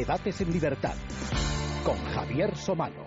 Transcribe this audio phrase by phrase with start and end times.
[0.00, 0.94] Debates en Libertad
[1.84, 3.04] con Javier Somalo.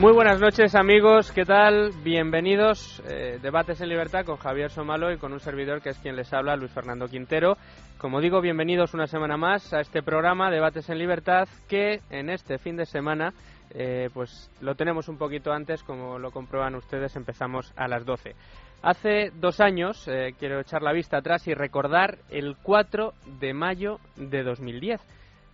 [0.00, 1.92] Muy buenas noches amigos, ¿qué tal?
[2.02, 3.00] Bienvenidos.
[3.08, 6.32] Eh, Debates en Libertad con Javier Somalo y con un servidor que es quien les
[6.32, 7.56] habla, Luis Fernando Quintero.
[7.96, 12.58] Como digo, bienvenidos una semana más a este programa Debates en Libertad que en este
[12.58, 13.32] fin de semana
[13.70, 18.34] eh, pues lo tenemos un poquito antes, como lo comprueban ustedes, empezamos a las 12.
[18.82, 24.00] Hace dos años, eh, quiero echar la vista atrás y recordar el 4 de mayo
[24.16, 25.00] de 2010.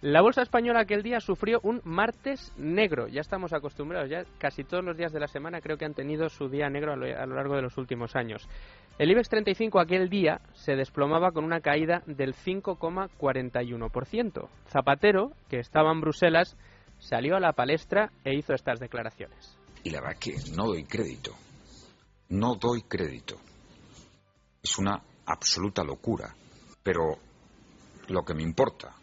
[0.01, 3.07] La bolsa española aquel día sufrió un martes negro.
[3.09, 6.31] Ya estamos acostumbrados, ya casi todos los días de la semana creo que han tenido
[6.31, 8.49] su día negro a lo, a lo largo de los últimos años.
[8.99, 14.48] El IBEX 35 aquel día se desplomaba con una caída del 5,41%.
[14.69, 16.57] Zapatero, que estaba en Bruselas,
[16.98, 19.59] salió a la palestra e hizo estas declaraciones.
[19.85, 21.33] Y la verdad que no doy crédito.
[22.29, 23.41] No doy crédito.
[24.62, 26.35] Es una absoluta locura.
[26.83, 27.19] Pero
[28.09, 28.95] lo que me importa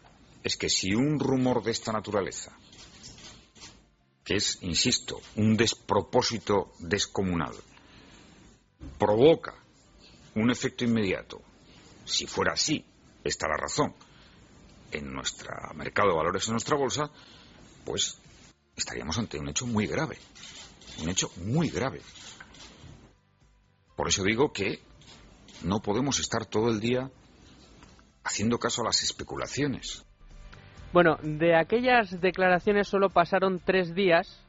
[0.44, 2.58] es que si un rumor de esta naturaleza,
[4.23, 7.56] que es, insisto, un despropósito descomunal,
[8.98, 9.56] provoca
[10.36, 11.42] un efecto inmediato,
[12.06, 12.86] si fuera así,
[13.23, 13.94] está la razón,
[14.92, 17.10] en nuestro mercado de valores, en nuestra bolsa,
[17.84, 18.17] pues
[18.76, 20.17] estaríamos ante un hecho muy grave.
[21.02, 22.02] Un hecho muy grave.
[23.96, 24.80] Por eso digo que
[25.64, 27.10] no podemos estar todo el día
[28.24, 30.06] haciendo caso a las especulaciones.
[30.92, 34.46] Bueno, de aquellas declaraciones solo pasaron tres días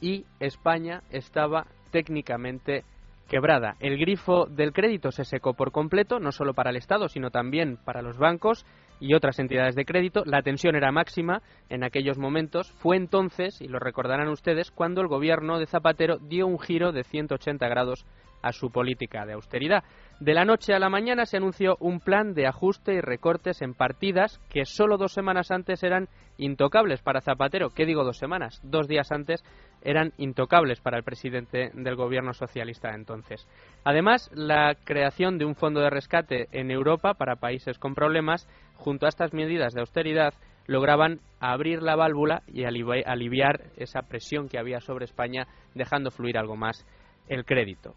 [0.00, 2.84] y España estaba técnicamente
[3.28, 3.76] quebrada.
[3.80, 7.78] El grifo del crédito se secó por completo, no solo para el Estado, sino también
[7.84, 8.64] para los bancos
[9.00, 10.22] y otras entidades de crédito.
[10.24, 12.70] La tensión era máxima en aquellos momentos.
[12.72, 17.04] Fue entonces, y lo recordarán ustedes, cuando el gobierno de Zapatero dio un giro de
[17.04, 18.06] 180 grados
[18.42, 19.84] a su política de austeridad.
[20.20, 23.74] De la noche a la mañana se anunció un plan de ajuste y recortes en
[23.74, 26.08] partidas que solo dos semanas antes eran
[26.38, 27.70] intocables para Zapatero.
[27.70, 28.60] ¿Qué digo dos semanas?
[28.62, 29.44] Dos días antes
[29.82, 33.46] eran intocables para el presidente del gobierno socialista entonces.
[33.84, 39.06] Además, la creación de un fondo de rescate en Europa para países con problemas, junto
[39.06, 40.34] a estas medidas de austeridad,
[40.66, 46.56] lograban abrir la válvula y aliviar esa presión que había sobre España, dejando fluir algo
[46.56, 46.84] más
[47.28, 47.94] el crédito.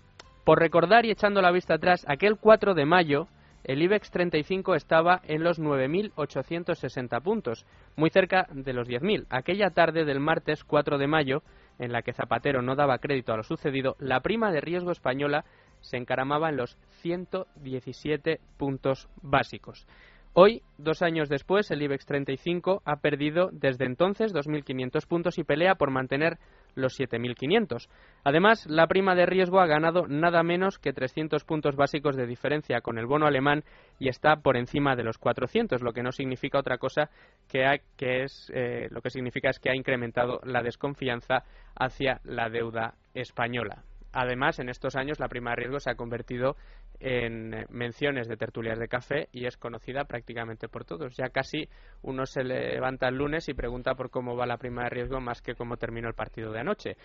[0.50, 3.28] Por recordar y echando la vista atrás, aquel 4 de mayo
[3.64, 9.28] el IBEX 35 estaba en los 9.860 puntos, muy cerca de los 10.000.
[9.30, 11.44] Aquella tarde del martes 4 de mayo,
[11.78, 15.46] en la que Zapatero no daba crédito a lo sucedido, la prima de riesgo española
[15.82, 19.86] se encaramaba en los 117 puntos básicos.
[20.34, 25.76] Hoy, dos años después, el IBEX 35 ha perdido desde entonces 2.500 puntos y pelea
[25.76, 26.40] por mantener
[26.80, 27.88] los 7.500.
[28.24, 32.82] Además, la prima de riesgo ha ganado nada menos que 300 puntos básicos de diferencia
[32.82, 33.64] con el bono alemán
[34.00, 37.10] y está por encima de los 400, lo que no significa otra cosa
[37.48, 41.44] que, ha, que es eh, lo que significa es que ha incrementado la desconfianza
[41.76, 43.84] hacia la deuda española.
[44.12, 46.56] Además, en estos años la prima de riesgo se ha convertido
[47.00, 51.16] en menciones de tertulias de café y es conocida prácticamente por todos.
[51.16, 51.70] Ya casi
[52.02, 55.42] uno se levanta el lunes y pregunta por cómo va la prima de riesgo más
[55.42, 56.98] que cómo terminó el partido de anoche.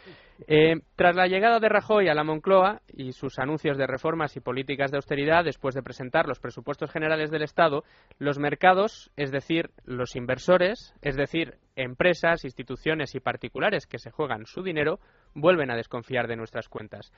[0.46, 4.40] Eh, tras la llegada de Rajoy a la Moncloa y sus anuncios de reformas y
[4.40, 7.84] políticas de austeridad, después de presentar los presupuestos generales del Estado,
[8.18, 14.46] los mercados, es decir, los inversores, es decir, empresas, instituciones y particulares que se juegan
[14.46, 15.00] su dinero,
[15.34, 17.12] vuelven a desconfiar de nuestras cuentas.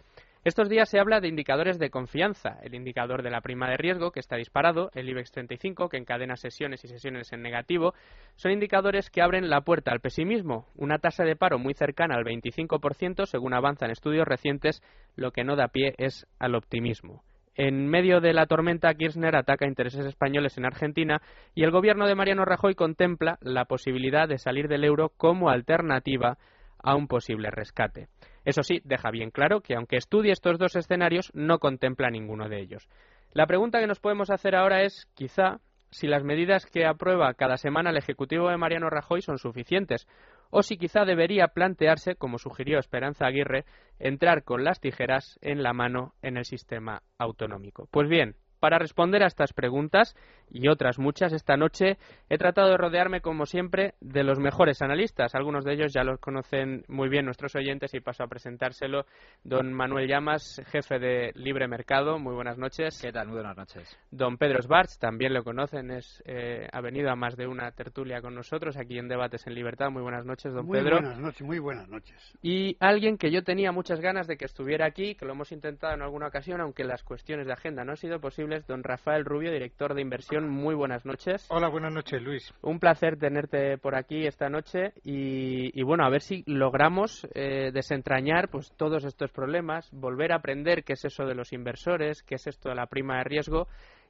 [0.44, 4.12] Estos días se habla de indicadores de confianza, el indicador de la prima de riesgo,
[4.12, 7.94] que está disparado, el IBEX 35, que encadena sesiones y sesiones en negativo,
[8.36, 12.24] son indicadores que abren la puerta al pesimismo, una tasa de paro muy cercana al
[12.24, 14.82] 25%, según avanzan estudios recientes,
[15.16, 17.22] lo que no da pie es al optimismo.
[17.56, 21.22] En medio de la tormenta, Kirchner ataca intereses españoles en Argentina
[21.54, 26.36] y el gobierno de Mariano Rajoy contempla la posibilidad de salir del euro como alternativa
[26.82, 28.08] a un posible rescate.
[28.44, 32.60] Eso sí, deja bien claro que aunque estudie estos dos escenarios, no contempla ninguno de
[32.60, 32.88] ellos.
[33.32, 35.60] La pregunta que nos podemos hacer ahora es, quizá,
[35.90, 40.06] si las medidas que aprueba cada semana el Ejecutivo de Mariano Rajoy son suficientes,
[40.50, 43.64] o si quizá debería plantearse, como sugirió Esperanza Aguirre,
[43.98, 47.88] entrar con las tijeras en la mano en el sistema autonómico.
[47.90, 50.16] Pues bien, para responder a estas preguntas
[50.50, 51.98] y otras muchas esta noche
[52.28, 55.36] he tratado de rodearme, como siempre, de los mejores analistas.
[55.36, 59.06] Algunos de ellos ya los conocen muy bien nuestros oyentes y paso a presentárselo.
[59.44, 62.18] Don Manuel Llamas, jefe de Libre Mercado.
[62.18, 63.00] Muy buenas noches.
[63.00, 63.28] ¿Qué tal?
[63.28, 63.96] Muy buenas noches.
[64.10, 68.20] Don Pedro Sbarts, también lo conocen, es, eh, ha venido a más de una tertulia
[68.20, 69.90] con nosotros aquí en Debates en Libertad.
[69.90, 70.96] Muy buenas noches, don muy Pedro.
[70.96, 72.38] Muy buenas noches, muy buenas noches.
[72.42, 75.94] Y alguien que yo tenía muchas ganas de que estuviera aquí, que lo hemos intentado
[75.94, 79.52] en alguna ocasión, aunque las cuestiones de agenda no han sido posibles Don Rafael Rubio,
[79.52, 80.48] director de inversión.
[80.48, 81.46] Muy buenas noches.
[81.50, 82.54] Hola, buenas noches, Luis.
[82.62, 88.48] Un placer tenerte por aquí esta noche y, bueno, a ver si logramos eh, desentrañar
[88.48, 92.46] pues todos estos problemas, volver a aprender qué es eso de los inversores, qué es
[92.46, 93.68] esto de la prima de riesgo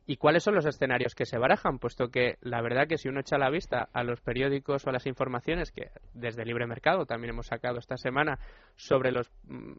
[0.08, 1.80] ¿Y cuáles son los escenarios que se barajan?
[1.80, 4.92] Puesto que la verdad que si uno echa la vista a los periódicos o a
[4.92, 8.38] las informaciones que desde Libre Mercado también hemos sacado esta semana
[8.76, 9.72] sobre los mm,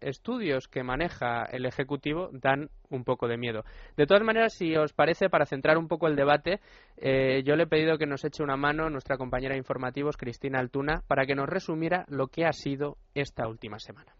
[0.00, 3.64] estudios que maneja el Ejecutivo, dan un poco de miedo.
[3.96, 6.60] De todas maneras, si os parece, para centrar un poco el debate,
[6.96, 10.58] eh, yo le he pedido que nos eche una mano nuestra compañera de informativos, Cristina
[10.58, 14.14] Altuna, para que nos resumiera lo que ha sido esta última semana.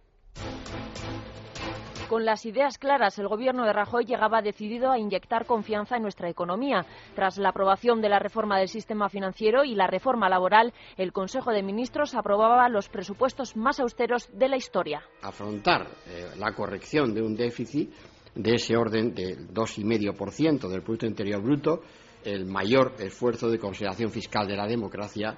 [2.08, 6.30] Con las ideas claras, el gobierno de Rajoy llegaba decidido a inyectar confianza en nuestra
[6.30, 6.86] economía.
[7.16, 11.50] Tras la aprobación de la reforma del sistema financiero y la reforma laboral, el Consejo
[11.50, 15.02] de Ministros aprobaba los presupuestos más austeros de la historia.
[15.22, 17.90] Afrontar eh, la corrección de un déficit
[18.36, 21.80] de ese orden del 2,5% del Producto Interior Bruto,
[22.24, 25.36] el mayor esfuerzo de consideración fiscal de la democracia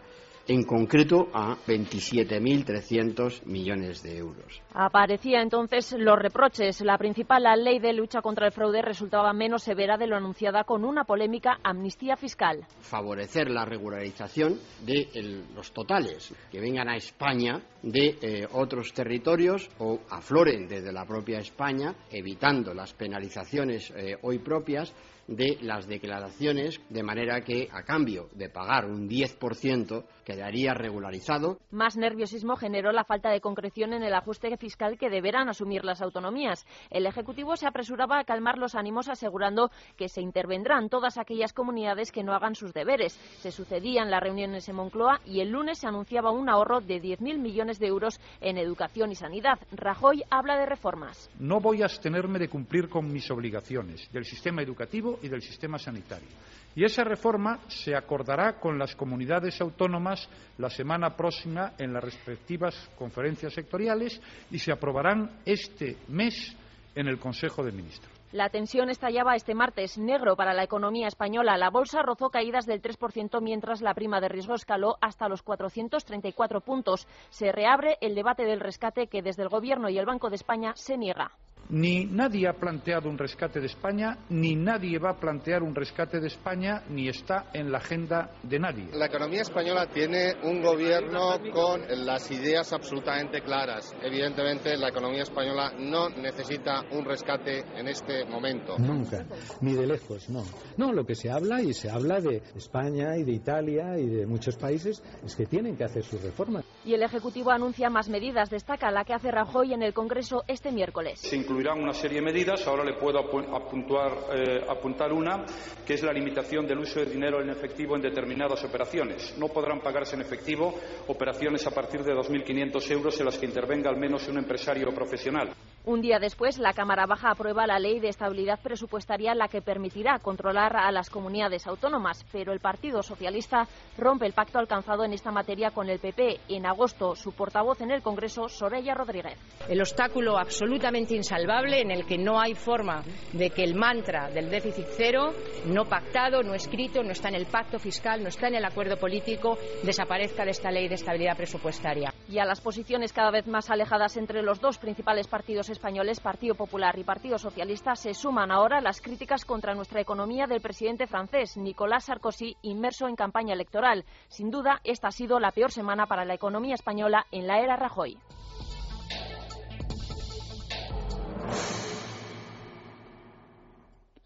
[0.49, 4.63] en concreto a 27.300 millones de euros.
[4.73, 6.81] Aparecía entonces los reproches.
[6.81, 10.65] La principal la ley de lucha contra el fraude resultaba menos severa de lo anunciada
[10.65, 12.67] con una polémica amnistía fiscal.
[12.81, 20.01] Favorecer la regularización de los totales que vengan a España de eh, otros territorios o
[20.11, 24.93] afloren desde la propia España, evitando las penalizaciones eh, hoy propias
[25.29, 31.59] de las declaraciones, de manera que a cambio de pagar un 10% quedaría regularizado.
[31.71, 36.03] Más nerviosismo generó la falta de concreción en el ajuste fiscal que deberán asumir las
[36.03, 36.67] autonomías.
[36.91, 42.11] El Ejecutivo se apresuraba a calmar los ánimos asegurando que se intervendrán todas aquellas comunidades
[42.11, 43.15] que no hagan sus deberes.
[43.41, 47.39] Se sucedían las reuniones en Moncloa y el lunes se anunciaba un ahorro de 10.000
[47.39, 49.59] millones de euros en educación y sanidad.
[49.73, 51.31] Rajoy habla de reformas.
[51.39, 55.79] No voy a abstenerme de cumplir con mis obligaciones del sistema educativo y del sistema
[55.79, 56.29] sanitario.
[56.75, 60.29] Y esa reforma se acordará con las comunidades autónomas
[60.59, 64.21] la semana próxima en las respectivas conferencias sectoriales
[64.51, 66.57] y se aprobarán este mes
[66.95, 68.19] en el Consejo de Ministros.
[68.31, 71.57] La tensión estallaba este martes, negro para la economía española.
[71.57, 76.61] La bolsa rozó caídas del 3% mientras la prima de riesgo escaló hasta los 434
[76.61, 77.09] puntos.
[77.31, 80.75] Se reabre el debate del rescate que desde el Gobierno y el Banco de España
[80.77, 81.33] se niega.
[81.71, 86.19] Ni nadie ha planteado un rescate de España, ni nadie va a plantear un rescate
[86.19, 88.89] de España, ni está en la agenda de nadie.
[88.93, 93.95] La economía española tiene un gobierno con las ideas absolutamente claras.
[94.03, 98.79] Evidentemente, la economía española no necesita un rescate en este momento.
[98.79, 99.27] Nunca,
[99.61, 100.45] ni de lejos, no.
[100.79, 104.27] No, lo que se habla, y se habla de España y de Italia y de
[104.27, 106.65] muchos países, es que tienen que hacer sus reformas.
[106.87, 108.49] Y el Ejecutivo anuncia más medidas.
[108.49, 111.21] Destaca la que hace Rajoy en el Congreso este miércoles
[111.59, 112.65] incluirán una serie de medidas.
[112.69, 115.45] Ahora le puedo eh, apuntar una,
[115.85, 119.37] que es la limitación del uso de dinero en efectivo en determinadas operaciones.
[119.39, 120.73] No podrán pagarse en efectivo
[121.09, 125.51] operaciones a partir de 2.500 euros en las que intervenga al menos un empresario profesional.
[125.85, 130.19] Un día después, la Cámara Baja aprueba la ley de estabilidad presupuestaria, la que permitirá
[130.19, 132.25] controlar a las comunidades autónomas.
[132.31, 133.67] Pero el Partido Socialista
[133.97, 136.41] rompe el pacto alcanzado en esta materia con el PP.
[136.51, 139.39] En agosto, su portavoz en el Congreso, Soraya Rodríguez.
[139.69, 143.03] El obstáculo absolutamente insalvable en el que no hay forma
[143.33, 145.33] de que el mantra del déficit cero,
[145.65, 148.99] no pactado, no escrito, no está en el pacto fiscal, no está en el acuerdo
[148.99, 152.13] político, desaparezca de esta ley de estabilidad presupuestaria.
[152.29, 156.55] Y a las posiciones cada vez más alejadas entre los dos principales partidos españoles, Partido
[156.55, 161.57] Popular y Partido Socialista, se suman ahora las críticas contra nuestra economía del presidente francés,
[161.57, 164.05] Nicolás Sarkozy, inmerso en campaña electoral.
[164.29, 167.77] Sin duda, esta ha sido la peor semana para la economía española en la era
[167.77, 168.19] Rajoy.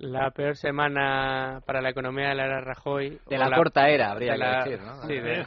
[0.02, 3.20] La peor semana para la economía de la era Rajoy.
[3.28, 5.00] De la, corta era, habría que decir, ¿no?
[5.02, 5.44] Sí, de,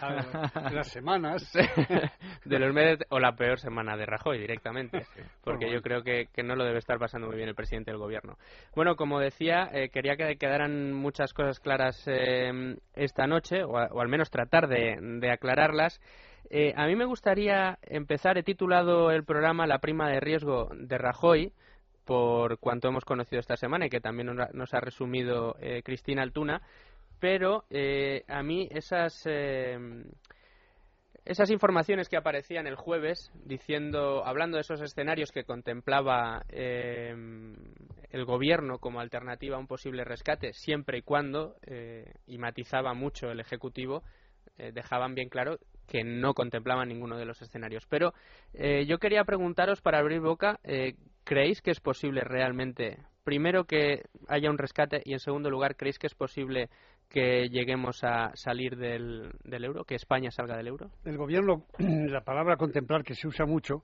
[0.71, 1.51] las semanas.
[2.45, 5.07] de los meses, o la peor semana de Rajoy directamente,
[5.43, 8.37] porque yo creo que, no lo debe estar pasando muy bien el presidente del gobierno.
[8.73, 14.07] Bueno, como decía, eh, quería que quedaran muchas cosas claras eh, esta noche, o, al
[14.07, 15.99] menos tratar de, aclararlas.
[16.49, 20.97] Eh, a mí me gustaría empezar, he titulado el programa La prima de riesgo de
[20.97, 21.51] Rajoy,
[22.05, 26.61] por cuanto hemos conocido esta semana y que también nos ha resumido eh, Cristina Altuna,
[27.19, 29.77] pero eh, a mí esas eh,
[31.25, 38.77] esas informaciones que aparecían el jueves diciendo hablando de esos escenarios que contemplaba el gobierno
[38.77, 41.55] como alternativa a un posible rescate siempre y cuando
[42.27, 44.03] y matizaba mucho el ejecutivo
[44.55, 45.57] dejaban bien claro
[45.87, 47.87] que no contemplaban ninguno de los escenarios.
[47.89, 48.13] Pero
[48.53, 50.59] yo quería preguntaros, para abrir boca,
[51.25, 55.99] ¿Creéis que es posible realmente primero que haya un rescate y en segundo lugar, ¿creéis
[55.99, 56.69] que es posible
[57.09, 60.91] que lleguemos a salir del, euro, que España salga del euro?
[61.03, 63.83] El gobierno, la palabra contemplar que se usa mucho,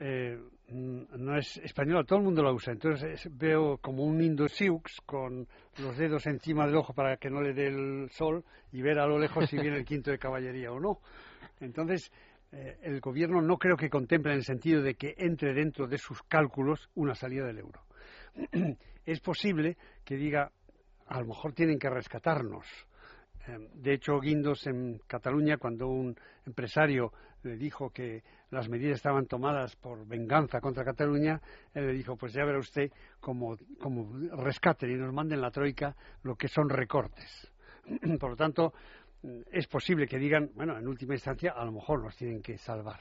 [0.00, 0.36] eh,
[0.68, 2.72] no es española, todo el mundo la usa.
[2.72, 5.46] Entonces veo como un Indosiux con
[5.78, 9.06] los dedos encima del ojo para que no le dé el sol y ver a
[9.06, 10.98] lo lejos si viene el quinto de caballería o no.
[11.60, 12.10] Entonces,
[12.52, 15.98] eh, el gobierno no creo que contemple en el sentido de que entre dentro de
[15.98, 17.80] sus cálculos una salida del euro.
[19.04, 20.50] es posible que diga,
[21.06, 22.66] a lo mejor tienen que rescatarnos.
[23.46, 29.26] Eh, de hecho, Guindos en Cataluña, cuando un empresario le dijo que las medidas estaban
[29.26, 31.40] tomadas por venganza contra Cataluña,
[31.72, 32.90] él le dijo, pues ya verá usted
[33.20, 37.50] como, como rescaten y nos manden la troika lo que son recortes.
[38.20, 38.72] por lo tanto,
[39.52, 43.00] es posible que digan, bueno, en última instancia, a lo mejor nos tienen que salvar.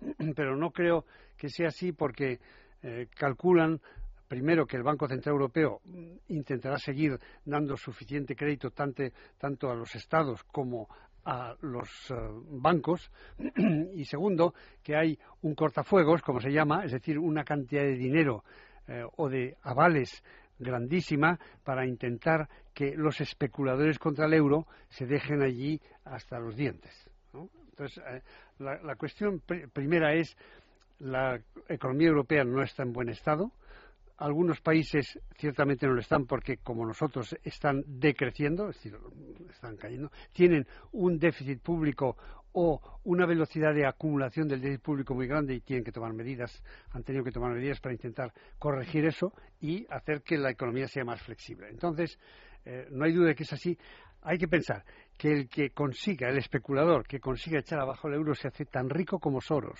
[0.36, 1.04] Pero no creo
[1.36, 2.40] que sea así porque
[2.82, 3.80] eh, calculan
[4.28, 5.80] primero que el Banco Central Europeo
[6.28, 10.88] intentará seguir dando suficiente crédito tanto, a los estados como
[11.24, 12.14] a los eh,
[12.50, 13.10] bancos
[13.94, 18.44] y segundo que hay un cortafuegos como se llama es decir una cantidad de dinero
[18.86, 20.22] eh, o de avales
[20.58, 27.10] grandísima para intentar que los especuladores contra el euro se dejen allí hasta los dientes.
[27.32, 28.22] Entonces, eh,
[28.58, 30.36] la, cuestión primera es
[30.98, 33.52] la economía europea no está en buen estado.
[34.18, 38.98] Algunos países ciertamente no lo están porque, como nosotros, están decreciendo, es decir,
[39.50, 40.10] están cayendo.
[40.32, 42.16] Tienen un déficit público
[42.58, 46.62] o una velocidad de acumulación del déficit público muy grande y tienen que tomar medidas,
[46.90, 51.04] han tenido que tomar medidas para intentar corregir eso y hacer que la economía sea
[51.04, 51.68] más flexible.
[51.68, 52.18] Entonces,
[52.64, 53.76] eh, no hay duda de que es así.
[54.22, 54.82] Hay que pensar
[55.18, 58.88] que el que consiga, el especulador que consiga echar abajo el euro se hace tan
[58.88, 59.78] rico como Soros.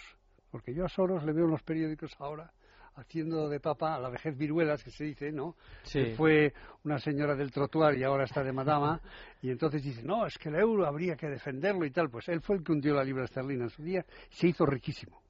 [0.50, 2.52] Porque yo a Soros le veo en los periódicos ahora
[2.96, 5.54] haciendo de papa a la vejez viruelas, que se dice, ¿no?
[5.90, 6.52] Que fue
[6.84, 9.00] una señora del trotuar y ahora está de madama,
[9.42, 12.10] y entonces dice, no, es que el euro habría que defenderlo y tal.
[12.10, 15.20] Pues él fue el que hundió la libra esterlina en su día, se hizo riquísimo.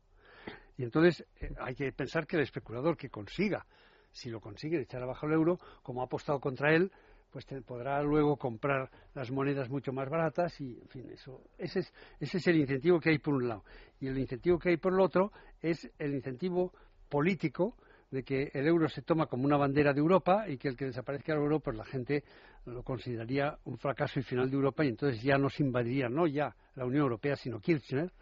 [0.79, 3.67] Y entonces eh, hay que pensar que el especulador que consiga,
[4.11, 6.91] si lo consigue, echar abajo el euro, como ha apostado contra él,
[7.31, 11.93] pues podrá luego comprar las monedas mucho más baratas y, en fin, eso, ese es,
[12.19, 13.65] ese es el incentivo que hay por un lado.
[14.01, 16.73] Y el incentivo que hay por el otro es el incentivo
[17.09, 17.77] político
[18.11, 20.87] de que el euro se toma como una bandera de Europa y que el que
[20.87, 22.25] desaparezca el euro, pues la gente
[22.65, 26.55] lo consideraría un fracaso y final de Europa y entonces ya nos invadiría, no ya
[26.75, 28.13] la Unión Europea, sino Kirchner,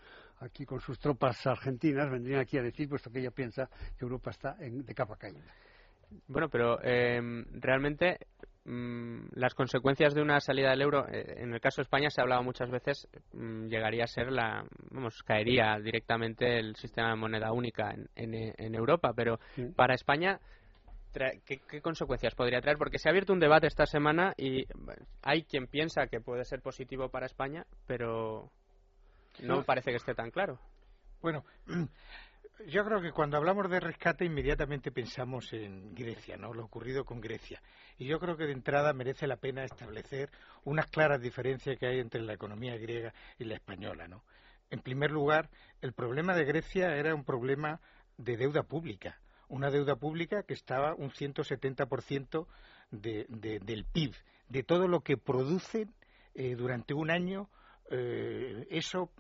[0.40, 4.30] aquí con sus tropas argentinas, vendrían aquí a decir, puesto que ella piensa que Europa
[4.30, 5.40] está de capa caída.
[6.28, 7.20] Bueno, pero eh,
[7.52, 8.18] realmente
[8.66, 12.24] las consecuencias de una salida del euro, eh, en el caso de España se ha
[12.24, 17.52] hablado muchas veces, mm, llegaría a ser la, vamos, caería directamente el sistema de moneda
[17.52, 19.38] única en, Europa, pero
[19.76, 20.40] para España,
[21.12, 22.78] ¿qué, consecuencias podría traer?
[22.78, 24.64] Porque se ha abierto un debate esta semana y
[25.22, 28.50] hay quien piensa que puede ser positivo para España, pero
[29.42, 30.58] no parece que esté tan claro.
[31.20, 31.44] Bueno,
[32.66, 36.52] yo creo que cuando hablamos de rescate inmediatamente pensamos en Grecia, ¿no?
[36.54, 37.60] Lo ocurrido con Grecia.
[37.98, 40.30] Y yo creo que de entrada merece la pena establecer
[40.64, 44.22] unas claras diferencias que hay entre la economía griega y la española, ¿no?
[44.70, 47.80] En primer lugar, el problema de Grecia era un problema
[48.16, 52.46] de deuda pública, una deuda pública que estaba un 170%
[52.90, 54.14] de, de, del PIB,
[54.48, 55.92] de todo lo que producen
[56.34, 57.48] eh, durante un año,
[57.90, 59.10] eh, eso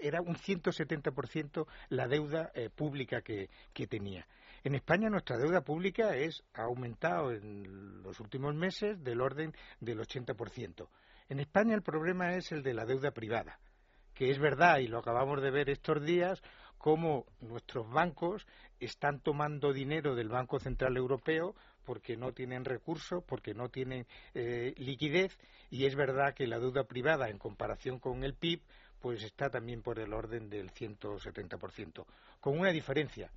[0.00, 3.48] era un 170% la deuda eh, pública que,
[3.88, 4.26] tenía.
[4.64, 10.00] En España nuestra deuda pública es, ha aumentado en los últimos meses del orden del
[10.00, 10.88] 80%.
[11.28, 13.58] En España el problema es el de la deuda privada,
[14.14, 16.42] que es verdad, y lo acabamos de ver estos días,
[16.78, 18.46] cómo nuestros bancos
[18.80, 21.54] están tomando dinero del Banco Central Europeo
[21.84, 25.38] porque no tienen recursos, porque no tienen eh, liquidez,
[25.70, 28.60] y es verdad que la deuda privada en comparación con el PIB
[29.00, 32.04] pues está también por el orden del 170%,
[32.40, 33.30] con una diferencia.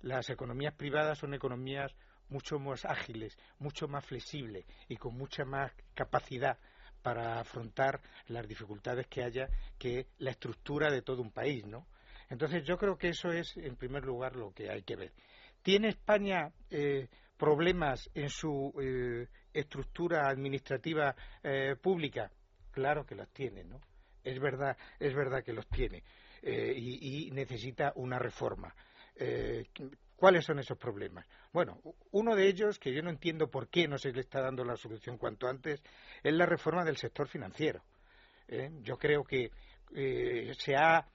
[0.00, 1.94] Las economías privadas son economías
[2.28, 6.58] mucho más ágiles, mucho más flexibles y con mucha más capacidad
[7.02, 9.48] para afrontar las dificultades que haya
[9.78, 11.86] que la estructura de todo un país, ¿no?
[12.28, 15.12] Entonces yo creo que eso es, en primer lugar, lo que hay que ver.
[15.62, 22.30] ¿Tiene España eh, problemas en su eh, estructura administrativa eh, pública?
[22.70, 23.80] Claro que los tiene, ¿no?
[24.28, 26.02] Es verdad, es verdad que los tiene
[26.42, 28.74] eh, y, necesita una reforma.
[29.16, 29.66] Eh,
[30.16, 31.26] ¿Cuáles son esos problemas?
[31.52, 31.80] Bueno,
[32.10, 34.76] uno de ellos, que yo no entiendo por qué no se le está dando la
[34.76, 35.82] solución cuanto antes,
[36.22, 37.82] es la reforma del sector financiero.
[38.48, 38.70] ¿eh?
[38.82, 39.50] Yo creo que
[40.58, 41.06] se ha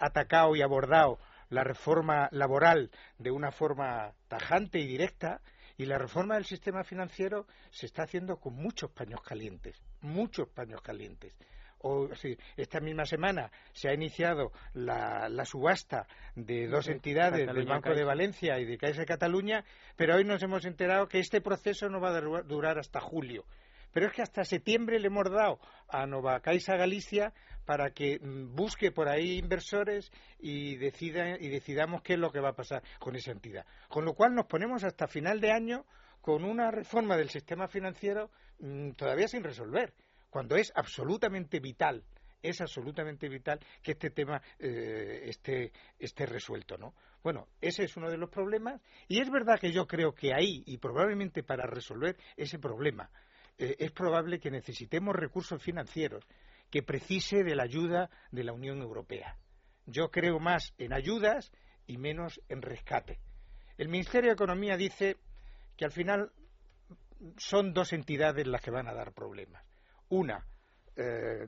[0.00, 1.18] atacado y abordado
[1.50, 5.42] la reforma laboral de una forma tajante y directa
[5.76, 10.80] Y la reforma del sistema financiero se está haciendo con muchos paños calientes, muchos paños
[10.80, 11.34] calientes
[11.80, 17.94] o sí, esta misma semana se ha iniciado la, subasta de dos entidades, del Banco
[17.94, 19.64] de Valencia y de Caixa de Cataluña,
[19.96, 23.44] pero hoy nos hemos enterado que este proceso no va a durar hasta julio.
[23.92, 25.58] Pero es que hasta septiembre le hemos dado
[25.88, 27.32] a Nova Caixa Galicia
[27.64, 32.40] para que mm, busque por ahí inversores y, decida, y decidamos qué es lo que
[32.40, 33.66] va a pasar con esa entidad.
[33.88, 35.86] Con lo cual nos ponemos hasta final de año
[36.20, 39.94] con una reforma del sistema financiero mm, todavía sin resolver,
[40.30, 42.04] cuando es absolutamente vital
[42.42, 46.94] es absolutamente vital que este tema eh, esté, esté resuelto, ¿no?
[47.22, 50.62] Bueno, ese es uno de los problemas y es verdad que yo creo que ahí
[50.66, 53.10] y probablemente para resolver ese problema
[53.58, 56.24] eh, es probable que necesitemos recursos financieros
[56.70, 59.36] que precise de la ayuda de la Unión Europea.
[59.86, 61.50] Yo creo más en ayudas
[61.86, 63.18] y menos en rescate.
[63.78, 65.16] El Ministerio de Economía dice
[65.76, 66.30] que al final
[67.36, 69.67] son dos entidades las que van a dar problemas.
[70.10, 70.44] Una
[70.96, 71.46] eh,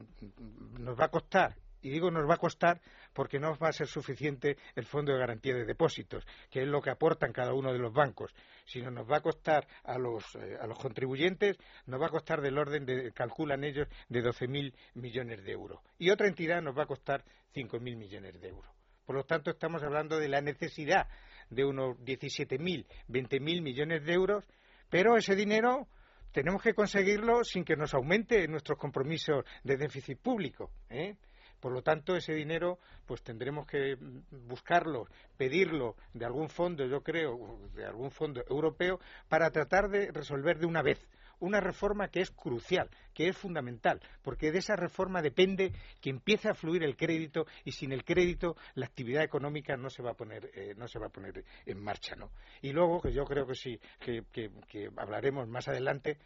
[0.78, 2.80] nos va a costar y digo nos va a costar
[3.12, 6.80] porque no va a ser suficiente el Fondo de Garantía de Depósitos, que es lo
[6.80, 8.34] que aportan cada uno de los bancos,
[8.66, 12.40] sino nos va a costar a los, eh, a los contribuyentes, nos va a costar
[12.40, 15.80] del orden, de, calculan ellos, de 12.000 millones de euros.
[15.98, 17.24] Y otra entidad nos va a costar
[17.54, 18.70] 5.000 millones de euros.
[19.04, 21.08] Por lo tanto, estamos hablando de la necesidad
[21.48, 24.44] de unos 17.000, 20.000 millones de euros,
[24.88, 25.88] pero ese dinero
[26.32, 30.70] tenemos que conseguirlo sin que nos aumente nuestros compromisos de déficit público.
[30.88, 31.16] ¿eh?
[31.60, 33.96] Por lo tanto, ese dinero, pues tendremos que
[34.30, 35.06] buscarlo,
[35.36, 40.66] pedirlo de algún fondo, yo creo, de algún fondo europeo, para tratar de resolver de
[40.66, 41.06] una vez
[41.40, 46.48] una reforma que es crucial, que es fundamental, porque de esa reforma depende que empiece
[46.48, 50.14] a fluir el crédito y sin el crédito la actividad económica no se va a
[50.14, 52.30] poner, eh, no se va a poner en marcha, ¿no?
[52.62, 56.18] Y luego, que yo creo que sí, que hablaremos más adelante,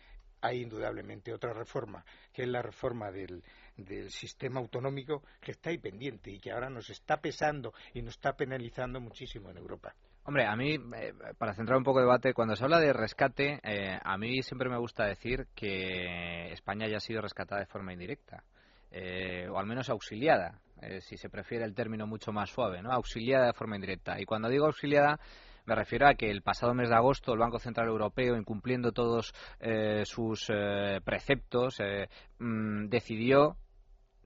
[0.45, 3.43] hay indudablemente otra reforma, que es la reforma del,
[3.77, 8.15] del sistema autonómico que está ahí pendiente y que ahora nos está pesando y nos
[8.15, 9.95] está penalizando muchísimo en Europa.
[10.27, 13.61] Hombre, a mí, eh, para centrar un poco el debate, cuando se habla de rescate,
[13.63, 17.93] eh, a mí siempre me gusta decir que España ya ha sido rescatada de forma
[17.93, 18.43] indirecta,
[18.91, 20.61] eh, o al menos auxiliada,
[21.01, 22.91] si se prefiere el término mucho más suave, ¿no?
[22.91, 24.19] Auxiliada de forma indirecta.
[24.19, 25.19] Y cuando digo auxiliada,
[25.67, 29.33] me refiero a que el pasado mes de agosto el Banco Central Europeo, incumpliendo todos
[30.05, 30.53] sus
[31.05, 31.79] preceptos,
[32.39, 33.57] mm, decidió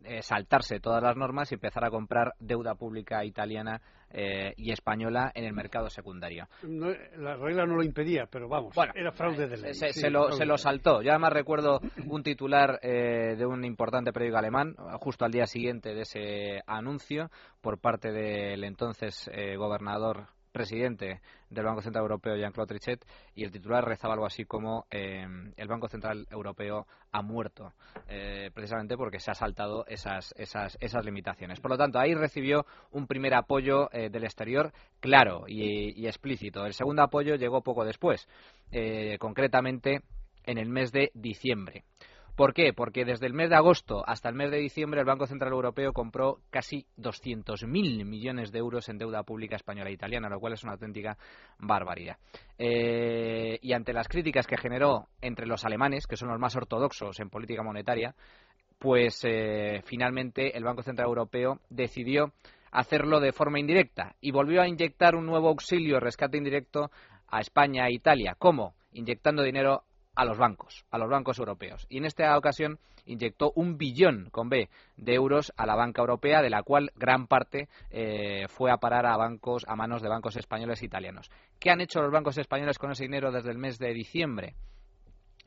[0.04, 5.30] eh, saltarse todas las normas y empezar a comprar deuda pública italiana eh, y española
[5.34, 6.48] en el mercado secundario.
[6.62, 9.74] la regla no lo impedía, pero vamos, era fraude de ley.
[9.74, 11.02] Se, lo, se, lo, saltó.
[11.02, 15.94] Yo además recuerdo un titular eh, de un importante periódico alemán, justo al día siguiente
[15.94, 23.04] de ese anuncio, por parte del entonces gobernador presidente del Banco Central Europeo, Jean-Claude Trichet,
[23.34, 27.72] y el titular rezaba algo así como eh, el Banco Central Europeo ha muerto,
[28.08, 31.60] eh, precisamente porque se ha saltado esas, esas, esas limitaciones.
[31.60, 36.64] Por lo tanto, ahí recibió un primer apoyo eh, del exterior claro y, explícito.
[36.66, 38.28] El segundo apoyo llegó poco después,
[39.18, 40.02] concretamente
[40.44, 41.84] en el mes de diciembre.
[42.38, 42.72] ¿Por qué?
[42.72, 45.92] Porque desde el mes de agosto hasta el mes de diciembre el Banco Central Europeo
[45.92, 50.62] compró casi 200.000 millones de euros en deuda pública española e italiana, lo cual es
[50.62, 51.18] una auténtica
[51.58, 52.16] barbaridad.
[52.56, 57.18] Eh, y ante las críticas que generó entre los alemanes, que son los más ortodoxos
[57.18, 58.14] en política monetaria,
[58.78, 62.34] pues eh, finalmente el Banco Central Europeo decidió
[62.70, 66.92] hacerlo de forma indirecta y volvió a inyectar un nuevo auxilio, rescate indirecto
[67.26, 68.36] a España e Italia.
[68.38, 68.76] ¿Cómo?
[68.92, 69.82] Inyectando dinero
[70.18, 71.86] a los bancos, a los bancos europeos.
[71.88, 76.42] Y en esta ocasión inyectó un billón con B de euros a la banca europea,
[76.42, 80.36] de la cual gran parte eh, fue a parar a bancos, a manos de bancos
[80.36, 81.30] españoles e italianos.
[81.60, 84.56] ¿Qué han hecho los bancos españoles con ese dinero desde el mes de diciembre?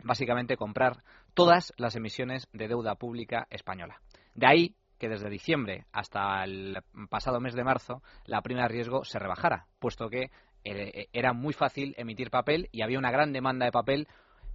[0.04, 1.04] Básicamente comprar
[1.34, 4.00] todas las emisiones de deuda pública española.
[4.36, 6.78] De ahí que desde diciembre hasta el
[7.10, 10.32] pasado mes de marzo la prima de riesgo se rebajara, puesto que
[10.64, 14.08] eh, era muy fácil emitir papel y había una gran demanda de papel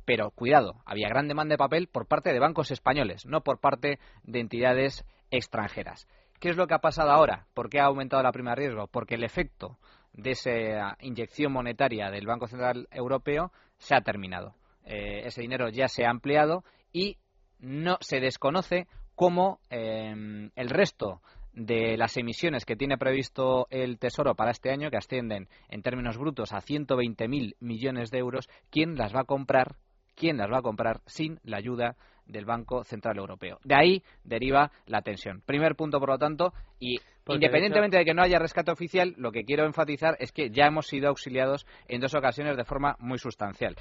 [0.07, 3.99] pero cuidado, había gran demanda de papel por parte de bancos españoles, no por parte
[4.23, 6.09] de entidades extranjeras.
[6.40, 7.47] ¿Qué es lo que ha pasado ahora?
[7.55, 8.87] ¿Por qué ha aumentado la prima de riesgo?
[8.87, 9.79] Porque el efecto
[10.12, 14.55] de esa inyección monetaria del Banco Central Europeo se ha terminado.
[14.85, 17.19] Eh, ese dinero ya se ha ampliado y
[17.59, 21.21] no se desconoce cómo em, el resto
[21.53, 26.19] de las emisiones que tiene previsto el Tesoro para este año, que ascienden en términos
[26.19, 29.75] brutos a 120.000 millones de euros, quién las va a comprar
[30.16, 33.59] quién las va a comprar sin la ayuda del Banco Central Europeo.
[33.62, 35.42] De ahí deriva la tensión.
[35.46, 36.98] Primer punto, por lo tanto, y
[37.29, 40.87] independientemente de, que no haya rescate oficial, lo que quiero enfatizar es que ya hemos
[40.87, 43.76] sido auxiliados en dos ocasiones de forma muy sustancial.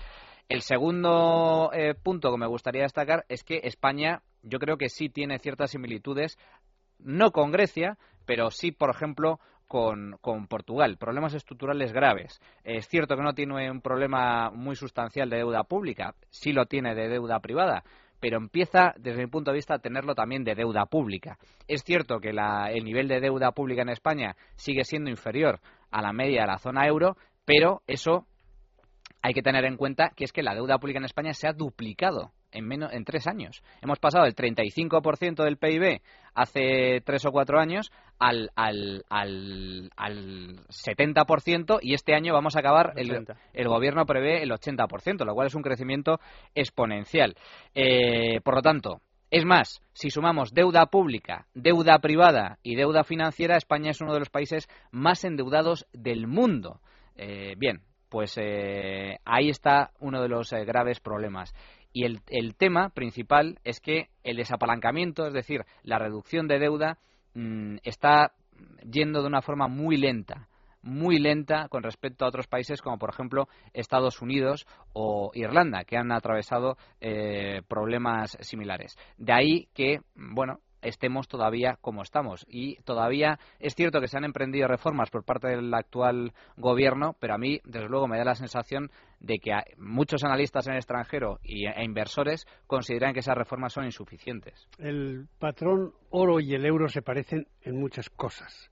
[0.48, 5.10] El segundo eh, punto que me gustaría destacar es que España, yo creo que sí
[5.10, 6.38] tiene ciertas similitudes,
[7.00, 12.40] no con Grecia, pero sí, por ejemplo, con, con, Portugal, problemas estructurales graves.
[12.64, 16.96] Es cierto que no tiene un problema muy sustancial de deuda pública, sí lo tiene
[16.96, 17.84] de deuda privada,
[18.20, 21.38] pero empieza, desde mi punto de vista, a tenerlo también de deuda pública.
[21.68, 25.60] Es cierto que el nivel de deuda pública en España sigue siendo inferior
[25.92, 28.26] a la media de la zona euro, pero eso
[29.22, 31.54] hay que tener en cuenta que es que la deuda pública en España se ha
[31.54, 33.62] duplicado en, menos, en tres años.
[33.82, 36.02] Hemos pasado del 35% del PIB
[36.34, 42.60] hace tres o cuatro años al, al, al, al 70% y este año vamos a
[42.60, 46.20] acabar, el, el, gobierno prevé el 80%, lo cual es un crecimiento
[46.56, 47.36] exponencial.
[47.74, 53.58] Eh, por lo tanto, es más, si sumamos deuda pública, deuda privada y deuda financiera,
[53.58, 56.80] España es uno de los países más endeudados del mundo.
[57.18, 61.54] Eh, bien, pues eh, ahí está uno de los eh, graves problemas.
[61.96, 66.98] Y el, tema principal es que el desapalancamiento, es decir, la reducción de deuda,
[67.36, 68.34] mm, está
[68.84, 70.50] yendo de una forma muy lenta
[70.82, 75.98] muy lenta con respecto a otros países como por ejemplo Estados Unidos o Irlanda que
[75.98, 78.96] han atravesado eh, problemas similares.
[79.18, 82.46] De ahí que, bueno, estemos todavía como estamos.
[82.48, 87.34] Y todavía es cierto que se han emprendido reformas por parte del actual gobierno, pero
[87.34, 88.92] a mí, desde luego, me da la sensación
[89.26, 93.86] de que muchos analistas en el extranjero y, e inversores consideran que esas reformas son
[93.86, 94.68] insuficientes.
[94.78, 98.70] El patrón oro y el euro se parecen en muchas cosas.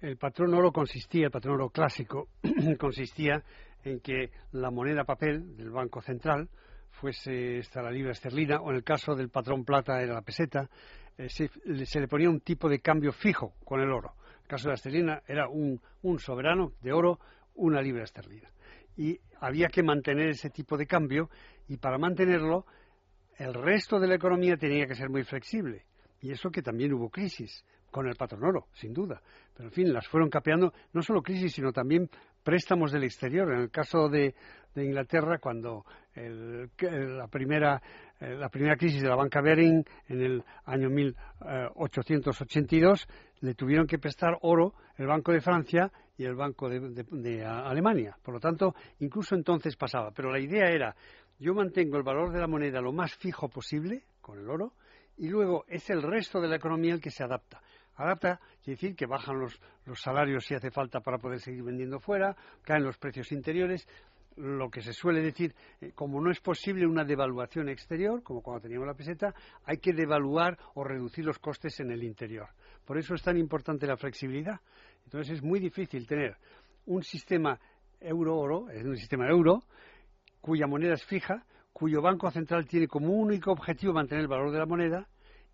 [0.00, 2.28] El patrón oro consistía, el patrón oro clásico,
[2.78, 3.42] consistía
[3.84, 6.48] en que la moneda papel del Banco Central
[6.90, 10.68] fuese esta la libra esterlina, o en el caso del patrón plata era la peseta,
[11.18, 14.14] eh, se, le ponía un tipo de cambio fijo con el oro.
[14.36, 17.20] En el caso de la esterlina era un, un soberano de oro,
[17.54, 18.48] una libra esterlina.
[19.00, 21.30] Y había que mantener ese tipo de cambio
[21.68, 22.66] y para mantenerlo
[23.38, 25.86] el resto de la economía tenía que ser muy flexible.
[26.20, 29.22] Y eso que también hubo crisis con el patrón oro, sin duda.
[29.56, 32.10] Pero en fin, las fueron capeando no solo crisis, sino también
[32.44, 33.50] préstamos del exterior.
[33.50, 34.34] En el caso de,
[34.74, 37.80] de Inglaterra, cuando la, primera,
[38.20, 43.08] eh, la primera crisis de la banca Bering en el año 1882,
[43.40, 48.16] le tuvieron que prestar oro el Banco de Francia y el Banco de, Alemania.
[48.22, 50.10] Por lo tanto, incluso entonces pasaba.
[50.10, 50.94] Pero la idea era,
[51.38, 54.72] yo mantengo el valor de la moneda lo más fijo posible, con el oro,
[55.16, 57.60] y luego es el resto de la economía el que se adapta
[58.02, 59.60] adapta, quiere decir que bajan los,
[59.94, 63.86] salarios si hace falta para poder seguir vendiendo fuera, caen los precios interiores,
[64.40, 68.62] lo que se suele decir, eh, como no es posible una devaluación exterior, como cuando
[68.62, 72.48] teníamos la peseta, hay que devaluar o reducir los costes en el interior.
[72.84, 74.60] Por eso es tan importante la flexibilidad.
[75.04, 76.36] Entonces es muy difícil tener
[76.86, 77.58] un sistema
[78.00, 79.62] euro-oro, es un sistema euro,
[80.40, 84.58] cuya moneda es fija, cuyo Banco Central tiene como único objetivo mantener el valor de
[84.58, 85.08] la moneda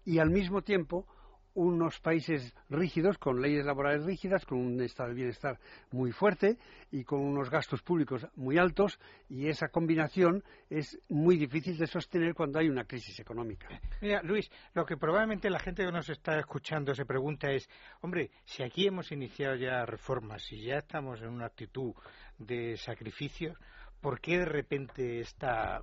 [0.05, 1.07] y al mismo tiempo
[1.56, 5.58] unos países rígidos, con leyes laborales rígidas, con un estado de bienestar
[5.90, 6.58] muy fuerte
[6.92, 12.34] y con unos gastos públicos muy altos, y esa combinación es muy difícil de sostener
[12.34, 13.68] cuando hay una crisis económica.
[14.02, 17.68] Mira, Luis, lo que probablemente la gente que nos está escuchando se pregunta es,
[18.02, 21.94] hombre, si aquí hemos iniciado ya reformas, y ya estamos en una actitud
[22.38, 23.56] de sacrificios,
[24.02, 25.80] ¿por qué de repente esta,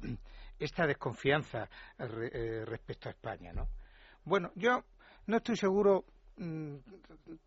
[0.59, 3.67] esta desconfianza eh, respecto a España, no?
[4.23, 4.83] Bueno, yo
[5.27, 6.05] no estoy seguro
[6.37, 6.75] mm,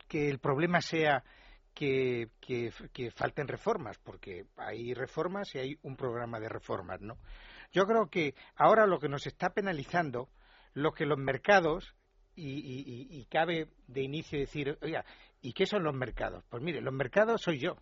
[0.08, 1.22] que el problema sea
[1.76, 2.30] que,
[3.14, 7.18] falten reformas, porque hay reformas y hay un programa de reformas, ¿no?
[7.72, 10.30] Yo creo que ahora lo que nos está penalizando,
[10.72, 11.94] lo que los mercados,
[12.34, 15.04] y, cabe de inicio decir, oiga,
[15.40, 16.44] ¿y qué son los mercados?
[16.48, 17.76] Pues mire, los mercados soy yo,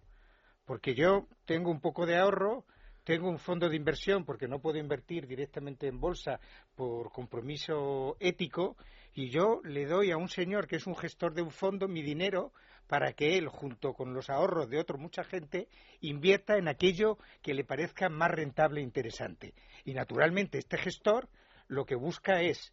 [0.65, 2.65] porque yo tengo un poco de ahorro,
[3.05, 6.41] tengo un fondo de inversión porque no puedo invertir directamente en bolsa
[6.75, 8.77] por compromiso ético
[9.15, 12.03] y yo le doy a un señor que es un gestor de un fondo mi
[12.03, 12.53] dinero
[12.87, 15.69] para que él, junto con los ahorros de otra mucha gente,
[16.01, 19.55] invierta en aquello que le parezca más rentable e interesante.
[19.85, 21.29] Y naturalmente este gestor
[21.69, 22.73] lo que busca es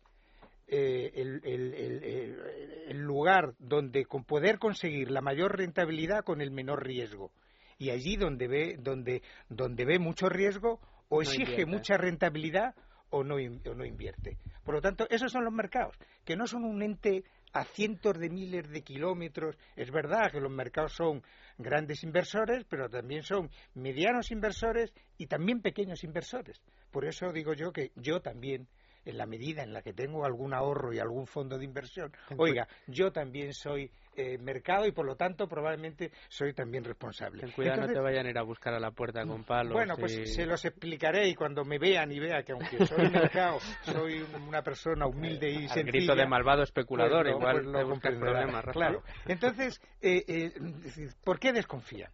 [0.67, 7.31] eh, el, lugar donde poder conseguir la mayor rentabilidad con el menor riesgo.
[7.81, 12.75] Y allí donde ve, donde, donde ve mucho riesgo o exige mucha rentabilidad
[13.09, 14.37] o no, o no invierte.
[14.63, 18.29] Por lo tanto, esos son los mercados, que no son un ente a cientos de
[18.29, 19.57] miles de kilómetros.
[19.75, 21.23] Es verdad que los mercados son
[21.57, 26.61] grandes inversores, pero también son medianos inversores y también pequeños inversores.
[26.91, 28.67] Por eso digo yo que yo también
[29.05, 32.67] en la medida en la que tengo algún ahorro y algún fondo de inversión, oiga,
[32.85, 37.41] yo también soy eh, mercado y por lo tanto probablemente soy también responsable.
[37.41, 39.73] Ten cuidado, no te vayan a ir a buscar a la puerta con palos.
[39.73, 43.59] Bueno, pues se los explicaré y cuando me vean y vea que aunque soy mercado,
[43.83, 45.81] soy una persona humilde y sencilla.
[45.81, 48.65] El grito de malvado especulador, pues igual pues buscas problemas.
[48.71, 49.03] Claro.
[49.25, 50.51] Entonces, eh, eh,
[51.23, 52.11] ¿por qué desconfían?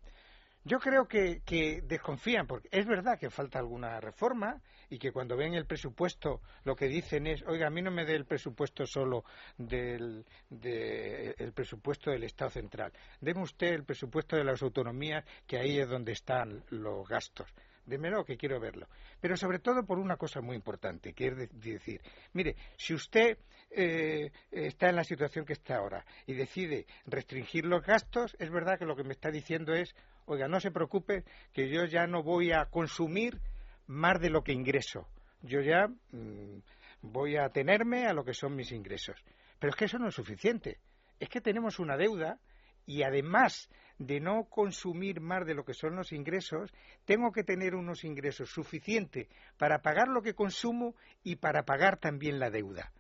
[0.67, 5.53] Yo creo que, desconfían, porque es verdad que falta alguna reforma y que cuando ven
[5.53, 9.23] el presupuesto lo que dicen es, oiga, a mí no me dé el presupuesto solo
[9.58, 15.80] del el presupuesto del Estado central, deme usted el presupuesto de las autonomías, que ahí
[15.80, 17.47] es donde están los gastos.
[17.86, 18.89] Démelo, que quiero verlo.
[19.21, 22.01] Pero sobre todo por una cosa muy importante, que es decir,
[22.34, 23.38] mire, si usted
[23.71, 28.77] eh, está en la situación que está ahora y decide restringir los gastos, es verdad
[28.77, 29.95] que lo que me está diciendo es,
[30.27, 33.39] oiga, no se preocupe, que yo ya no voy a consumir
[33.87, 35.07] más de lo que ingreso.
[35.41, 36.59] Yo ya mm,
[37.01, 39.23] voy a tenerme a lo que son mis ingresos.
[39.59, 40.79] Pero es que eso no es suficiente.
[41.19, 42.39] Es que tenemos una deuda
[42.85, 46.71] y además de no consumir más de lo que son los ingresos,
[47.05, 52.39] tengo que tener unos ingresos suficientes para pagar lo que consumo y para pagar también
[52.39, 52.91] la deuda.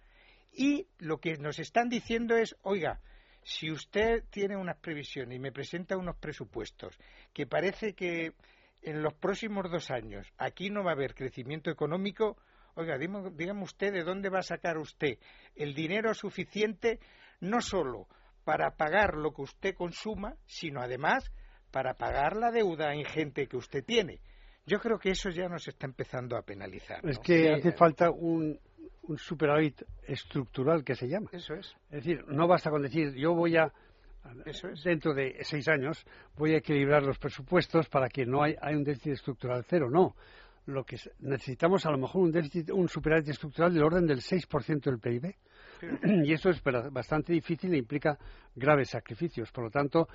[0.51, 2.99] Y lo que nos están diciendo es, oiga,
[3.47, 6.99] si usted tiene unas previsiones y me presenta unos presupuestos
[7.33, 8.33] que parece que
[8.81, 12.35] en los próximos dos años aquí no va a haber crecimiento económico,
[12.75, 15.17] oiga, dígame usted de dónde va a sacar usted
[15.55, 16.99] el dinero suficiente
[17.39, 18.09] no solo
[18.43, 21.31] para pagar lo que usted consuma, sino además
[21.71, 24.19] para pagar la deuda ingente que usted tiene.
[24.65, 26.99] Yo creo que eso ya nos está empezando a penalizar.
[27.07, 28.59] Es que hace falta un,
[29.03, 31.29] un superávit estructural que se llama.
[31.31, 31.75] Eso es.
[31.89, 33.71] Es decir, no basta con decir yo voy a
[34.83, 39.13] dentro de seis años voy a equilibrar los presupuestos para que no haya un déficit
[39.13, 39.89] estructural cero.
[39.89, 40.15] No.
[40.65, 44.81] Lo que necesitamos a lo mejor un déficit, un superávit estructural del orden del 6%
[44.81, 45.35] del PIB.
[46.25, 48.17] Y eso es bastante difícil e implica
[48.53, 49.49] graves sacrificios.
[49.51, 50.09] Por lo tanto,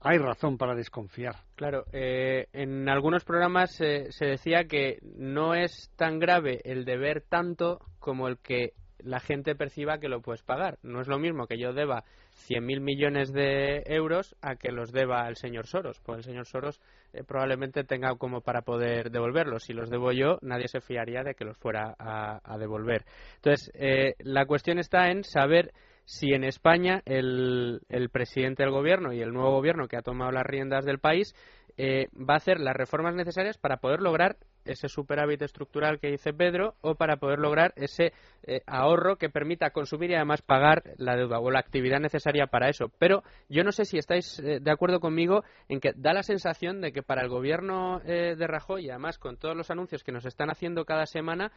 [0.00, 1.36] hay razón para desconfiar.
[1.56, 7.22] Claro, eh, en algunos programas eh, se decía que no es tan grave el deber
[7.22, 10.78] tanto como el que la gente perciba que lo puedes pagar.
[10.82, 12.04] No es lo mismo que yo deba
[12.48, 16.00] 100.000 millones de euros a que los deba el señor Soros.
[16.04, 16.80] Pues el señor Soros
[17.12, 19.64] eh, probablemente tenga como para poder devolverlos.
[19.64, 23.04] Si los debo yo, nadie se fiaría de que los fuera a, devolver.
[23.36, 23.70] Entonces,
[24.18, 25.72] la cuestión está en saber
[26.08, 30.46] si en España el, presidente del gobierno y el nuevo gobierno que ha tomado las
[30.46, 31.34] riendas del país
[31.78, 36.34] eh, va a hacer las reformas necesarias para poder lograr ese superávit estructural que dice
[36.34, 38.12] Pedro o para poder lograr ese
[38.42, 42.68] eh, ahorro que permita consumir y además pagar la deuda o la actividad necesaria para
[42.68, 42.90] eso.
[42.98, 46.82] Pero yo no sé si estáis eh, de acuerdo conmigo en que da la sensación
[46.82, 50.50] de que para el gobierno de Rajoy además con todos los anuncios que nos están
[50.50, 51.52] haciendo cada semana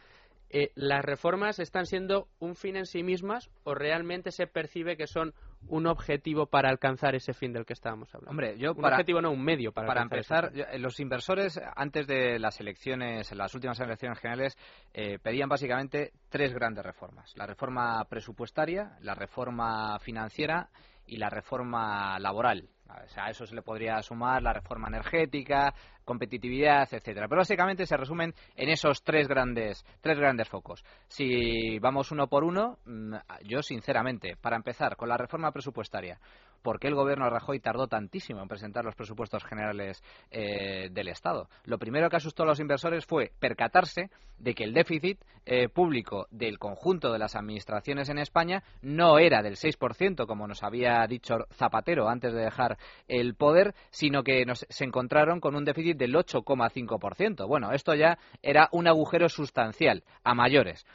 [0.54, 5.06] eh, ¿las reformas están siendo un fin en sí mismas o realmente se percibe que
[5.06, 5.32] son
[5.68, 8.30] un objetivo para alcanzar ese fin del que estábamos hablando?
[8.30, 10.52] Hombre, yo un objetivo no un medio para, para empezar.
[10.78, 14.56] Los inversores antes de las elecciones, las últimas elecciones generales,
[14.92, 20.68] eh, pedían básicamente tres grandes reformas: la reforma presupuestaria, la reforma financiera
[21.06, 22.68] y la reforma laboral.
[23.16, 25.74] A eso se le podría sumar la reforma energética,
[26.04, 27.28] competitividad, etcétera.
[27.28, 30.84] Pero básicamente se resumen en esos tres grandes, tres grandes focos.
[31.06, 36.18] Si vamos uno por uno, mm, yo sinceramente, para empezar con la reforma presupuestaria,
[36.62, 41.08] ¿por qué el gobierno de Rajoy tardó tantísimo en presentar los presupuestos generales eh, del
[41.08, 41.48] Estado?
[41.64, 46.26] Lo primero que asustó a los inversores fue percatarse de que el déficit eh, público
[46.30, 51.34] del conjunto de las administraciones en España no era del 6%, como nos había dicho
[51.52, 57.46] Zapatero antes de dejar el poder, sino que se encontraron con un déficit del 8,5%.
[57.46, 60.86] Bueno, esto ya era un agujero sustancial, a mayores.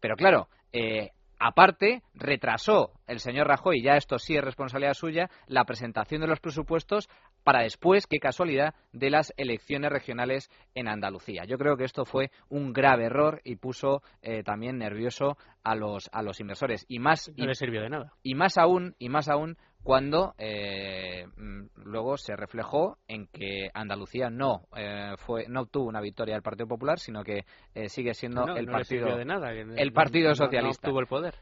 [0.00, 5.64] Pero claro, eh, aparte, retrasó el señor Rajoy, ya esto sí es responsabilidad suya, la
[5.64, 7.08] presentación de los presupuestos
[7.42, 11.44] para después, qué casualidad, de las elecciones regionales en Andalucía.
[11.44, 16.08] Yo creo que esto fue un grave error y puso eh, también nervioso a los,
[16.12, 16.86] a los inversores.
[16.88, 18.12] Y más, no le sirvió de nada.
[18.22, 24.30] Y más aún, y más aún cuando eh, mm, luego se reflejó en que Andalucía
[24.30, 27.44] no eh, fue no obtuvo una victoria del Partido Popular sino que
[27.74, 31.34] eh, sigue siendo el partido de nada, el partido socialista no el poder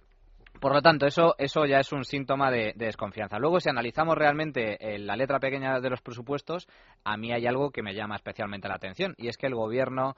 [0.61, 3.39] por lo tanto, eso, eso ya es un síntoma de, desconfianza.
[3.39, 6.69] Luego, si analizamos realmente la letra pequeña de los presupuestos,
[7.03, 10.15] a mí hay algo que me llama especialmente la atención, y es que el Gobierno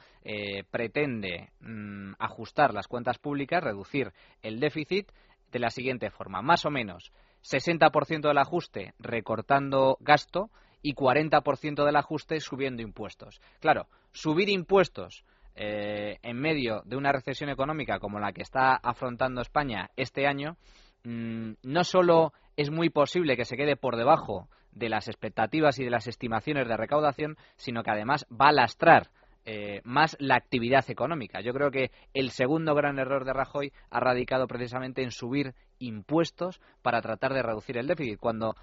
[0.71, 5.11] pretende mm, ajustar las cuentas públicas, reducir el déficit
[5.51, 6.43] de la siguiente forma.
[6.43, 7.13] Más o menos
[7.45, 10.51] 60% del ajuste recortando gasto
[10.83, 13.41] y 40% del ajuste subiendo impuestos.
[13.61, 19.41] Claro, subir impuestos eh, en medio de una recesión económica como la que está afrontando
[19.41, 20.57] España este año,
[21.05, 25.85] mm, no solo es muy posible que se quede por debajo de las expectativas y
[25.85, 29.11] de las estimaciones de recaudación, sino que además va a lastrar
[29.47, 31.43] eh, más la actividad económica.
[31.43, 36.61] Yo creo que el segundo gran error de Rajoy ha radicado precisamente en subir impuestos
[36.83, 38.55] para tratar de reducir el déficit, cuando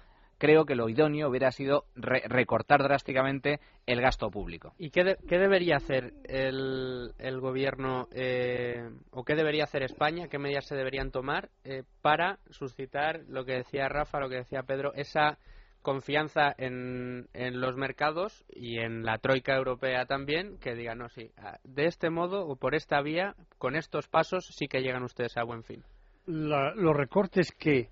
[0.42, 4.74] creo que lo idóneo hubiera sido recortar drásticamente el gasto público.
[4.76, 10.26] ¿Y qué, debería hacer el, gobierno eh, o qué debería hacer España?
[10.26, 14.64] ¿Qué medidas se deberían tomar eh, para suscitar lo que decía Rafa, lo que decía
[14.64, 15.38] Pedro, esa
[15.80, 21.30] confianza en, en, los mercados y en la troika europea también, que digan, no, sí,
[21.62, 25.44] de este modo o por esta vía, con estos pasos, sí que llegan ustedes a
[25.44, 25.84] buen fin.
[26.26, 27.90] Los recortes que,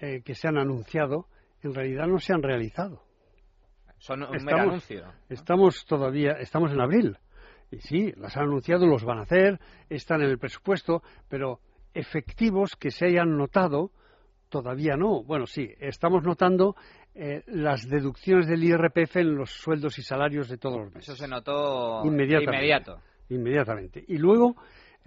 [0.00, 1.26] eh, que se han anunciado
[1.62, 3.02] en realidad no se han realizado.
[3.98, 5.12] Son un estamos, anuncio.
[5.28, 7.18] Estamos todavía, estamos en abril.
[7.70, 9.58] Y sí, las han anunciado, los van a hacer,
[9.90, 11.60] están en el presupuesto, pero
[11.92, 13.90] efectivos que se hayan notado,
[14.48, 15.22] todavía no.
[15.24, 16.76] Bueno, sí, estamos notando
[17.14, 21.08] eh, las deducciones del IRPF en los sueldos y salarios de todos los meses.
[21.08, 22.44] Eso se notó inmediato.
[23.30, 24.02] Inmediatamente.
[24.06, 24.56] Y luego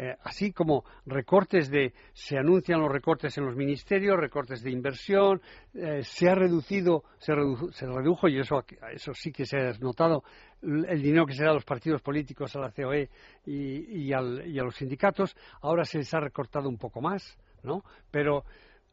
[0.01, 5.39] eh, así como recortes de se anuncian los recortes en los ministerios, recortes de inversión,
[5.75, 10.23] eh, se ha reducido, se, redujo y eso, eso sí que se ha notado
[10.63, 13.11] el dinero que se da a los partidos políticos, a la COE
[13.45, 17.83] y, a los sindicatos, ahora se les ha recortado un poco más, ¿no?
[18.09, 18.43] Pero,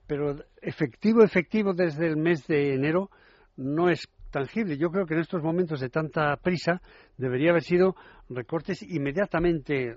[0.07, 3.11] pero efectivo, efectivo desde el mes de enero
[3.57, 4.77] no es tangible.
[4.77, 6.83] Yo creo que en estos momentos de tanta prisa
[7.17, 7.97] debería haber sido
[8.29, 9.97] recortes inmediatamente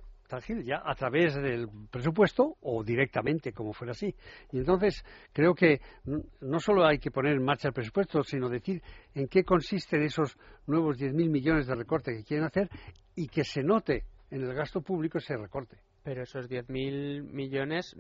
[0.64, 4.14] ya a través del presupuesto o directamente, como fuera así.
[4.52, 5.82] Y entonces creo que
[6.42, 8.82] no solo hay que poner en marcha el presupuesto, sino decir
[9.14, 12.70] en qué consisten esos nuevos 10.000 millones de recorte que quieren hacer
[13.16, 15.78] y que se note en el gasto público ese recorte.
[16.04, 17.96] Pero esos 10.000 millones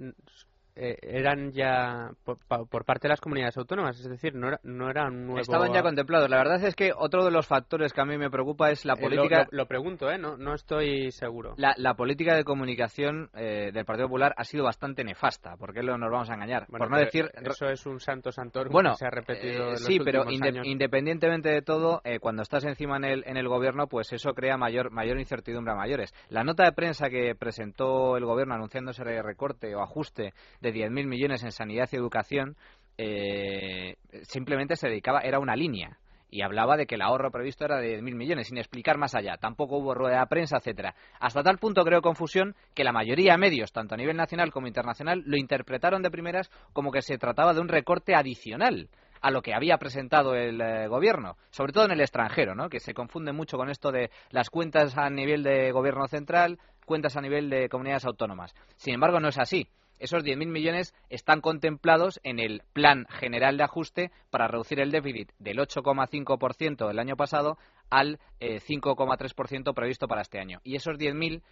[0.75, 5.25] eh, eran ya por, parte de las comunidades autónomas, es decir, no, era, no eran
[5.25, 5.41] nuevos.
[5.41, 6.29] Estaban ya contemplados.
[6.29, 8.93] La verdad es que otro de los factores que a mí me preocupa es la
[8.93, 9.47] eh, política.
[9.51, 10.17] lo, pregunto, ¿eh?
[10.17, 11.55] No, no estoy seguro.
[11.57, 16.29] La, política de comunicación eh, del Partido Popular ha sido bastante nefasta, porque nos vamos
[16.29, 16.67] a engañar.
[16.67, 17.29] por no decir.
[17.33, 19.75] Eso es un santo santor bueno, que se ha repetido.
[19.75, 24.33] sí, pero independientemente de todo, cuando estás encima en el, en el gobierno, pues eso
[24.33, 26.13] crea mayor, mayor incertidumbre a mayores.
[26.29, 31.05] La nota de prensa que presentó el gobierno anunciándose el recorte o ajuste de 10.000
[31.07, 32.55] millones en sanidad y educación,
[32.97, 35.97] eh, simplemente se dedicaba, era una línea.
[36.33, 39.35] Y hablaba de que el ahorro previsto era de 10.000 millones, sin explicar más allá.
[39.35, 40.95] Tampoco hubo rueda de prensa, etcétera.
[41.19, 44.67] Hasta tal punto creo confusión que la mayoría de medios, tanto a nivel nacional como
[44.67, 48.87] internacional, lo interpretaron de primeras como que se trataba de un recorte adicional
[49.21, 52.69] a lo que había presentado el eh, gobierno, sobre todo en el extranjero, ¿no?
[52.69, 57.17] que se confunde mucho con esto de las cuentas a nivel de gobierno central, cuentas
[57.17, 58.55] a nivel de comunidades autónomas.
[58.77, 59.67] Sin embargo, no es así
[60.01, 65.31] esos 10.000 millones están contemplados en el Plan General de Ajuste para reducir el déficit
[65.37, 67.57] del 8,5% del año pasado
[67.89, 70.59] al 5,3% eh, previsto para este año.
[70.63, 71.43] Y esos 10.000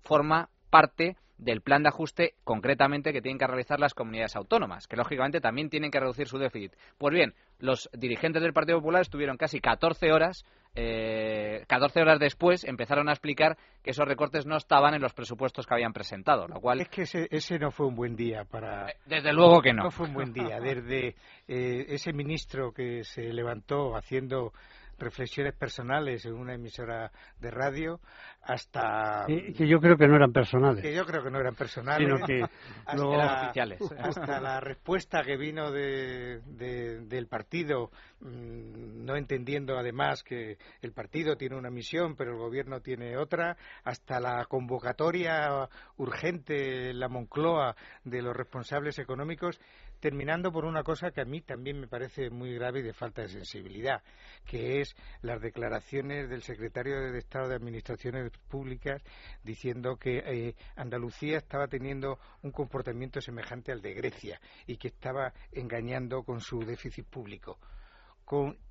[0.00, 4.96] forma parte del plan de ajuste concretamente que tienen que realizar las comunidades autónomas, que
[4.96, 6.74] lógicamente también tienen que reducir su déficit.
[6.98, 12.64] Pues bien, los dirigentes del Partido Popular estuvieron casi 14 horas, eh, 14 horas después
[12.64, 16.60] empezaron a explicar que esos recortes no estaban en los presupuestos que habían presentado, lo
[16.60, 16.80] cual...
[16.80, 18.90] Es que ese, no fue un buen día para...
[18.90, 19.84] Eh, desde luego que no.
[19.84, 20.58] No fue un buen día.
[20.68, 21.14] Desde
[21.46, 24.52] eh, ese ministro que se levantó haciendo
[24.98, 28.00] reflexiones personales en una emisora de radio
[28.42, 30.82] hasta que yo creo que no eran personales.
[30.82, 32.08] que yo creo que no eran personales.
[32.08, 32.42] Sino que
[32.86, 33.80] hasta, oficiales.
[33.98, 41.36] hasta la respuesta que vino de, del partido mm, no entendiendo además que el partido
[41.36, 47.76] tiene una misión pero el gobierno tiene otra hasta la convocatoria urgente en la Moncloa
[48.04, 49.60] de los responsables económicos
[50.00, 53.22] terminando por una cosa que a mí también me parece muy grave y de falta
[53.22, 54.02] de sensibilidad,
[54.44, 59.02] que es las declaraciones del secretario de Estado de Administraciones Públicas
[59.42, 65.32] diciendo que eh, Andalucía estaba teniendo un comportamiento semejante al de Grecia y que estaba
[65.52, 67.58] engañando con su déficit público.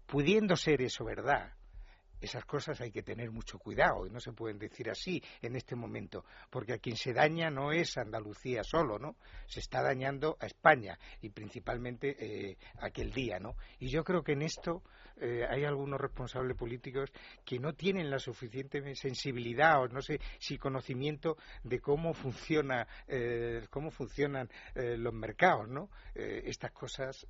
[0.06, 1.57] pudiendo ser eso verdad,
[2.20, 5.76] esas cosas hay que tener mucho cuidado y no se pueden decir así en este
[5.76, 9.16] momento, porque a quien se daña no es Andalucía solo, ¿no?
[9.48, 13.56] Se está dañando a España y principalmente eh, aquel día, ¿no?
[13.80, 14.84] Y yo creo que en esto
[15.20, 17.12] eh, hay algunos responsables políticos
[17.44, 23.66] que no tienen la suficiente sensibilidad o no sé si conocimiento de cómo funciona eh,
[23.70, 25.90] cómo funcionan los mercados, ¿no?
[26.14, 27.26] estas cosas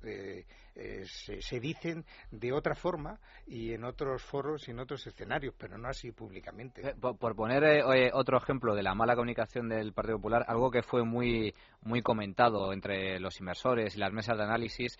[0.78, 3.18] eh, se, dicen de otra forma
[3.48, 6.90] y en otros foros y en otros escenarios, pero no así públicamente.
[6.90, 10.82] Eh, por, poner eh, otro ejemplo de la mala comunicación del Partido Popular, algo que
[10.82, 11.52] fue muy
[11.82, 14.98] muy comentado entre los inversores y las mesas de análisis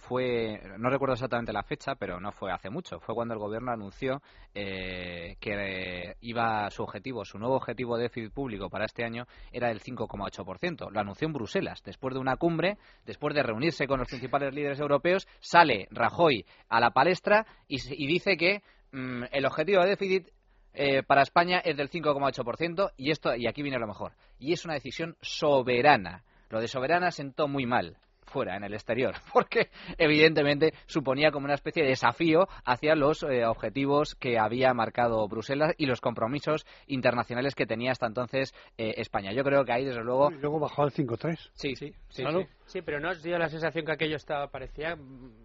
[0.00, 3.70] fue, no recuerdo exactamente la fecha, pero no fue hace mucho, fue cuando el gobierno
[3.70, 4.22] anunció
[4.54, 9.80] que iba su objetivo, su nuevo objetivo de déficit público para este año era el
[9.80, 10.90] 5,8%.
[10.90, 14.80] Lo anunció en Bruselas, después de una cumbre, después de reunirse con los principales líderes
[14.80, 18.62] europeos, sale Rajoy a la palestra y, dice que
[18.92, 20.28] mm, el objetivo de déficit
[20.72, 24.64] eh, para España es del 5,8% y esto y aquí viene lo mejor y es
[24.64, 26.24] una decisión soberana.
[26.50, 27.98] Lo de soberana sentó muy mal
[28.34, 33.46] fuera, en el exterior, porque evidentemente suponía como una especie de desafío hacia los eh,
[33.46, 39.32] objetivos que había marcado Bruselas y los compromisos internacionales que tenía hasta entonces eh, España.
[39.32, 40.32] Yo creo que ahí, desde luego...
[40.32, 41.50] Y luego bajó al 5-3.
[41.52, 42.24] Sí, sí, sí,
[42.66, 42.82] sí.
[42.82, 44.98] pero no os dio la sensación que aquello estaba, parecía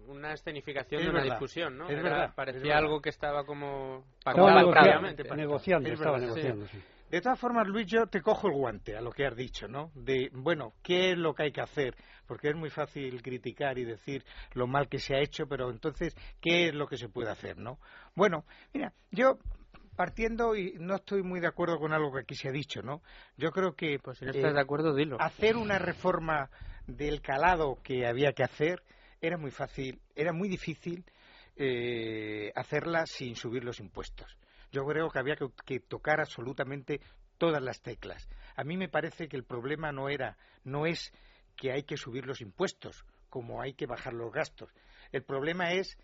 [0.08, 1.88] una escenificación de una discusión, ¿no?
[1.88, 4.04] Es verdad, parecía algo que estaba como...
[5.36, 6.78] negociando, estaba negociando, sí.
[7.10, 9.90] De todas formas, Luis, yo te cojo el guante a lo que has dicho, ¿no?
[9.96, 11.96] De, bueno, ¿qué es lo que hay que hacer?
[12.26, 16.14] Porque es muy fácil criticar y decir lo mal que se ha hecho, pero entonces,
[16.40, 17.80] ¿qué es lo que se puede hacer, no?
[18.14, 19.38] Bueno, mira, yo
[19.96, 23.02] partiendo y no estoy muy de acuerdo con algo que aquí se ha dicho, ¿no?
[23.36, 25.20] Yo creo que pues si no estás de acuerdo, dilo.
[25.20, 26.48] Hacer una reforma
[26.86, 28.84] del calado que había que hacer
[29.20, 31.04] era muy fácil, era muy difícil
[31.56, 34.36] eh, hacerla sin subir los impuestos.
[34.72, 37.00] Yo creo que había que, tocar absolutamente
[37.38, 38.28] todas las teclas.
[38.56, 41.12] A mí me parece que el problema no era, no es
[41.56, 44.70] que hay que subir los impuestos, como hay que bajar los gastos.
[45.12, 45.98] El problema es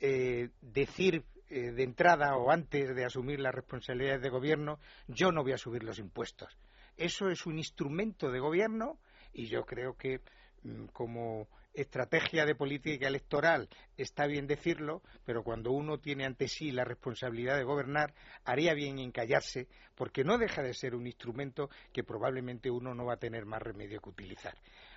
[0.00, 5.42] eh, decir eh, de entrada o antes de asumir las responsabilidades de gobierno, yo no
[5.42, 6.56] voy a subir los impuestos.
[6.96, 8.98] Eso es un instrumento de gobierno
[9.32, 10.20] y yo creo que
[10.62, 16.70] mm, como estrategia de política electoral está bien decirlo, pero cuando uno tiene ante sí
[16.70, 18.14] la responsabilidad de gobernar,
[18.44, 23.04] haría bien en callarse, porque no deja de ser un instrumento que probablemente uno no
[23.04, 24.54] va a tener más remedio que utilizar.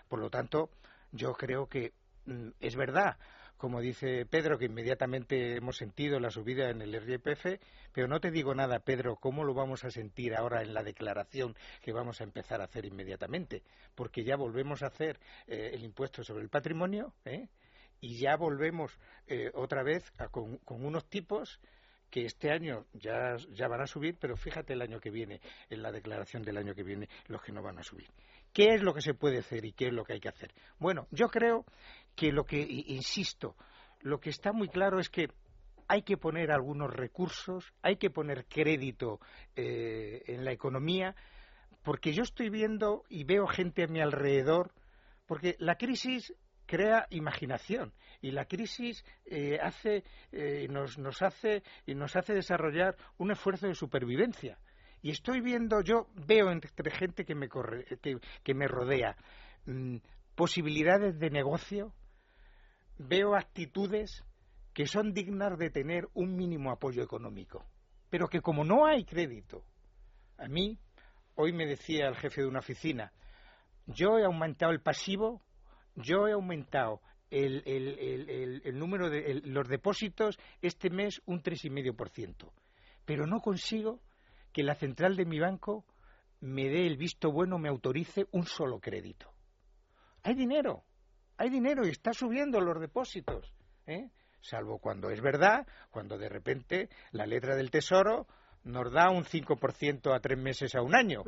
[0.08, 0.70] Por lo tanto,
[1.12, 1.94] yo creo que
[2.26, 3.18] mm, es verdad,
[3.58, 7.60] como dice Pedro, que inmediatamente hemos sentido la subida en el RPF,
[7.92, 11.56] pero no te digo nada, Pedro, cómo lo vamos a sentir ahora en la declaración
[11.82, 13.64] que vamos a empezar a hacer inmediatamente,
[13.96, 17.48] porque ya volvemos a hacer eh, el impuesto sobre el patrimonio ¿eh?
[18.00, 18.98] y ya volvemos
[19.28, 21.60] eh, otra vez con, unos tipos
[22.10, 25.82] que este año ya, ya van a subir, pero fíjate el año que viene, en
[25.82, 28.08] la declaración del año que viene, los que no van a subir.
[28.54, 30.54] ¿Qué es lo que se puede hacer y qué es lo que hay que hacer?
[30.80, 31.66] Bueno, yo creo
[32.18, 33.56] que lo que, insisto,
[34.02, 35.30] lo que está muy claro es que
[35.88, 39.20] hay que poner algunos recursos, hay que poner crédito
[39.56, 41.16] eh, en la economía,
[41.84, 44.74] porque yo estoy viendo y veo gente a mi alrededor,
[45.28, 46.34] porque la crisis
[46.66, 52.98] crea imaginación y la crisis eh, hace, eh, nos, nos hace y nos hace desarrollar
[53.20, 54.58] un esfuerzo de supervivencia.
[55.04, 57.86] Y estoy viendo, yo veo entre gente que me, corre,
[58.44, 59.16] que, me rodea
[59.68, 59.98] mm,
[60.34, 61.94] posibilidades de negocio,
[62.98, 64.24] veo actitudes
[64.74, 67.66] que son dignas de tener un mínimo apoyo económico,
[68.10, 69.64] pero que como no hay crédito,
[70.38, 70.78] a mí,
[71.36, 73.12] hoy me decía el jefe de una oficina,
[73.88, 75.42] yo he aumentado el pasivo,
[75.96, 82.52] yo he aumentado el, el, número de los depósitos este mes un 3,5%,
[83.06, 84.00] pero no consigo
[84.54, 85.86] que la central de mi banco
[86.40, 89.32] me dé el visto bueno, me autorice un solo crédito.
[90.24, 90.84] Hay dinero,
[91.38, 93.54] hay dinero y está subiendo los depósitos.
[93.86, 94.10] ¿eh?
[94.42, 98.28] salvo cuando es verdad, cuando de repente la letra del Tesoro
[98.64, 101.24] nos da un 5% a tres meses a un año.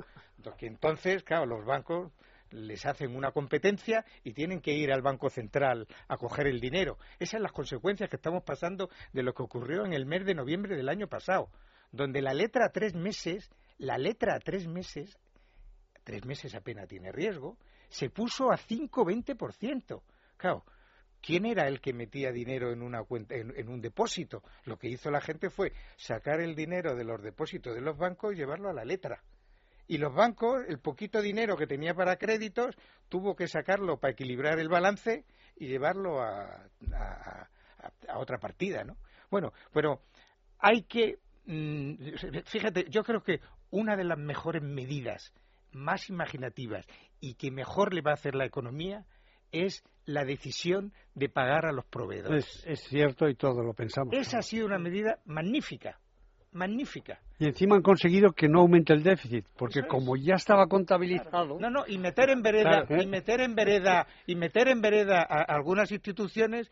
[0.59, 2.11] Entonces, claro, los bancos
[2.51, 6.97] les hacen una competencia y tienen que ir al Banco Central a coger el dinero.
[7.19, 10.33] Esas son las consecuencias que estamos pasando de lo que ocurrió en el mes de
[10.33, 11.49] noviembre del año pasado,
[11.91, 15.17] donde la letra a tres meses, la letra a tres meses,
[16.03, 17.57] tres meses apenas tiene riesgo,
[17.89, 20.01] se puso a 5-20%.
[20.37, 20.63] Claro,
[21.21, 24.41] ¿Quién era el que metía dinero en, una cuenta, en, un depósito?
[24.63, 28.33] Lo que hizo la gente fue sacar el dinero de los depósitos de los bancos
[28.33, 29.21] y llevarlo a la letra.
[29.87, 32.75] Y los bancos, el poquito dinero que tenía para créditos,
[33.09, 35.25] tuvo que sacarlo para equilibrar el balance
[35.57, 36.69] y llevarlo a,
[38.15, 38.95] otra partida, ¿no?
[39.29, 40.01] Bueno, pero
[40.59, 41.95] hay que, mm,
[42.45, 45.33] fíjate, yo creo que una de las mejores medidas
[45.71, 46.85] más imaginativas
[47.21, 49.05] y que mejor le va a hacer la economía
[49.51, 52.63] es la decisión de pagar a los proveedores.
[52.65, 54.13] Es, cierto y todos lo pensamos.
[54.13, 55.99] Esa ha sido una medida magnífica,
[56.51, 57.19] magnífica.
[57.39, 61.57] Y encima han conseguido que no aumente el déficit, porque como ya estaba contabilizado.
[61.59, 63.01] No, no, y meter en vereda, Claro.
[63.03, 66.69] y meter en vereda, y meter en vereda a, a algunas instituciones.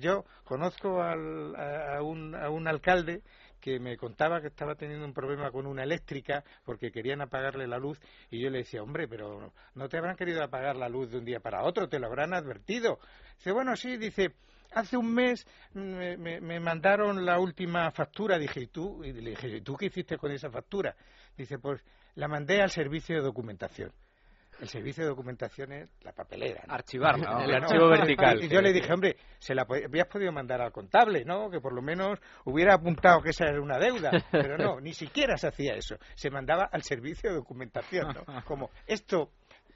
[0.00, 3.22] Yo conozco al- a un, a un alcalde
[3.60, 7.78] que me contaba que estaba teniendo un problema con una eléctrica porque querían apagarle la
[7.78, 8.00] luz
[8.30, 11.24] y yo le decía, hombre, pero no te habrán querido apagar la luz de un
[11.24, 12.98] día para otro, te lo habrán advertido.
[13.36, 14.34] Dice, bueno, sí, dice,
[14.72, 19.02] hace un mes me, me- mandaron la última factura, dije, ¿y tú?
[19.04, 20.94] Y le dije, ¿y tú qué hiciste con esa factura?
[21.36, 21.84] Dice, pues
[22.14, 23.92] la mandé al servicio de documentación.
[24.60, 26.62] El servicio de documentación es la papelera.
[26.66, 26.74] ¿no?
[26.74, 27.40] Archivarla, ¿no?
[27.44, 28.44] El archivo vertical.
[28.44, 31.50] Y yo le dije, hombre, se la habías podido mandar al contable, ¿no?
[31.50, 34.10] Que por lo menos hubiera apuntado que esa era una deuda.
[34.30, 35.96] Pero no, ni siquiera se hacía eso.
[36.14, 38.44] Se mandaba al servicio de documentación, ¿no?
[38.44, 39.30] Como esto.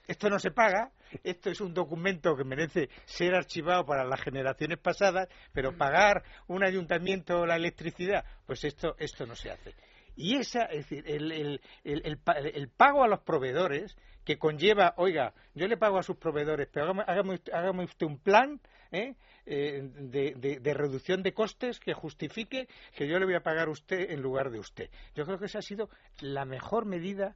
[0.07, 0.91] Esto no se paga,
[1.22, 6.62] esto es un documento que merece ser archivado para las generaciones pasadas, pero pagar un
[6.62, 9.74] ayuntamiento la electricidad, pues esto, esto no se hace.
[10.14, 12.18] Y esa, es decir, el, el, el,
[12.55, 16.86] el pago a los proveedores que conlleva, oiga, yo le pago a sus proveedores, pero
[17.06, 18.60] hágame, hágame usted- un plan
[18.92, 19.14] ¿eh?
[19.46, 23.68] Eh, de, de- de reducción de costes que justifique que yo le voy a pagar
[23.68, 24.88] a usted en lugar de usted.
[25.14, 27.34] Yo creo que esa ha sido la mejor medida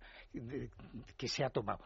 [1.17, 1.85] que se ha tomado.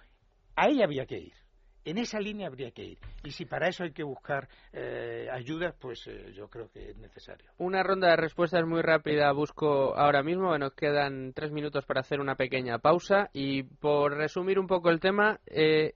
[0.54, 1.41] Ahí había que ir.
[1.84, 2.98] En esa línea habría que ir.
[3.24, 6.96] Y si para eso hay que buscar eh, ayudas, pues eh, yo creo que es
[6.96, 7.50] necesario.
[7.58, 10.56] Una ronda de respuestas muy rápida busco ahora mismo.
[10.58, 13.30] Nos quedan tres minutos para hacer una pequeña pausa.
[13.32, 15.94] Y por resumir un poco el tema, eh,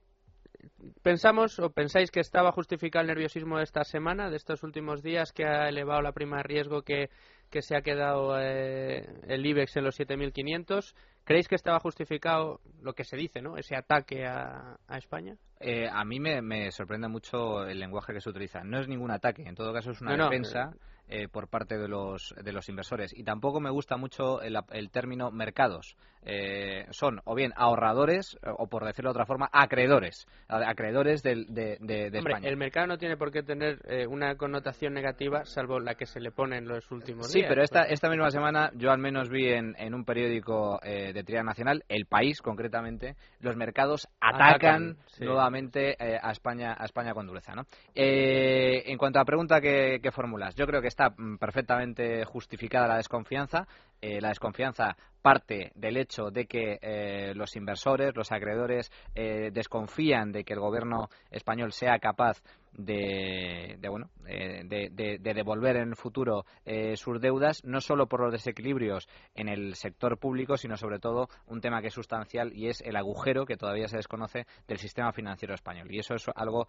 [1.03, 5.31] ¿pensamos o pensáis que estaba justificado el nerviosismo de esta semana, de estos últimos días,
[5.31, 7.09] que ha elevado la prima de riesgo que,
[7.49, 10.93] que se ha quedado eh, el IBEX en los 7.500?
[11.23, 13.57] ¿Creéis que estaba justificado lo que se dice, ¿no?
[13.57, 15.35] ese ataque a, a España?
[15.59, 18.63] Eh, a mí me, me sorprende mucho el lenguaje que se utiliza.
[18.63, 20.71] No es ningún ataque, en todo caso es una No, no, defensa
[21.07, 23.11] eh, por parte de los, de los inversores.
[23.17, 25.95] Y tampoco me gusta mucho el, el término mercados.
[26.29, 30.25] Eh, son o bien ahorradores eh, o, por decirlo de otra forma, acreedores.
[30.49, 32.49] Acreedores del- de, de- de Hombre, España.
[32.49, 36.19] el mercado no tiene por qué tener eh, una connotación negativa, salvo la que se
[36.19, 37.49] le pone en los últimos Sí, días.
[37.49, 41.23] pero esta, esta misma semana yo al menos vi en, en un periódico eh, de
[41.23, 45.23] tirada nacional, El País concretamente, los mercados atacan, Atacan, sí.
[45.23, 47.53] nuevamente a España a España con dureza.
[47.55, 47.63] ¿no?
[47.95, 52.87] En cuanto a la pregunta que, que formulas, yo creo que está mm, perfectamente justificada
[52.87, 53.67] la desconfianza.
[54.01, 60.31] Eh, la desconfianza parte del hecho de que eh, los inversores, los acreedores, eh, desconfían
[60.31, 62.41] de que el gobierno español sea capaz
[62.73, 67.81] de, de, bueno eh, de, de- de devolver en el futuro eh, sus deudas no
[67.81, 71.93] solo por los desequilibrios en el sector público sino sobre todo un tema que es
[71.95, 75.87] sustancial y es el agujero que todavía se desconoce del sistema financiero español.
[75.91, 76.67] Y eso es algo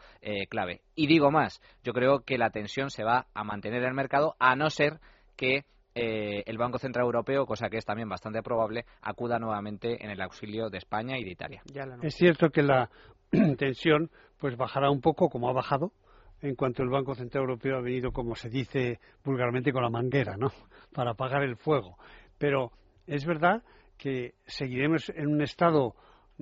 [0.49, 0.81] clave.
[0.95, 4.35] Y digo más yo creo que la tensión se va a mantener en el mercado
[4.39, 4.99] a no ser
[5.37, 5.64] que
[5.99, 10.21] eh, el Banco Central Europeo, cosa que es también bastante probable, acuda nuevamente en el
[10.21, 11.63] auxilio de España y de Italia.
[12.07, 12.89] Es cierto que la
[13.59, 15.93] tensión pues bajará un poco, como ha bajado,
[16.41, 20.37] en cuanto el Banco Central Europeo ha venido, como se dice vulgarmente, con la manguera,
[20.37, 20.53] ¿no?
[20.95, 21.97] Para apagar el fuego.
[22.39, 22.71] Pero
[23.07, 23.63] es verdad
[23.97, 25.95] que seguiremos en un estado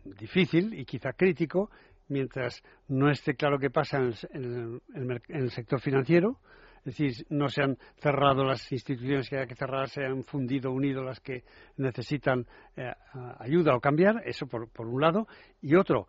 [0.04, 1.70] difícil y quizá crítico
[2.08, 5.50] mientras no esté claro qué pasa en el, en el- en el mer- en el
[5.50, 6.38] sector financiero.
[6.86, 10.70] Es decir, no se han cerrado las instituciones que hay que cerrar, se han fundido,
[10.70, 11.42] unido las que
[11.78, 12.92] necesitan eh,
[13.40, 15.26] ayuda o cambiar, eso por, por un lado.
[15.60, 16.06] Y otro,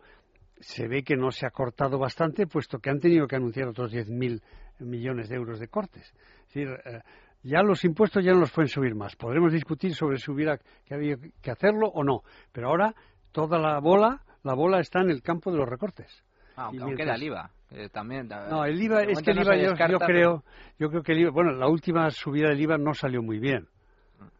[0.60, 3.92] se ve que no se ha cortado bastante, puesto que han tenido que anunciar otros
[3.92, 4.40] 10.000
[4.78, 6.14] millones de euros de cortes.
[6.46, 7.00] Es decir, eh,
[7.42, 9.16] ya los impuestos ya no los pueden subir más.
[9.16, 12.22] Podremos discutir sobre si hubiera que, había que hacerlo o no,
[12.52, 12.94] pero ahora
[13.32, 16.24] toda la bola, la bola está en el campo de los recortes.
[16.54, 17.50] Ah, aunque, Y mientras- da el IVA.
[17.70, 20.44] Eh, también, No, el IVA, es que el no IVA yo, descarta, yo pero- creo,
[20.78, 23.68] yo creo que el IVA, bueno, la última subida del IVA no salió muy bien.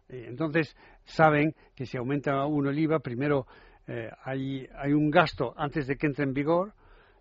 [0.08, 0.74] Eh, Entonces,
[1.04, 3.46] saben que si aumenta uno el IVA, primero
[3.86, 6.72] eh, hay, hay un gasto antes de que entre en vigor,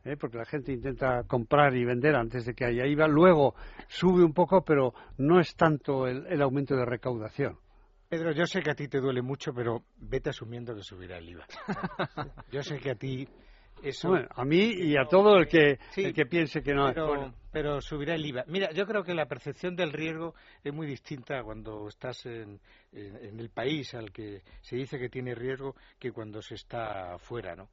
[0.05, 3.55] eh, porque la gente intenta comprar y vender antes de que haya IVA, luego
[3.87, 7.57] sube un poco, pero no es tanto el, el aumento de recaudación.
[8.09, 11.27] Pedro, yo sé que a ti te duele mucho, pero vete asumiendo que subirá el
[11.29, 11.45] IVA.
[12.51, 13.27] Yo sé que a ti
[13.83, 14.09] eso...
[14.09, 16.87] Bueno, a mí y a todo el que, Sí, el que piense que no.
[16.93, 18.43] pero, bueno, pero subirá el IVA.
[18.47, 22.59] Mira, yo creo que la percepción del riesgo es muy distinta cuando estás en,
[22.91, 27.17] en- en el país al que se dice que tiene riesgo que cuando se está
[27.19, 27.69] fuera, ¿no?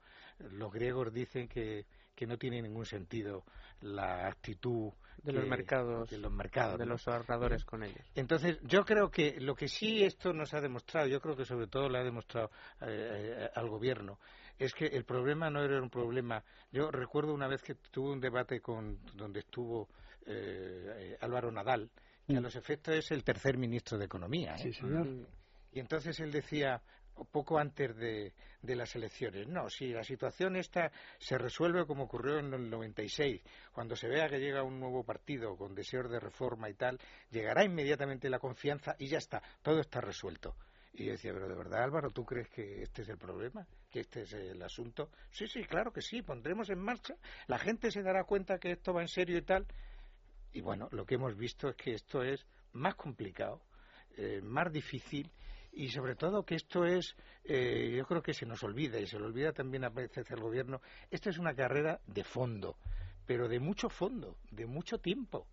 [0.52, 1.84] Los griegos dicen que,
[2.14, 3.44] que no tiene ningún sentido
[3.82, 4.90] la actitud
[5.22, 6.92] de los mercados, de los mercados, de ¿no?
[6.92, 8.04] los ahorradores con ellos.
[8.14, 11.66] Entonces, yo creo que lo que sí esto nos ha demostrado, yo creo que sobre
[11.66, 12.50] todo le ha demostrado
[12.80, 12.86] eh,
[13.46, 14.18] eh, al gobierno,
[14.58, 16.42] es que el problema no era un problema.
[16.72, 19.88] Yo recuerdo una vez que tuve un debate con donde estuvo
[20.26, 21.90] eh, Álvaro Nadal,
[22.26, 22.44] que a Mm.
[22.44, 24.54] los efectos es el tercer ministro de Economía.
[24.54, 24.62] ¿eh?
[24.62, 25.06] Sí, señor.
[25.72, 26.80] Y entonces él decía,
[27.30, 28.32] poco antes de,
[28.62, 29.46] las elecciones.
[29.46, 33.42] No, si la situación esta se resuelve como ocurrió en el 96,
[33.72, 36.98] cuando se vea que llega un nuevo partido con deseos de reforma y tal,
[37.30, 40.56] llegará inmediatamente la confianza y ya está, todo está resuelto.
[40.96, 43.66] Y yo decía, pero de verdad Álvaro, ¿tú crees que este es el problema?
[43.90, 45.10] ¿Que este es el asunto?
[45.32, 47.16] Sí, sí, claro que sí, pondremos en marcha,
[47.48, 49.66] la gente se dará cuenta que esto va en serio y tal.
[50.52, 53.60] Y bueno, lo que hemos visto es que esto es más complicado,
[54.16, 55.30] eh, más difícil
[55.72, 59.18] y sobre todo que esto es, eh, yo creo que se nos olvida y se
[59.18, 60.80] lo olvida también a veces el gobierno,
[61.10, 62.76] esta es una carrera de fondo,
[63.26, 65.48] pero de mucho fondo, de mucho tiempo.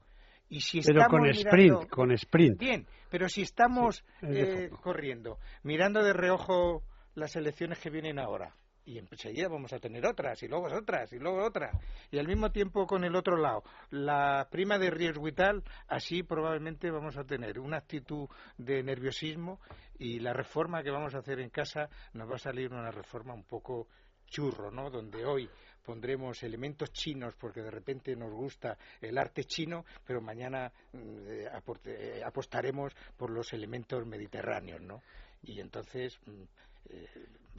[0.52, 2.60] Y si pero con sprint, con sprint.
[2.60, 6.84] Bien, pero si estamos eh, corriendo, mirando de reojo
[7.16, 11.20] las elecciones que vienen ahora, y enseguida vamos a tener otras y luego otras y
[11.20, 11.72] luego otras
[12.10, 16.24] y al mismo tiempo con el otro lado la prima de riesgo y tal así
[16.24, 18.28] probablemente vamos a tener una actitud
[18.58, 19.60] de nerviosismo
[20.00, 23.36] y la reforma que vamos a hacer en casa nos va a salir una reforma
[23.36, 23.88] un poco
[24.32, 24.90] churro, ¿no?
[24.90, 25.48] Donde hoy
[25.82, 31.50] pondremos elementos chinos porque de repente nos gusta el arte chino, pero mañana mm, eh,
[31.86, 35.02] eh, apostaremos por los elementos mediterráneos, ¿no?
[35.44, 36.44] Y entonces mm,
[36.90, 37.08] eh,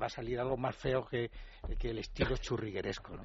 [0.00, 1.30] va a salir algo más feo que,
[1.82, 3.16] el estilo churrigueresco.
[3.16, 3.24] ¿no?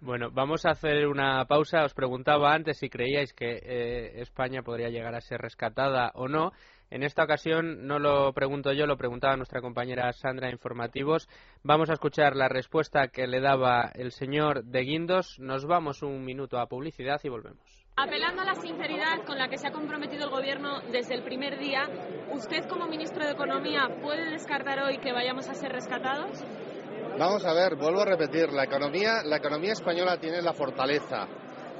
[0.00, 1.84] Bueno, vamos a hacer una pausa.
[1.84, 6.52] Os preguntaba antes si creíais que eh, España podría llegar a ser rescatada o no.
[6.88, 11.28] En esta ocasión no lo pregunto yo, lo preguntaba nuestra compañera Sandra Informativos.
[11.64, 15.38] Vamos a escuchar la respuesta que le daba el señor de Guindos.
[15.40, 17.58] Nos vamos un minuto a publicidad y volvemos.
[17.96, 21.58] Apelando a la sinceridad con la que se ha comprometido el Gobierno desde el primer
[21.58, 21.88] día,
[22.30, 26.44] ¿usted como ministro de Economía puede descartar hoy que vayamos a ser rescatados?
[27.18, 31.26] Vamos a ver, vuelvo a repetir, la economía, la economía española tiene la fortaleza,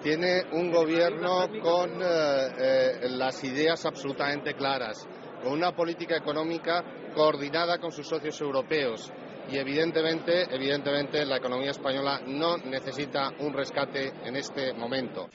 [0.03, 5.07] tiene un gobierno con eh, eh, las ideas absolutamente claras,
[5.43, 6.85] con una política económica
[7.15, 9.13] coordinada con sus socios europeos
[9.49, 15.29] y evidentemente, evidentemente la economía española no necesita un rescate en este momento.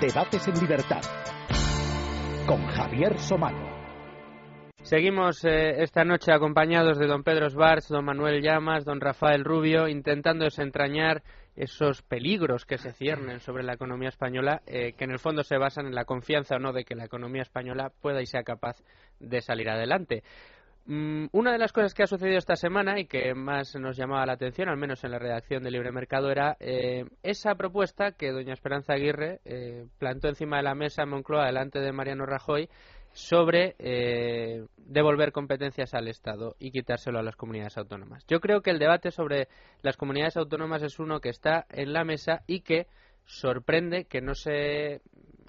[0.00, 1.02] Debates en Libertad
[2.46, 3.70] con Javier Somano.
[4.82, 9.88] Seguimos eh, esta noche acompañados de don Pedro Svarts, don Manuel Llamas, don Rafael Rubio,
[9.88, 11.22] intentando desentrañar
[11.60, 15.58] esos peligros que se ciernen sobre la economía española, eh, que en el fondo se
[15.58, 18.82] basan en la confianza o no de que la economía española pueda y sea capaz
[19.18, 20.22] de salir adelante.
[20.86, 24.24] Mm, una de las cosas que ha sucedido esta semana y que más nos llamaba
[24.24, 28.32] la atención, al menos en la redacción de Libre Mercado, era eh, esa propuesta que
[28.32, 32.70] doña Esperanza Aguirre eh, plantó encima de la mesa en Moncloa delante de Mariano Rajoy
[33.12, 38.24] sobre eh, devolver competencias al Estado y quitárselo a las comunidades autónomas.
[38.26, 39.48] Yo creo que el debate sobre
[39.82, 42.86] las comunidades autónomas es uno que está en la mesa y que
[43.24, 45.00] sorprende que no se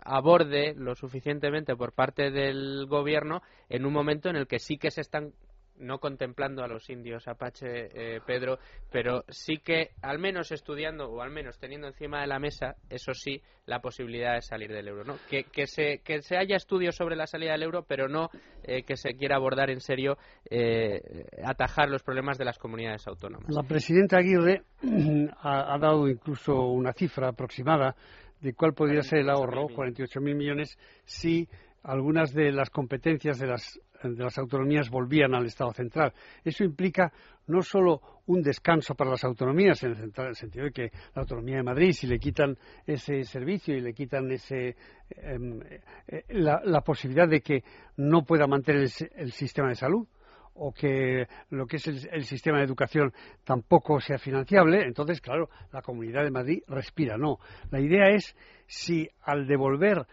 [0.04, 4.92] aborde lo suficientemente por parte del gobierno en un momento en el que sí que
[4.92, 5.34] se están
[5.82, 8.60] no contemplando a los indios Apache, eh, Pedro,
[8.92, 13.14] pero sí que al menos estudiando o al menos teniendo encima de la mesa, eso
[13.14, 15.04] sí, la posibilidad de salir del euro.
[15.04, 15.18] ¿no?
[15.30, 18.30] Que, que, se, que se haya estudios sobre la salida del euro, pero no
[18.64, 20.18] eh, que se quiera abordar en serio
[20.50, 23.50] eh, atajar los problemas de las comunidades autónomas.
[23.50, 24.64] La presidenta Aguirre
[25.42, 27.96] ha, ha dado incluso una cifra aproximada
[28.42, 31.48] de cuál podría ser el ahorro, 48.000 millones, si
[31.84, 36.14] algunas de las competencias de las, de las autonomías volvían al Estado central.
[36.44, 37.12] Eso implica
[37.48, 41.64] no solo un descanso para las autonomías, en el, sentido de que la autonomía de
[41.64, 44.76] Madrid, si le quitan ese servicio y le quitan ese,
[45.10, 45.60] em,
[46.08, 47.64] eh, la, posibilidad de que
[47.98, 50.08] no pueda mantener el sistema de salud,
[50.54, 55.82] o que lo que es el, sistema de educación tampoco sea financiable, entonces, claro, la
[55.82, 57.18] Comunidad de Madrid respira.
[57.18, 57.40] No,
[57.70, 58.36] la idea es
[58.68, 60.06] si al devolver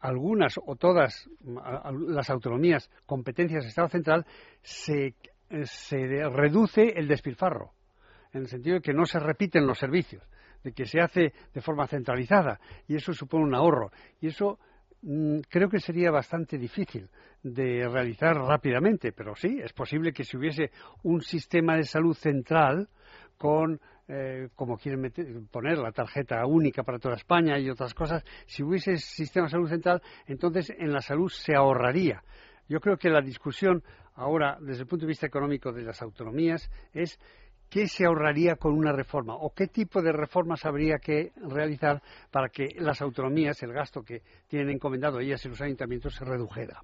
[0.00, 4.26] algunas o todas las autonomías competencias del Estado central
[4.62, 5.14] se,
[5.64, 5.98] se
[6.28, 7.72] reduce el despilfarro,
[8.32, 10.22] en el sentido de que no se repiten los servicios,
[10.64, 13.90] de que se hace de forma centralizada y eso supone un ahorro.
[14.20, 14.58] Y eso
[15.02, 17.08] Mm, creo que sería bastante difícil
[17.42, 20.70] de realizar rápidamente, pero sí, es posible que si hubiese
[21.02, 22.88] un sistema de salud central
[23.36, 25.12] con, eh, como quieren
[25.50, 29.68] poner, la tarjeta única para toda España y otras cosas, si hubiese sistema de salud
[29.68, 32.22] central, entonces en la salud se ahorraría.
[32.68, 33.82] Yo creo que la discusión
[34.14, 37.18] ahora, desde el punto de vista económico de las autonomías, es
[37.72, 39.34] ¿qué se ahorraría con una reforma?
[39.34, 44.20] ¿O qué tipo de reformas habría que realizar para que las autonomías, el gasto que
[44.46, 46.82] tienen encomendado ellas y los ayuntamientos, se redujera?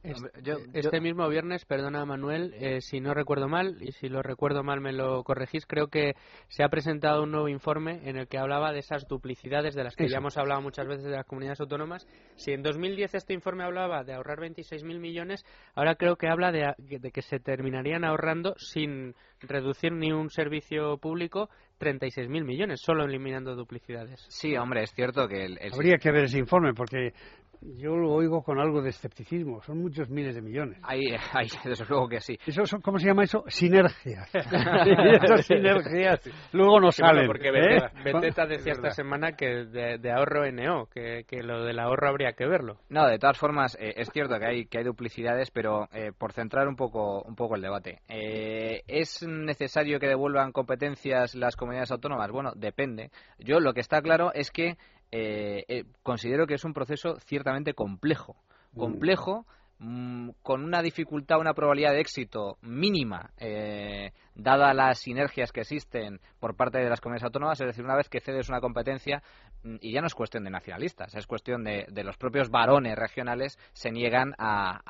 [0.73, 4.81] Este, mismo viernes, perdona Manuel, eh, si no recuerdo mal, y si lo recuerdo mal
[4.81, 6.15] me lo corregís, creo que
[6.49, 9.95] se ha presentado un nuevo informe en el que hablaba de esas duplicidades de las
[9.95, 12.07] que ya hemos hablado muchas veces de las comunidades autónomas.
[12.37, 16.73] Si en 2010 este informe hablaba de ahorrar 26.000 millones, ahora creo que habla de,
[16.79, 21.49] de que se terminarían ahorrando sin reducir ni un servicio público
[21.79, 24.25] 36.000 millones, solo eliminando duplicidades.
[24.29, 25.57] Sí, hombre, es cierto que...
[25.73, 27.13] Habría que ver ese informe, porque
[27.61, 29.61] yo lo oigo con algo de escepticismo.
[29.63, 30.79] Son muchos miles de millones.
[30.83, 32.39] Hay, hay desde luego que sí.
[32.47, 33.45] Eso son, ¿Cómo se llama eso?
[33.49, 34.29] Sinergias.
[34.35, 36.21] Esas sinergias
[36.53, 37.27] luego no salen.
[37.27, 37.81] porque ¿eh?
[38.05, 42.47] Beteta decía esta semana que de, ahorro NO, que, que, lo del ahorro habría que
[42.47, 42.79] verlo.
[42.89, 46.33] No, de todas formas, eh, es cierto que hay, que hay duplicidades, pero eh, por
[46.33, 48.01] centrar un poco, un poco el debate.
[48.09, 52.31] ¿Es necesario que devuelvan competencias las comunidades autónomas?
[52.31, 53.11] Bueno, depende.
[53.39, 54.77] Yo lo que está claro es que
[55.11, 58.37] eh, eh, considero que es un proceso ciertamente complejo.
[58.73, 58.79] Mm.
[58.79, 59.47] Complejo,
[59.79, 66.21] mm, con una dificultad, una probabilidad de éxito mínima, eh, dada las sinergias que existen
[66.39, 69.23] por parte de las comunidades autónomas, es decir, una vez que cedes una competencia,
[69.65, 73.59] mm, y ya no es cuestión de nacionalistas, es cuestión de, los propios varones regionales,
[73.73, 74.81] se niegan a,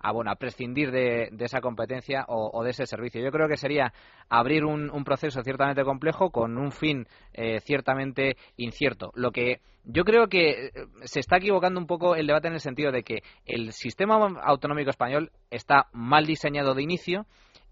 [0.00, 3.22] a, bueno, a prescindir de, esa competencia o, de ese servicio.
[3.22, 3.92] Yo creo que sería
[4.28, 9.12] abrir un, proceso ciertamente complejo con un fin eh, ciertamente incierto.
[9.14, 10.70] Lo que yo creo que eh,
[11.04, 14.90] se está equivocando un poco el debate en el sentido de que el sistema autonómico
[14.90, 17.26] español está mal diseñado de inicio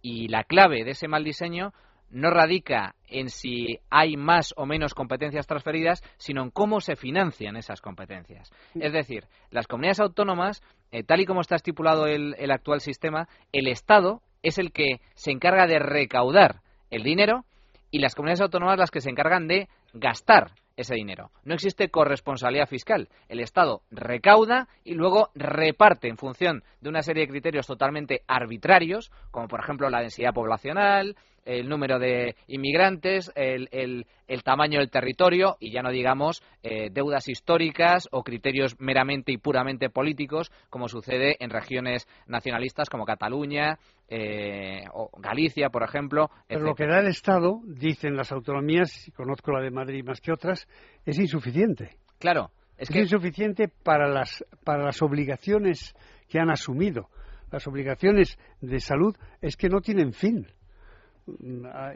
[0.06, 1.72] y la clave de ese mal diseño
[2.10, 7.56] no radica en si hay más o menos competencias transferidas, sino en cómo se financian
[7.56, 8.52] esas competencias.
[8.76, 13.28] Es decir, las comunidades autónomas, eh, tal y como está estipulado el, el actual sistema,
[13.50, 17.44] el Estado es el que se encarga de recaudar el dinero
[17.90, 21.30] y las comunidades autónomas las que se encargan de gastar ese dinero.
[21.44, 23.08] No existe corresponsabilidad fiscal.
[23.28, 29.10] El Estado recauda y luego reparte en función de una serie de criterios totalmente arbitrarios,
[29.30, 31.16] como por ejemplo la densidad poblacional,
[31.46, 37.28] el número de inmigrantes, el, el, tamaño del territorio y ya no digamos eh, deudas
[37.28, 43.78] históricas o criterios meramente y puramente políticos, como sucede en regiones nacionalistas como Cataluña
[44.08, 46.30] eh, o Galicia, por ejemplo.
[46.48, 50.20] Pero lo que da el Estado, dicen las autonomías, y conozco la de Madrid más
[50.20, 50.68] que otras,
[51.04, 51.96] es insuficiente.
[52.18, 52.50] Claro.
[52.76, 55.94] Es, es insuficiente para las, para las obligaciones
[56.28, 57.08] que han asumido.
[57.50, 60.46] Las obligaciones de salud es que no tienen fin.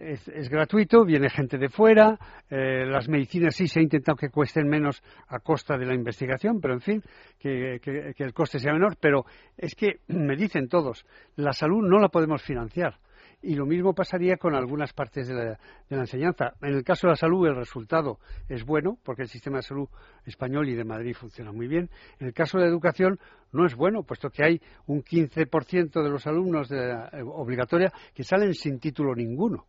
[0.00, 2.18] Es, gratuito, viene gente de fuera,
[2.50, 6.60] eh, las medicinas sí se ha intentado que cuesten menos a costa de la investigación,
[6.60, 7.02] pero en fin,
[7.38, 7.80] que
[8.16, 9.24] el coste sea menor, pero
[9.56, 11.06] es que me dicen todos,
[11.36, 12.98] la salud no la podemos financiar
[13.42, 16.54] y lo mismo pasaría con algunas partes de la, enseñanza.
[16.60, 18.18] En el caso de la salud, el resultado
[18.48, 19.88] es bueno, porque el sistema de salud
[20.26, 21.90] español y de Madrid funciona muy bien.
[22.18, 23.18] En el caso de la educación,
[23.52, 27.92] no es bueno, puesto que hay un 15% de los alumnos de la, eh, obligatoria
[28.14, 29.66] que salen sin título ninguno.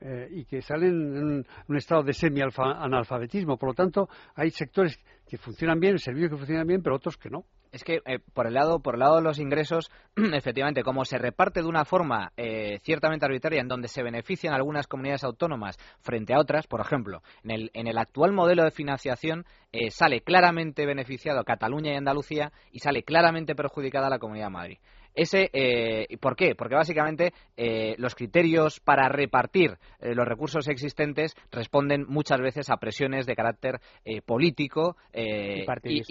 [0.00, 3.56] Eh, y que salen en un, estado de semi-analfabetismo.
[3.56, 7.30] Por lo tanto, hay sectores que funcionan bien, servicios que funcionan bien, pero otros que
[7.30, 7.46] no.
[7.72, 11.18] Es que eh, por el lado por el lado de los ingresos, efectivamente, como se
[11.18, 16.34] reparte de una forma eh, ciertamente arbitraria, en donde se benefician algunas comunidades autónomas frente
[16.34, 20.86] a otras, por ejemplo, en el, en el actual modelo de financiación eh, sale claramente
[20.86, 24.78] beneficiado Cataluña y Andalucía y sale claramente perjudicada la Comunidad de Madrid.
[25.16, 26.54] Ese, eh, ¿Por qué?
[26.54, 32.76] Porque básicamente eh, los criterios para repartir eh, los recursos existentes responden muchas veces a
[32.76, 33.80] presiones de carácter
[34.26, 35.64] político y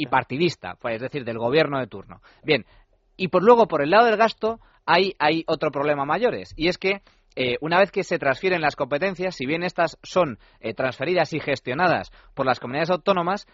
[0.07, 0.75] partidista.
[0.81, 2.21] Pues, es decir, del gobierno de turno.
[2.43, 2.65] Bien,
[3.15, 6.79] y por luego, por el lado del gasto, hay, hay otro problema mayores, y es
[6.79, 7.01] que
[7.59, 10.39] una vez que se transfieren las competencias, si bien estas son
[10.75, 13.45] transferidas y gestionadas por las comunidades autónomas,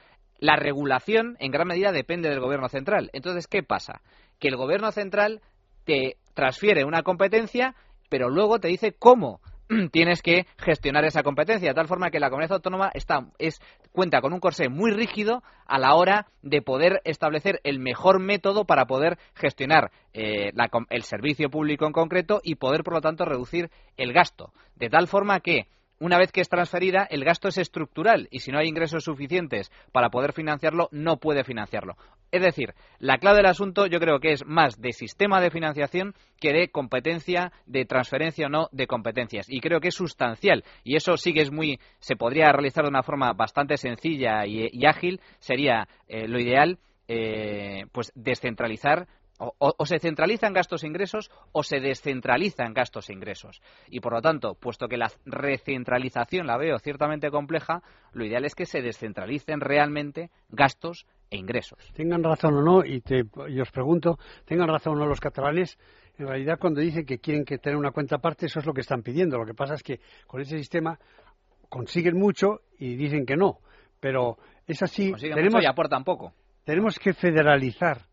[0.41, 3.09] la regulación en gran medida depende del gobierno central.
[3.13, 4.01] Entonces, ¿qué pasa?
[4.41, 5.39] que el gobierno central
[5.85, 7.75] te transfiere una competencia,
[8.09, 9.39] pero luego te dice cómo
[9.91, 13.61] tienes que gestionar esa competencia, de tal forma que la comunidad autónoma está, es,
[13.93, 18.65] cuenta con un corsé muy rígido a la hora de poder establecer el mejor método
[18.65, 20.51] para poder gestionar eh,
[20.89, 24.51] el servicio público en concreto y poder, por lo tanto, reducir el gasto.
[24.75, 25.67] De tal forma que
[26.01, 29.71] una vez que es transferida, el gasto es estructural y si no hay ingresos suficientes
[29.91, 31.95] para poder financiarlo, no puede financiarlo.
[32.31, 36.15] Es decir, la clave del asunto yo creo que es más de sistema de financiación
[36.39, 39.45] que de competencia, de transferencia o no de competencias.
[39.47, 40.63] Y creo que es sustancial.
[40.83, 44.83] Y eso sí que es muy, se podría realizar de una forma bastante sencilla y,
[44.87, 45.21] ágil.
[45.37, 49.07] Sería eh, lo ideal, eh, pues descentralizar
[49.41, 53.61] o, se centralizan gastos e ingresos o se descentralizan gastos e ingresos.
[53.89, 57.81] Y por lo tanto, puesto que la recentralización la veo ciertamente compleja,
[58.13, 61.79] lo ideal es que se descentralicen realmente gastos e ingresos.
[61.93, 65.77] Tengan razón o no, y, te, os pregunto, tengan razón o no los catalanes,
[66.17, 68.81] en realidad cuando dicen que quieren que tener una cuenta aparte, eso es lo que
[68.81, 69.37] están pidiendo.
[69.37, 70.99] Lo que pasa es que con ese sistema
[71.67, 73.59] consiguen mucho y dicen que no.
[73.99, 74.37] Pero
[74.67, 75.13] es así.
[75.13, 76.33] tenemos, y aportan poco.
[76.63, 78.10] Tenemos que federalizar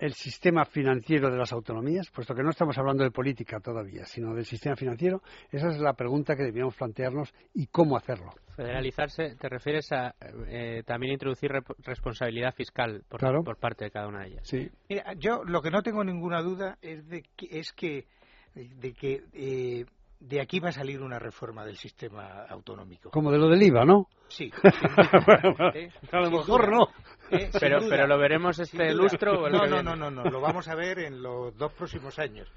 [0.00, 4.34] el sistema financiero de las autonomías, puesto que no estamos hablando de política todavía, sino
[4.34, 5.22] del sistema financiero,
[5.52, 8.32] esa es la pregunta que debíamos plantearnos y cómo hacerlo.
[8.56, 10.14] Federalizarse, ¿te refieres a
[10.48, 11.50] eh, también introducir
[11.84, 14.42] responsabilidad fiscal por, por, parte de cada una de ellas?
[14.44, 14.70] Sí.
[14.88, 18.06] Mira, yo lo que no tengo ninguna duda es de que, es que,
[18.54, 19.84] de que eh,
[20.20, 23.10] de aquí va a salir una reforma del sistema autonómico.
[23.10, 24.08] Como de lo del IVA, ¿no?
[24.28, 24.50] Sí.
[26.12, 26.88] a lo mejor no.
[27.30, 29.48] Eh, pero, pero lo veremos este lustro.
[29.48, 32.50] no, no, no, no, no, lo vamos a ver en los dos próximos años.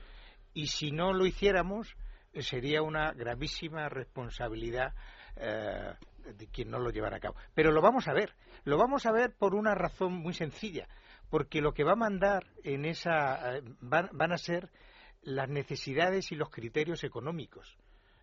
[0.53, 1.95] Y si no lo hiciéramos,
[2.33, 4.93] eh, sería una gravísima responsabilidad
[5.35, 5.93] eh,
[6.37, 7.35] de quien no lo llevara a cabo.
[7.53, 8.33] Pero lo vamos a ver.
[8.63, 10.87] Lo vamos a ver por una razón muy sencilla.
[11.29, 13.59] Porque lo que va a mandar en esa.
[13.81, 14.69] van a ser
[15.23, 17.77] las necesidades y los criterios económicos,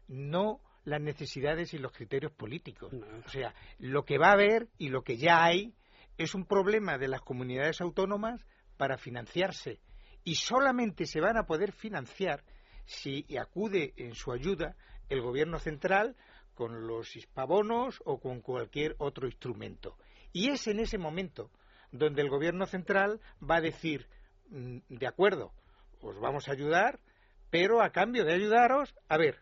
[0.07, 2.93] no las necesidades y los criterios políticos.
[3.25, 5.75] O sea, lo que va a haber y lo que ya hay
[6.19, 8.45] es un problema de las comunidades autónomas
[8.77, 9.81] para financiarse
[10.25, 12.45] y solamente se van a poder financiar
[12.87, 14.77] si acude en su ayuda
[15.09, 16.17] el gobierno central
[16.55, 19.97] con los hispabonos o con cualquier otro instrumento.
[20.33, 21.51] Y es en ese momento
[21.93, 24.09] donde el gobierno central va a decir,
[24.51, 25.53] mm, de acuerdo,
[26.01, 27.01] os vamos a ayudar,
[27.51, 29.41] pero a cambio de ayudaros, a ver,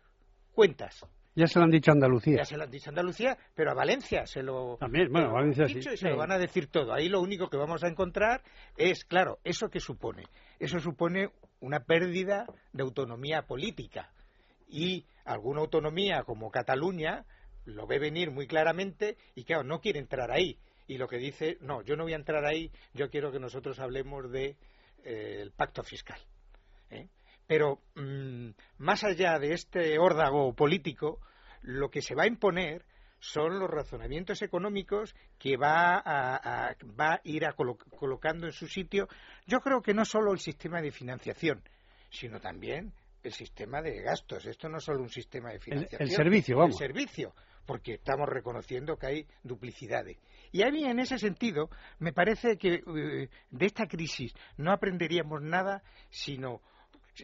[0.53, 1.05] cuentas.
[1.39, 2.39] Ya se lo han dicho a Andalucía.
[2.39, 5.67] Ya se lo han dicho a Andalucía, pero a Valencia se lo, También, bueno, Valencia
[5.67, 6.93] dicho y se lo van a decir todo.
[6.93, 8.43] Ahí lo único que vamos a encontrar
[8.77, 10.25] es, claro, ¿eso qué supone?
[10.59, 11.31] Eso supone
[11.61, 14.11] una pérdida de autonomía política.
[14.69, 17.25] Y alguna autonomía como Cataluña
[17.67, 20.59] lo ve venir muy claramente y, claro, no quiere entrar ahí.
[20.89, 23.79] Y lo que dice, no, yo no voy a entrar ahí, yo quiero que nosotros
[23.79, 24.57] hablemos del de,
[25.05, 26.19] eh, el pacto fiscal.
[27.49, 31.19] Pero mm, más allá de este órdago político,
[31.63, 32.85] lo que se va a imponer
[33.21, 39.09] son los razonamientos económicos que va a, va a ir a colocando en su sitio,
[39.47, 41.63] yo creo que no solo el sistema de financiación,
[42.11, 42.93] sino también
[43.23, 44.47] el sistema de gastos.
[44.47, 46.03] Esto no es solo un sistema de financiación.
[46.03, 46.81] El, servicio, vamos.
[46.81, 47.35] El servicio,
[47.67, 50.19] porque estamos reconociendo que hay duplicidades.
[50.53, 55.43] Y a mí, en ese sentido, me parece que eh, de esta crisis no aprenderíamos
[55.43, 56.61] nada, sino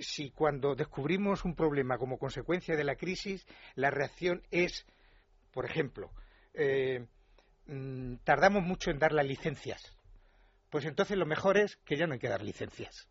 [0.01, 4.87] si cuando descubrimos un problema como consecuencia de la crisis, la reacción es,
[5.53, 6.11] por ejemplo,
[6.55, 7.07] eh,
[7.67, 9.97] mm, tardamos mucho en dar las licencias.
[10.71, 13.09] Pues entonces lo mejor es que ya no hay que dar licencias.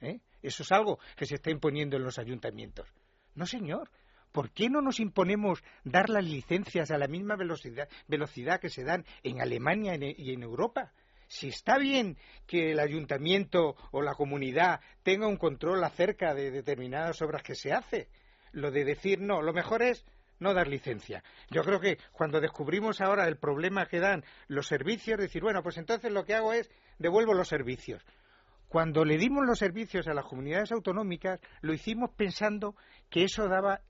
[0.00, 0.20] ¿eh?
[0.42, 2.88] Eso es algo que se está imponiendo en los ayuntamientos.
[3.34, 3.90] No, señor.
[4.32, 8.84] ¿Por qué no nos imponemos dar las licencias a la misma velocidad, velocidad que se
[8.84, 10.92] dan en Alemania y en Europa?
[11.28, 12.16] Si está bien
[12.46, 17.72] que el ayuntamiento o la comunidad tenga un control acerca de determinadas obras que se
[17.72, 18.08] hace,
[18.52, 20.04] lo de decir no, lo mejor es
[20.38, 21.22] no dar licencia.
[21.50, 25.78] Yo creo que cuando descubrimos ahora el problema que dan los servicios, decir, bueno, pues
[25.78, 28.04] entonces lo que hago es devuelvo los servicios.
[28.68, 32.76] Cuando le dimos los servicios a las comunidades autonómicas, lo hicimos pensando
[33.08, 33.80] que eso daba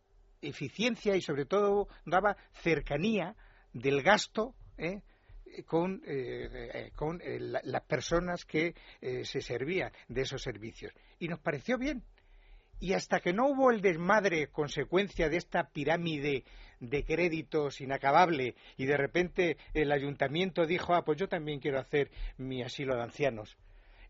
[0.42, 3.34] eficiencia y sobre todo daba cercanía
[3.72, 5.02] del gasto ¿eh?
[5.64, 10.92] Con, eh, eh, con eh, las personas que se servían de esos servicios.
[11.18, 12.02] Y nos pareció bien.
[12.78, 16.44] Y hasta que no hubo el desmadre consecuencia de esta pirámide
[16.78, 22.10] de créditos inacabable y de repente el ayuntamiento dijo, ah, pues yo también quiero hacer
[22.36, 23.56] mi asilo de ancianos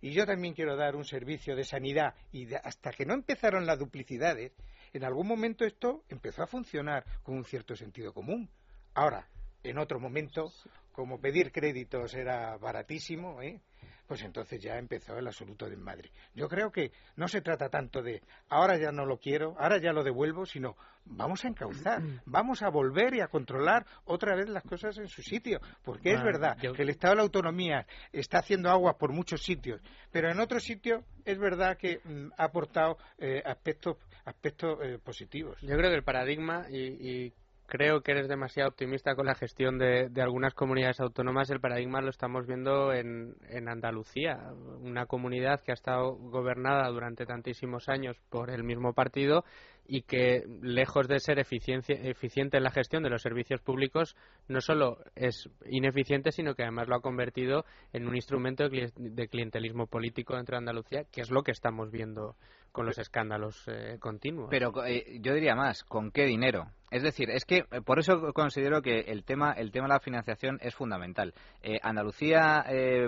[0.01, 3.79] y yo también quiero dar un servicio de sanidad y hasta que no empezaron las
[3.79, 4.53] duplicidades,
[4.93, 8.49] en algún momento esto empezó a funcionar con un cierto sentido común.
[8.95, 9.29] Ahora,
[9.63, 10.53] en otro momento,
[10.97, 13.61] como pedir créditos era baratísimo, ¿eh?
[14.07, 16.11] pues entonces ya empezó el absoluto desmadre.
[16.35, 19.93] Yo creo que no se trata tanto de ahora ya no lo quiero, ahora ya
[19.93, 20.75] lo devuelvo, sino
[21.05, 25.21] vamos a encauzar, vamos a volver y a controlar otra vez las cosas en su
[25.21, 29.43] sitio, porque es verdad que el Estado de la Autonomía está haciendo agua por muchos
[29.43, 34.99] sitios, pero en otros sitios es verdad que mm, ha aportado eh, aspectos aspectos eh,
[34.99, 35.61] positivos.
[35.61, 37.33] Yo creo que el paradigma y
[37.67, 41.51] creo que eres demasiado optimista con la gestión de, algunas comunidades autónomas.
[41.51, 43.37] El paradigma lo estamos viendo en,
[43.69, 44.39] Andalucía,
[44.81, 49.45] una comunidad que ha estado gobernada durante tantísimos años por el mismo partido
[49.89, 54.17] y que lejos de ser eficiente en la gestión de los servicios públicos
[54.49, 59.87] no solo es ineficiente sino que además lo ha convertido en un instrumento de clientelismo
[59.87, 62.37] político dentro de Andalucía que es lo que estamos viendo
[62.77, 64.49] con los escándalos eh, continuos.
[64.51, 66.67] Pero eh, yo diría más, ¿con qué dinero?
[66.91, 70.01] Es decir, es que eh, por eso considero que el tema, el tema de la
[70.01, 71.33] financiación es fundamental.
[71.83, 72.65] Andalucía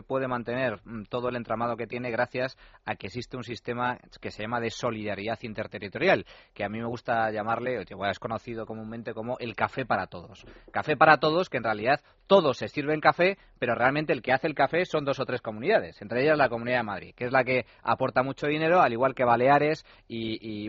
[0.06, 2.56] puede mantener mm, todo el entramado que tiene gracias
[2.86, 6.24] a que existe un sistema que se llama de solidaridad interterritorial,
[6.54, 10.44] que a mí me gusta llamarle, o es conocido comúnmente como el café para todos.
[10.70, 14.46] Café para todos, que en realidad todos se sirven café, pero realmente el que hace
[14.46, 17.32] el café son dos o tres comunidades, entre ellas la Comunidad de Madrid, que es
[17.32, 20.68] la que aporta mucho dinero, al igual que Baleares y,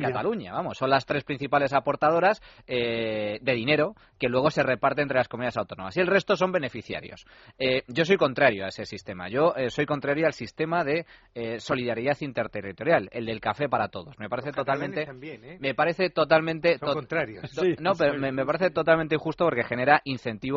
[0.00, 0.52] Cataluña.
[0.52, 5.28] Vamos, son las tres principales aportadoras eh, de dinero que luego se reparte entre las
[5.28, 5.96] comunidades autónomas.
[5.96, 7.26] Y el resto son beneficiarios.
[7.58, 9.28] Eh, yo soy contrario a ese sistema.
[9.28, 11.04] Yo eh, soy contrario al sistema de
[11.58, 14.18] solidaridad interterritorial, el del café para todos.
[14.18, 15.06] Me parece totalmente.
[15.58, 16.78] Me parece totalmente.
[17.80, 20.53] no, pero me, parece totalmente injusto porque genera incentivos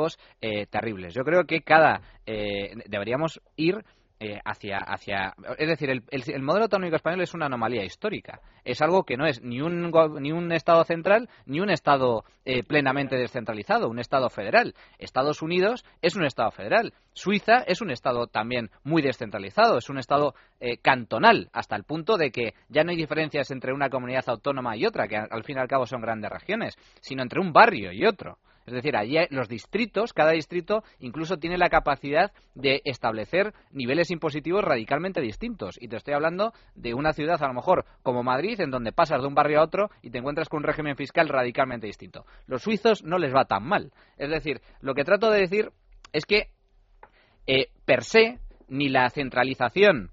[0.70, 1.14] terribles.
[1.14, 3.84] Yo creo que cada deberíamos ir
[4.20, 5.36] eh, hacia, hacia.
[5.60, 8.42] Es decir, el, el, modelo autonómico español es una anomalía histórica.
[8.66, 12.64] Es algo que no es ni un, ni un Estado central ni un Estado eh,
[12.64, 14.74] plenamente descentralizado, un Estado federal.
[14.98, 16.96] Estados Unidos es un Estado federal.
[17.14, 22.18] Suiza es un Estado también muy descentralizado, es un Estado eh, cantonal, hasta el punto
[22.18, 25.58] de que ya no hay diferencias entre una comunidad autónoma y otra, que al fin
[25.58, 28.40] y al cabo son grandes regiones, sino entre un barrio y otro.
[28.68, 34.62] Es decir, allí los distritos, cada distrito incluso tiene la capacidad de establecer niveles impositivos
[34.62, 35.82] radicalmente distintos.
[35.82, 39.22] Y te estoy hablando de una ciudad, a lo mejor, como Madrid, en donde pasas
[39.22, 42.26] de un barrio a otro y te encuentras con un régimen fiscal radicalmente distinto.
[42.46, 43.94] Los suizos no les va tan mal.
[44.18, 45.72] Es decir, lo que trato de decir
[46.12, 46.52] es que,
[47.48, 50.12] eh, per se, ni la centralización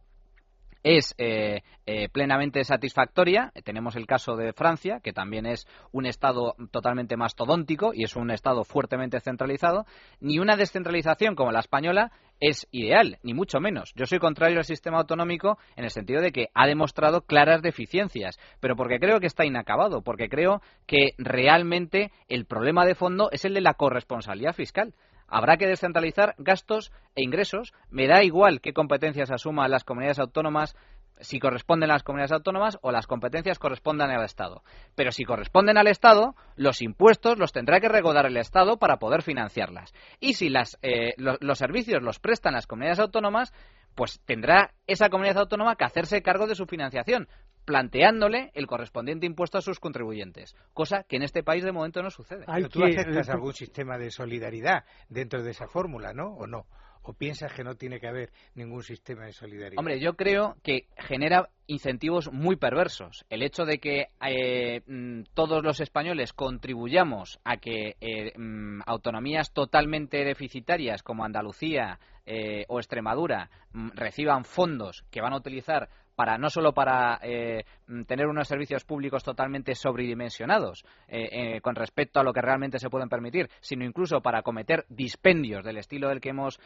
[0.85, 3.53] es eh, eh, plenamente satisfactoria.
[3.65, 8.31] Tenemos el caso de Francia, que también es un Estado totalmente mastodóntico y es un
[8.31, 9.87] Estado fuertemente centralizado.
[10.21, 13.93] Ni una descentralización como la española es ideal, ni mucho menos.
[13.97, 18.39] Yo soy contrario al sistema autonómico en el sentido de que ha demostrado claras deficiencias,
[18.61, 23.47] pero porque creo que está inacabado, porque creo que realmente el problema de fondo es
[23.47, 24.95] el de la corresponsabilidad fiscal.
[25.29, 27.73] Habrá que descentralizar gastos e ingresos.
[27.91, 30.77] Me da igual qué competencias asuman las comunidades autónomas,
[31.21, 34.63] si corresponden a las comunidades autónomas o las competencias correspondan al Estado.
[34.95, 39.23] Pero si corresponden al Estado, los impuestos los tendrá que regodar el Estado para poder
[39.23, 39.93] financiarlas.
[40.21, 40.53] Y si
[40.83, 43.53] eh, los servicios los prestan las comunidades autónomas,
[43.95, 47.29] pues tendrá esa comunidad autónoma que hacerse cargo de su financiación
[47.65, 52.11] planteándole el correspondiente impuesto a sus contribuyentes, cosa que en este país de momento no
[52.11, 52.45] sucede.
[52.47, 56.35] Pero tú aceptas algún sistema de solidaridad dentro de esa fórmula, ¿no?
[56.35, 56.67] ¿O no?
[57.07, 59.79] ¿O piensas que no tiene que haber ningún sistema de solidaridad?
[59.79, 63.27] Hombre, yo creo que genera incentivos muy perversos.
[63.29, 69.53] El hecho de que eh, mm, todos los españoles contribuyamos a que eh, mm, autonomías
[69.53, 76.39] totalmente deficitarias como Andalucía eh, o Extremadura mm, reciban fondos que van a utilizar para
[76.39, 77.65] no solo para eh,
[78.07, 82.91] tener unos servicios públicos totalmente sobredimensionados eh, eh, con respecto a lo que realmente se
[82.91, 86.59] pueden permitir, sino incluso para cometer dispendios del estilo del que hemos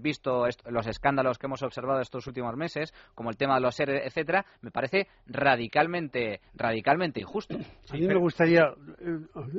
[0.00, 4.02] visto los escándalos que hemos observado estos últimos meses, como el tema de los seres,
[4.04, 7.56] etcétera, me parece radicalmente radicalmente injusto.
[7.90, 8.64] A mí me gustaría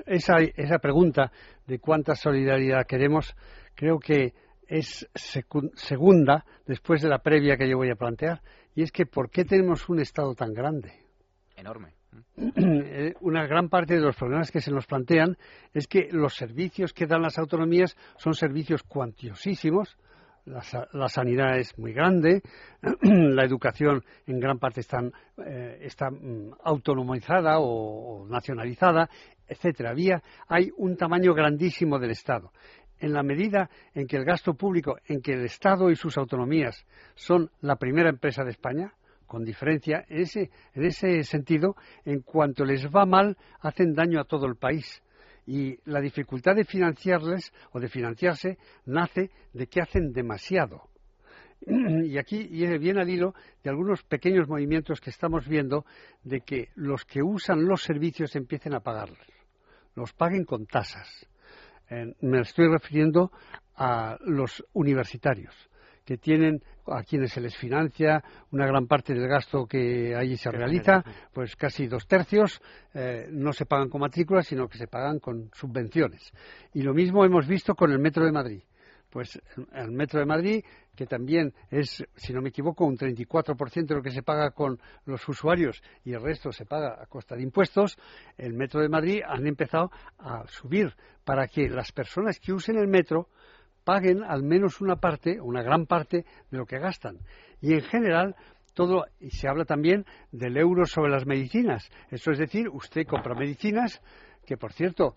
[0.06, 1.32] esa esa pregunta
[1.68, 3.36] de cuánta solidaridad queremos,
[3.76, 4.34] creo que
[4.70, 8.42] es segunda después de la previa que yo voy a plantear
[8.80, 10.94] y es que, ¿por qué tenemos un Estado tan grande?
[11.58, 11.96] Enorme.
[12.38, 15.38] Eh, una gran parte de los problemas que se nos plantean
[15.74, 19.98] es que los servicios que dan las autonomías son servicios cuantiosísimos.
[20.46, 22.42] La, sanidad es muy grande,
[23.02, 25.02] la educación en gran parte está,
[25.46, 29.10] eh, está mm, autonomizada o, o nacionalizada,
[29.46, 29.94] etcétera.
[30.48, 32.54] hay un tamaño grandísimo del Estado
[33.00, 36.86] en la medida en que el gasto público, en que el Estado y sus autonomías
[37.16, 38.94] son la primera empresa de España,
[39.26, 44.26] con diferencia, en ese, en ese sentido, en cuanto les va mal, hacen daño a
[44.26, 45.04] todo el país.
[45.46, 50.90] Y la dificultad de financiarles o de financiarse nace de que hacen demasiado.
[51.62, 53.34] Y aquí viene al hilo
[53.64, 55.86] de algunos pequeños movimientos que estamos viendo
[56.24, 59.20] de que los que usan los servicios empiecen a pagarlos,
[59.96, 61.28] los paguen con tasas
[61.90, 63.32] eh, me estoy refiriendo
[63.76, 65.54] a los universitarios
[66.10, 70.50] que tienen a quienes se les financia una gran parte del gasto que allí se
[70.50, 72.60] realiza, pues casi dos tercios
[72.96, 76.32] eh, no se pagan con matrículas, sino que se pagan con subvenciones.
[76.74, 78.64] Y lo mismo hemos visto con el Metro de Madrid.
[79.10, 79.42] Pues
[79.74, 80.64] el Metro de Madrid,
[80.96, 84.80] que también es, si no me equivoco, un 34% de lo que se paga con
[85.06, 87.98] los usuarios y el resto se paga a costa de impuestos,
[88.38, 90.94] el Metro de Madrid han empezado a subir
[91.24, 93.30] para que las personas que usen el metro
[93.84, 97.20] paguen al menos una parte, una gran parte de lo que gastan.
[97.62, 98.36] Y en general,
[98.74, 101.90] todo, y se habla también del euro sobre las medicinas.
[102.10, 104.02] Eso es decir, usted compra medicinas,
[104.46, 105.16] que por cierto,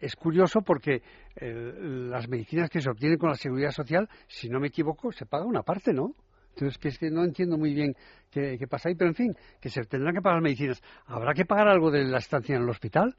[0.00, 1.02] es curioso porque
[1.40, 5.44] las medicinas que se obtienen con la seguridad social, si no me equivoco, se paga
[5.44, 6.14] una parte, ¿no?
[6.54, 7.94] Entonces, que es que no entiendo muy bien
[8.30, 10.82] qué, pasa ahí, pero en fin, que se tendrán que pagar medicinas.
[11.06, 13.16] ¿Habrá que pagar algo de la estancia en el hospital?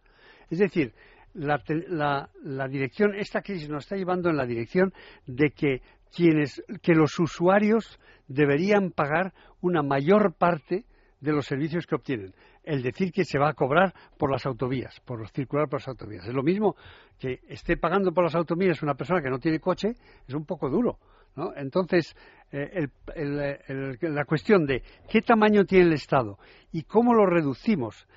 [0.50, 0.94] Es decir,
[1.34, 4.94] la, la, dirección, esta crisis nos está llevando en la dirección
[5.26, 5.82] de que
[6.16, 10.86] quienes, que los usuarios deberían pagar una mayor parte
[11.20, 12.36] de los servicios que obtienen.
[12.64, 16.26] El decir que se va a cobrar por las autovías, por circular por las autovías.
[16.26, 16.76] Es lo mismo
[17.20, 19.96] que esté pagando por las autovías una persona que no tiene coche,
[20.28, 20.98] es un poco duro.
[21.36, 21.54] ¿no?
[21.56, 22.16] Entonces,
[22.52, 26.38] eh, la cuestión de qué tamaño tiene el Estado
[26.72, 28.08] y cómo lo reducimos.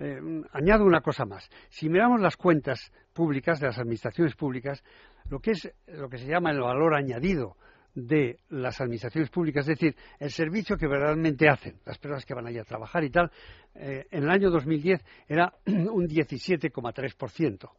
[0.00, 0.20] Eh,
[0.52, 1.48] añado una cosa más.
[1.70, 4.82] Si miramos las cuentas públicas de las administraciones públicas,
[5.30, 7.56] lo que es lo que se llama el valor añadido
[7.94, 12.46] de las administraciones públicas, es decir, el servicio que verdaderamente hacen, las personas que van
[12.46, 13.30] allí a trabajar y tal,
[13.74, 17.70] eh, en el año 2010 era un 17,3%,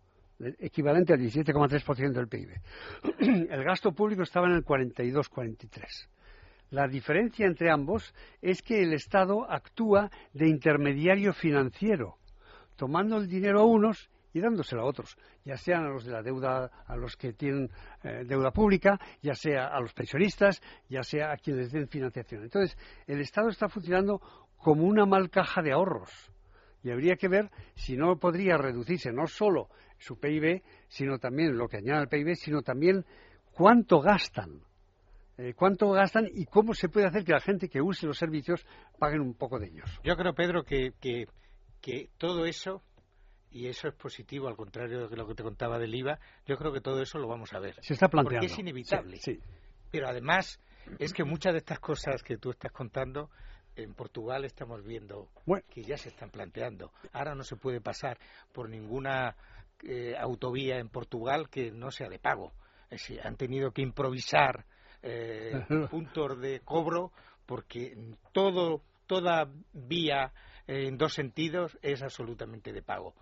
[0.60, 2.50] equivalente al 17,3% del PIB.
[3.52, 6.08] El gasto público estaba en el 42,43%.
[6.72, 12.18] La diferencia entre ambos es que el Estado actúa de intermediario financiero,
[12.76, 16.22] tomando el dinero a unos y dándoselo a otros, ya sean a los de la
[16.22, 17.72] deuda, a los que tienen
[18.04, 22.44] eh, deuda pública, ya sea a los pensionistas, ya sea a quienes den financiación.
[22.44, 22.78] Entonces,
[23.08, 24.20] el Estado está funcionando
[24.58, 26.12] como una mal caja de ahorros
[26.84, 29.70] y habría que ver si no podría reducirse no solo
[30.00, 33.06] su PIB, sino también lo que añade al PIB, sino también
[33.54, 34.60] cuánto gastan.
[35.38, 38.66] Eh, cuánto gastan y cómo se puede hacer que la gente que use los servicios
[39.00, 39.90] paguen un poco de ellos.
[40.04, 42.82] Yo creo, Pedro, que, que todo eso
[43.56, 46.74] y eso es positivo, al contrario de lo que te contaba del IVA, yo creo
[46.74, 47.76] que todo eso lo vamos a ver.
[47.82, 48.42] Se está planteando.
[48.42, 49.16] Porque es inevitable.
[49.16, 49.40] Sí,
[49.90, 50.60] Pero además
[51.00, 53.30] es que muchas de estas cosas que tú estás contando,
[53.78, 55.30] en Portugal estamos viendo
[55.70, 56.92] que ya se están planteando.
[57.14, 58.18] Ahora no se puede pasar
[58.52, 59.38] por ninguna
[59.84, 62.52] eh, autovía en Portugal que no sea de pago.
[62.90, 64.66] Es decir, han tenido que improvisar
[65.02, 67.14] eh, puntos de cobro
[67.46, 67.96] porque
[68.34, 70.34] todo, toda vía
[70.68, 73.16] en dos sentidos es absolutamente de pago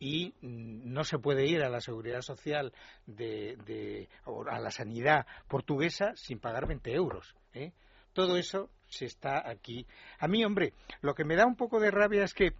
[0.00, 2.72] y no se puede ir a la seguridad social
[3.06, 7.36] de, o a la sanidad portuguesa sin pagar 20 euros.
[7.52, 7.72] ¿eh?
[8.14, 9.86] Todo eso se está aquí.
[10.18, 10.72] A mí, hombre,
[11.02, 12.54] lo que me da un poco de rabia es que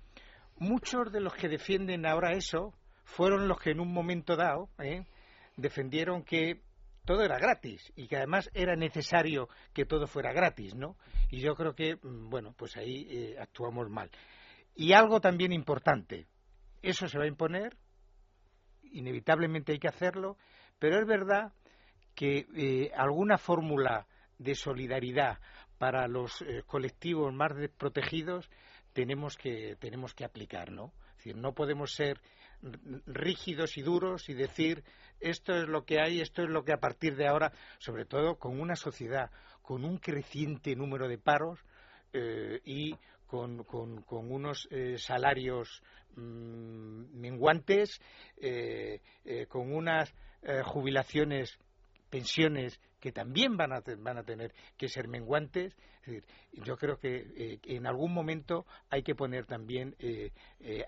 [0.59, 2.75] muchos de los que defienden ahora eso
[3.05, 5.07] fueron los que en un momento dado ¿eh?
[5.57, 6.61] defendieron que
[7.07, 10.97] todo era gratis y que además era necesario que todo fuera gratis, ¿no?
[11.31, 14.11] Y yo creo que, mm, bueno, pues ahí eh, actuamos mal.
[14.77, 16.27] Y algo también importante,
[16.83, 17.77] eso se va a imponer,
[18.93, 20.37] inevitablemente hay que hacerlo,
[20.79, 21.53] pero es verdad
[22.15, 24.07] que eh, alguna fórmula
[24.39, 25.39] de solidaridad
[25.79, 28.51] para los eh, colectivos más desprotegidos
[28.93, 30.93] tenemos que, tenemos que aplicar, ¿no?
[31.11, 32.21] Es decir, no podemos ser
[33.07, 34.85] rígidos y duros y decir
[35.19, 38.39] esto es lo que hay, esto es lo que a partir de ahora, sobre todo
[38.39, 39.31] con una sociedad
[39.63, 41.61] con un creciente número de paros
[42.13, 42.97] eh, y
[43.31, 45.83] con, con, unos salarios
[46.17, 48.01] Mm, menguantes,
[48.37, 50.13] eh, eh, con unas
[50.43, 51.57] eh, jubilaciones,
[52.11, 55.77] pensiones que también van a, van a tener que ser menguantes.
[56.53, 59.95] yo creo que en algún momento hay que poner también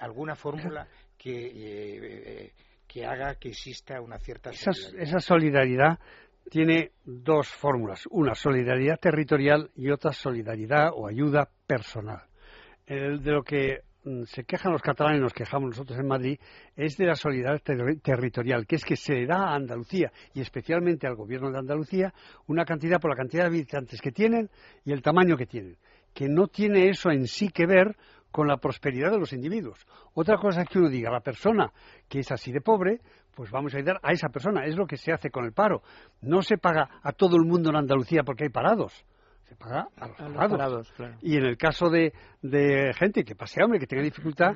[0.01, 2.53] alguna fórmula que,
[2.89, 5.01] que haga que exista una cierta solidaridad.
[5.01, 5.99] esa solidaridad
[6.51, 12.32] tiene dos fórmulas, una solidaridad territorial y otra solidaridad o ayuda personal.
[12.87, 16.37] El de lo que Mm, se quejan los catalanes, nos quejamos nosotros en Madrid,
[16.75, 17.63] es de la solidaridad
[18.03, 22.13] territorial, que es que se le da a Andalucía y especialmente al gobierno de Andalucía
[22.49, 24.51] una cantidad por la cantidad de habitantes que tienen
[24.85, 25.77] y el tamaño que tienen,
[26.13, 27.97] que no tiene eso en sí que ver
[28.33, 29.87] con la prosperidad de los individuos.
[30.15, 31.73] Otra cosa es que uno diga, la persona
[32.09, 33.01] que es así de pobre,
[33.37, 34.65] pues vamos a ayudar a esa persona.
[34.65, 35.83] Es lo que se hace con el paro.
[36.23, 39.05] No se paga a todo el mundo en Andalucía porque hay parados
[39.53, 40.95] se paga a los, parados.
[41.21, 44.53] Y en el caso de, de, gente que pase hambre, que tenga dificultad,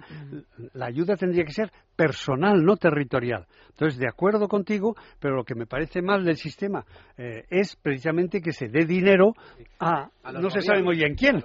[0.73, 3.47] la ayuda tendría que ser personal, no territorial.
[3.69, 6.85] Entonces, de acuerdo contigo, pero lo que me parece mal del sistema
[7.17, 9.35] eh, es precisamente que se dé dinero
[9.79, 11.45] a, no se sabe muy bien quién.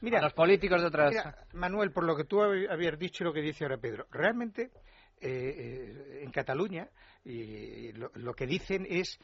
[0.00, 1.14] Mira, a los políticos de otras.
[1.54, 4.70] Manuel, por lo que tú habías dicho y lo que dice ahora Pedro, realmente
[5.20, 6.88] en Cataluña
[7.24, 9.20] y lo, que dicen es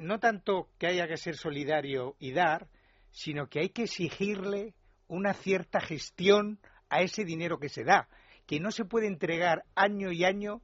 [0.00, 2.68] no tanto que haya que ser solidario y dar,
[3.10, 4.74] sino que hay que exigirle
[5.08, 8.08] una cierta gestión a ese dinero que se da,
[8.46, 10.62] que no se puede entregar año y año,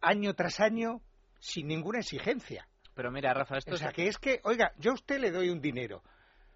[0.00, 1.02] año tras año,
[1.40, 2.68] sin ninguna exigencia.
[2.94, 5.50] Pero mira, Rafa, esto o sea, que es que, oiga, yo a usted le doy
[5.50, 6.02] un dinero,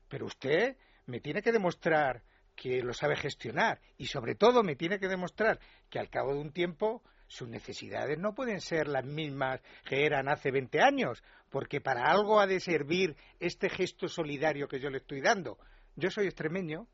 [0.08, 0.76] pero usted
[1.06, 2.22] me tiene que demostrar
[2.54, 5.58] que lo sabe gestionar y sobre todo me tiene que demostrar
[5.88, 10.28] que al cabo de un tiempo sus necesidades no pueden ser las mismas que eran
[10.28, 11.22] hace 20 años,
[11.52, 15.58] porque para algo ha de servir este gesto solidario que yo le estoy dando.
[15.94, 16.88] Yo soy extremeño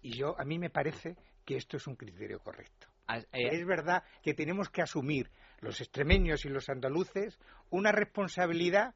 [0.00, 2.86] y yo a mí me parece que esto es un criterio correcto.
[3.08, 5.28] Ah, eh, es verdad que tenemos que asumir
[5.60, 7.38] los extremeños y los andaluces
[7.70, 8.94] una responsabilidad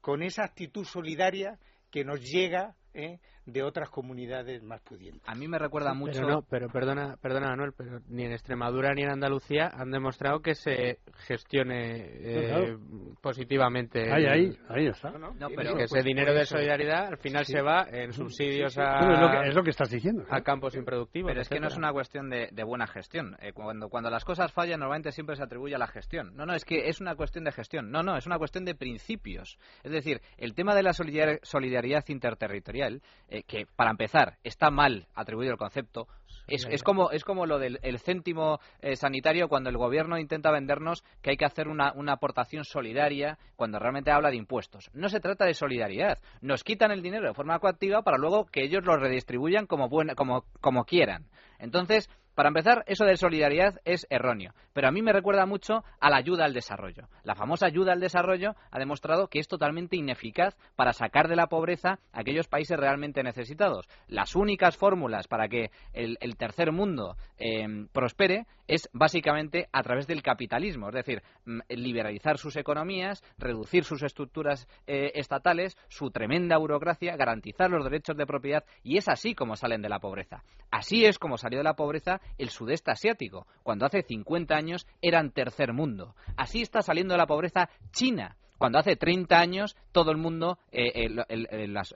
[0.00, 1.58] con esa actitud solidaria
[1.90, 3.18] que nos llega ¿eh?
[3.46, 5.22] de otras comunidades más pudientes.
[5.26, 6.20] A mí me recuerda mucho.
[6.20, 10.40] Pero no, pero perdona, perdona Manuel, pero ni en Extremadura ni en Andalucía han demostrado
[10.40, 12.76] que se gestione eh,
[13.20, 14.12] positivamente.
[14.12, 15.10] Ahí, ahí, ahí está.
[15.10, 19.44] No, pero que ese pues dinero de solidaridad al final se va en subsidios a.
[19.44, 20.24] es, lo que, estás diciendo.
[20.30, 21.30] A campos improductivos.
[21.30, 23.36] Pero es que no es una cuestión de, buena gestión.
[23.40, 26.34] Eh, cuando, cuando las cosas fallan, normalmente siempre se atribuye a la gestión.
[26.36, 27.90] No, no, es que es una cuestión de gestión.
[27.90, 29.58] No, no, es una cuestión de principios.
[29.82, 32.81] Es decir, el tema de la solidaridad interterritorial
[33.28, 36.08] eh, que para empezar está mal atribuido el concepto.
[36.48, 41.04] Es, es, como, es como lo del céntimo eh, sanitario cuando el gobierno intenta vendernos
[41.22, 44.90] que hay que hacer una, una, aportación solidaria cuando realmente habla de impuestos.
[44.92, 46.18] No se trata de solidaridad.
[46.40, 50.44] Nos quitan el dinero de forma coactiva para luego que ellos lo redistribuyan como, como,
[50.60, 51.26] como quieran.
[51.58, 56.10] Entonces, para empezar, eso de solidaridad es erróneo, pero a mí me recuerda mucho a
[56.10, 57.08] la ayuda al desarrollo.
[57.24, 61.48] La famosa ayuda al desarrollo ha demostrado que es totalmente ineficaz para sacar de la
[61.48, 63.86] pobreza a aquellos países realmente necesitados.
[64.08, 70.22] Las únicas fórmulas para que el, tercer mundo eh, prospere es básicamente a través del
[70.22, 77.14] capitalismo, es decir, mm, liberalizar sus economías, reducir sus estructuras eh, estatales, su tremenda burocracia,
[77.16, 80.42] garantizar los derechos de propiedad y es así como salen de la pobreza.
[80.70, 85.32] Así es como salió de la pobreza el sudeste asiático, cuando hace 50 años eran
[85.32, 86.14] tercer mundo.
[86.38, 91.08] Así está saliendo de la pobreza China, cuando hace 30 años todo el mundo, eh,
[91.28, 91.94] eh, las,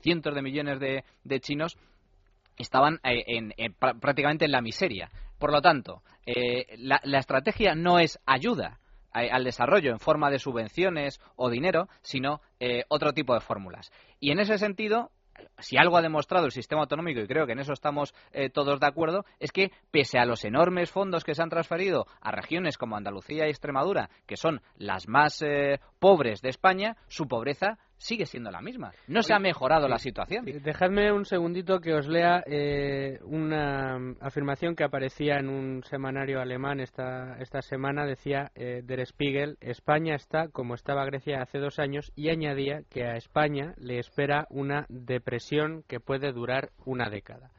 [0.00, 1.78] cientos de millones de, chinos
[2.58, 3.00] estaban
[3.98, 5.10] prácticamente en la miseria.
[5.42, 6.04] Por lo tanto,
[6.78, 8.78] la, estrategia no es ayuda
[9.10, 12.40] al desarrollo en forma de subvenciones o dinero, sino
[12.88, 13.90] otro tipo de fórmulas.
[14.20, 15.10] Y en ese sentido,
[15.58, 18.78] si algo ha demostrado el sistema autonómico, y creo que en eso estamos eh, todos
[18.78, 22.78] de acuerdo, es que pese a los enormes fondos que se han transferido a regiones
[22.78, 28.26] como Andalucía y Extremadura, que son las más eh, pobres de España, su pobreza sigue
[28.26, 28.92] siendo la misma.
[29.06, 30.44] No se ha mejorado la situación.
[30.44, 36.80] Dejadme un segundito que os lea eh, una afirmación que aparecía en un semanario alemán
[36.80, 38.04] esta, esta semana.
[38.04, 43.04] Decía eh, Der Spiegel, España está como estaba Grecia hace dos años y añadía que
[43.04, 47.50] a España le espera una depresión que puede durar una década.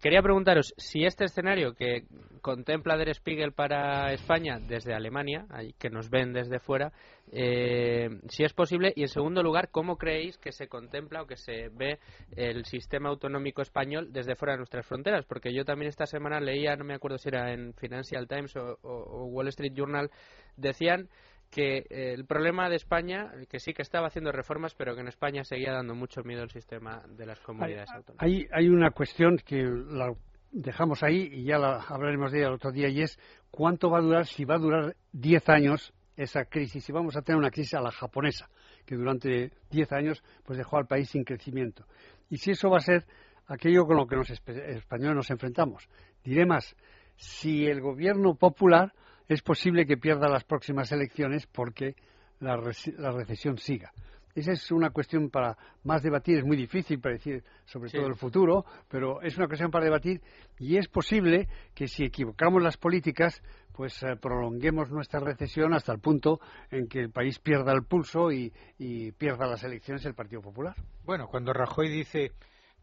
[0.00, 2.04] Quería preguntaros si este escenario que
[2.40, 5.44] contempla Der Spiegel para España desde Alemania,
[5.76, 6.92] que nos ven desde fuera,
[7.32, 11.36] eh, si es posible, y en segundo lugar, ¿cómo creéis que se contempla o que
[11.36, 11.98] se ve
[12.36, 15.24] el sistema autonómico español desde fuera de nuestras fronteras?
[15.26, 19.24] Porque yo también esta semana leía, no me acuerdo si era en Financial Times o
[19.24, 20.12] Wall Street Journal,
[20.56, 21.08] decían
[21.50, 25.08] que eh, el problema de España, que sí que estaba haciendo reformas, pero que en
[25.08, 28.22] España seguía dando mucho miedo al sistema de las comunidades autónomas.
[28.22, 30.12] Hay, hay una cuestión que la
[30.50, 33.18] dejamos ahí y ya la hablaremos de ella el otro día, y es
[33.50, 37.22] cuánto va a durar, si va a durar 10 años esa crisis, si vamos a
[37.22, 38.48] tener una crisis a la japonesa,
[38.84, 41.86] que durante 10 años pues dejó al país sin crecimiento.
[42.28, 43.06] Y si eso va a ser
[43.46, 45.88] aquello con lo que los españoles nos enfrentamos.
[46.22, 46.76] Diré más,
[47.16, 48.92] si el gobierno popular
[49.28, 51.94] es posible que pierda las próximas elecciones porque
[52.40, 53.92] la, recesión siga.
[54.34, 58.64] Esa es una cuestión para más debatir, es muy difícil predecir sobre todo el futuro,
[58.88, 60.22] pero es una cuestión para debatir
[60.58, 63.42] y es posible que si equivocamos las políticas,
[63.72, 66.40] pues eh, prolonguemos nuestra recesión hasta el punto
[66.70, 70.76] en que el país pierda el pulso y, y pierda las elecciones el Partido Popular.
[71.04, 72.32] Bueno, cuando Rajoy dice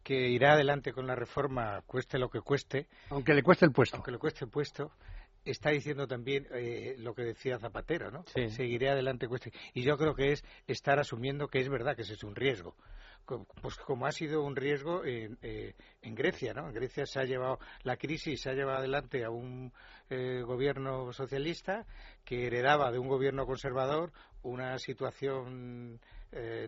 [0.03, 3.95] que irá adelante con la reforma cueste lo que cueste, aunque le cueste el puesto,
[3.97, 4.91] aunque le cueste el puesto,
[5.45, 8.26] está diciendo también eh, lo que decía Zapatero, ¿no?
[8.49, 9.27] Seguiré adelante.
[9.73, 12.76] Y yo creo que es estar asumiendo que es verdad que ese es un riesgo.
[13.61, 15.73] Pues como ha sido un riesgo en, eh,
[16.03, 16.67] en Grecia, ¿no?
[16.67, 19.73] En Grecia se ha llevado la crisis, se ha llevado adelante a un
[20.09, 21.88] eh, gobierno socialista
[22.23, 24.11] que heredaba de un gobierno conservador
[24.43, 25.99] una situación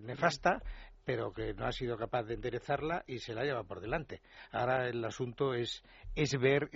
[0.01, 0.63] nefasta
[1.03, 4.21] pero que no ha sido capaz de enderezarla y se la lleva por delante.
[4.51, 5.81] Ahora el asunto es,
[6.15, 6.69] es ver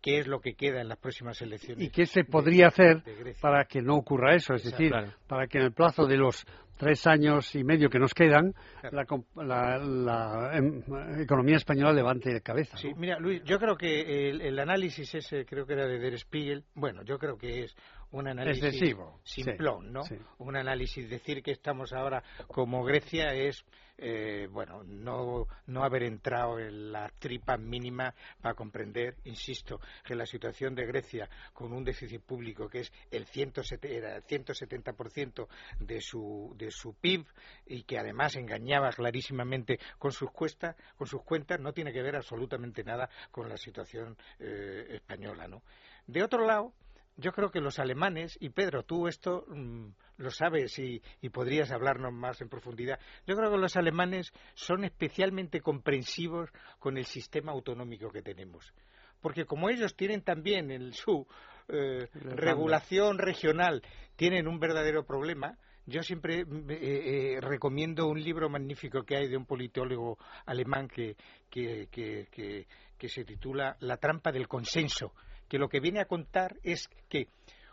[0.00, 1.84] qué es lo que queda en las próximas elecciones.
[1.84, 3.02] ¿Y qué se podría hacer
[3.40, 4.54] para que no ocurra eso?
[4.54, 4.92] Es decir,
[5.26, 6.46] para que en el plazo de los
[6.80, 8.54] tres años y medio que nos quedan,
[8.90, 10.82] la, em,
[11.20, 12.78] economía española levante de cabeza.
[12.78, 16.64] Sí, mira, Luis, yo creo que el, análisis ese, creo que era de Der Spiegel,
[16.74, 17.76] bueno, yo creo que es
[18.12, 20.00] un análisis Excesivo, simplón, ¿no?
[20.38, 23.62] Un análisis, decir que estamos ahora como Grecia es
[24.02, 30.24] eh, bueno, no, no haber entrado en la tripa mínima para comprender, insisto, que la
[30.24, 35.48] situación de Grecia con un déficit público que es el 170%
[35.80, 37.26] de su, de su PIB
[37.66, 42.16] y que además engañaba clarísimamente con sus, cuestas, con sus cuentas, no tiene que ver
[42.16, 45.48] absolutamente nada con la situación eh, española.
[45.48, 45.62] ¿no?
[46.06, 46.72] De otro lado,
[47.16, 49.88] yo creo que los alemanes, y Pedro, tú esto mm,
[50.18, 55.60] lo sabes y, podrías hablarnos más en profundidad, yo creo que los alemanes son especialmente
[55.60, 58.72] comprensivos con el sistema autonómico que tenemos.
[59.20, 61.26] Porque como ellos tienen también en su
[61.68, 63.82] eh, regulación regional,
[64.16, 69.36] tienen un verdadero problema, yo siempre eh, eh, recomiendo un libro magnífico que hay de
[69.36, 71.16] un politólogo alemán que,
[71.50, 75.12] que se titula La trampa del consenso
[75.50, 77.26] que lo que viene a contar es que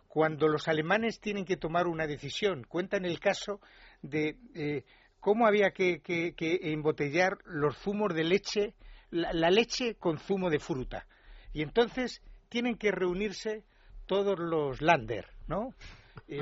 [0.07, 3.61] cuando los alemanes tienen que tomar una decisión, cuentan el caso
[4.01, 4.83] de eh,
[5.19, 6.01] cómo había que,
[6.39, 8.73] embotellar los zumos de leche,
[9.11, 11.05] la, leche con zumo de fruta.
[11.53, 13.63] Y entonces tienen que reunirse
[14.07, 15.75] todos los lander, ¿no?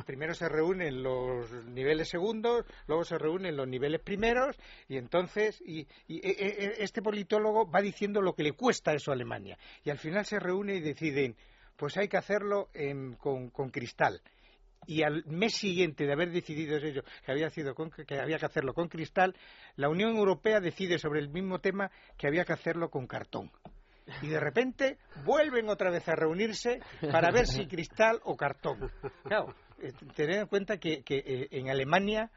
[0.05, 4.57] Primero se reúnen los niveles segundos, luego se reúnen los niveles primeros,
[4.87, 9.11] y entonces y, e, e, e, este politólogo va diciendo lo que le cuesta eso
[9.11, 9.57] a Alemania.
[9.83, 11.35] Y al final se reúne y deciden,
[11.75, 12.69] pues hay que hacerlo
[13.19, 14.21] con, cristal
[14.87, 18.87] y al mes siguiente de haber decidido ello que había, que había que hacerlo con
[18.87, 19.35] cristal,
[19.75, 23.51] la Unión Europea decide sobre el mismo tema que había que hacerlo con cartón.
[24.21, 26.79] Y de repente vuelven otra vez a reunirse
[27.11, 28.91] para ver si cristal o cartón.
[30.15, 32.31] Tener en cuenta que, eh, en Alemania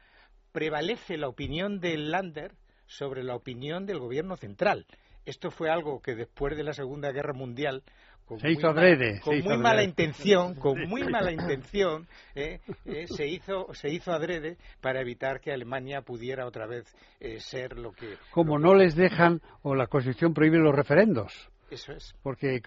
[0.51, 2.53] prevalece la opinión del Lander
[2.87, 4.85] sobre la opinión del gobierno central.
[5.25, 7.83] Esto fue algo que después de la Segunda Guerra Mundial
[8.25, 9.19] con se hizo adrede.
[9.23, 12.59] con muy mala intención, con muy mala intención, eh,
[13.05, 16.85] se, hizo, se hizo adrede para evitar que Alemania pudiera otra vez
[17.39, 18.17] ser lo que...
[18.31, 21.49] Como no les dejan, o la Constitución prohíbe los referendos.
[21.69, 22.15] Eso es.
[22.23, 22.61] Porque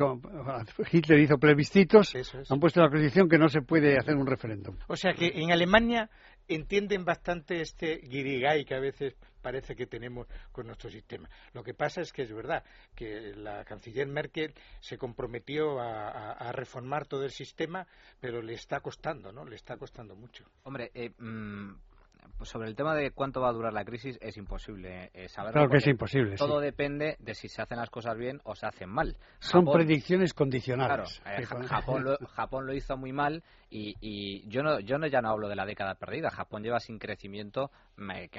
[0.93, 2.15] Hitler hizo plebiscitos,
[2.49, 4.77] han puesto la Constitución que no se puede hacer un referéndum.
[4.87, 6.09] O sea que en Alemania
[6.49, 11.29] entienden bastante este guirigay que a veces parece que tenemos con nuestro sistema.
[11.53, 12.65] Lo que pasa es que es verdad
[12.95, 17.87] que la canciller Merkel se comprometió a, reformar todo el sistema,
[18.21, 19.45] pero le está costando, ¿no?
[19.45, 20.45] Le está costando mucho.
[20.65, 21.73] Hombre, eh, mm,
[22.37, 25.53] pues sobre el tema de cuánto va a durar la crisis es imposible eh, saberlo.
[25.53, 26.37] Claro que es imposible.
[26.37, 29.17] Todo depende de si se hacen las cosas bien o se hacen mal.
[29.39, 31.21] Son predicciones condicionales.
[31.23, 33.43] Claro, eh, Japón, lo, Japón lo hizo muy mal
[33.75, 36.31] y, yo no yo no ya no hablo de la década perdida.
[36.31, 37.71] Japón lleva sin crecimiento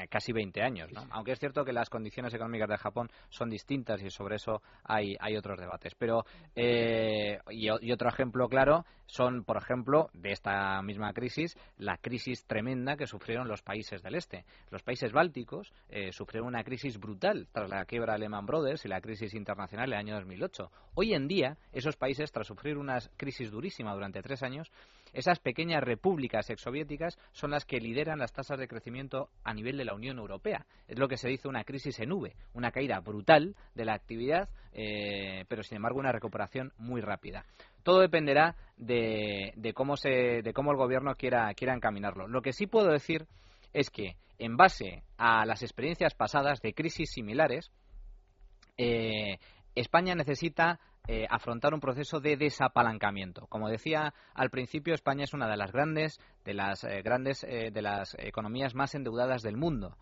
[0.09, 1.05] casi 20 años, ¿no?
[1.11, 5.15] Aunque es cierto que las condiciones económicas de Japón son distintas y sobre eso hay,
[5.19, 5.95] hay otros debates.
[5.95, 12.45] Pero eh, y, otro ejemplo claro son, por ejemplo, de esta misma crisis, la crisis
[12.45, 14.45] tremenda que sufrieron los países del este.
[14.69, 18.87] Los países bálticos eh, sufrieron una crisis brutal tras la quiebra de Lehman Brothers y
[18.87, 20.71] la crisis internacional del año 2008.
[20.93, 24.71] Hoy en día, esos países, tras sufrir una crisis durísima durante tres años,
[25.11, 29.85] esas pequeñas repúblicas exsoviéticas son las que lideran las tasas de crecimiento a nivel de
[29.85, 30.65] la Unión Europea.
[30.87, 34.49] Es lo que se dice una crisis en V, una caída brutal de la actividad,
[34.71, 37.45] eh, pero sin embargo una recuperación muy rápida.
[37.83, 42.27] Todo dependerá de, cómo, se, de cómo el gobierno quiera, quiera encaminarlo.
[42.27, 43.27] Lo que sí puedo decir
[43.73, 47.71] es que, en base a las experiencias pasadas de crisis similares,
[48.77, 49.37] eh,
[49.75, 53.45] España necesita eh, afrontar un proceso de desapalancamiento.
[53.47, 57.71] Como decía al principio, España es una de las grandes, de las eh, grandes, eh,
[57.73, 59.97] de las economías más endeudadas del mundo,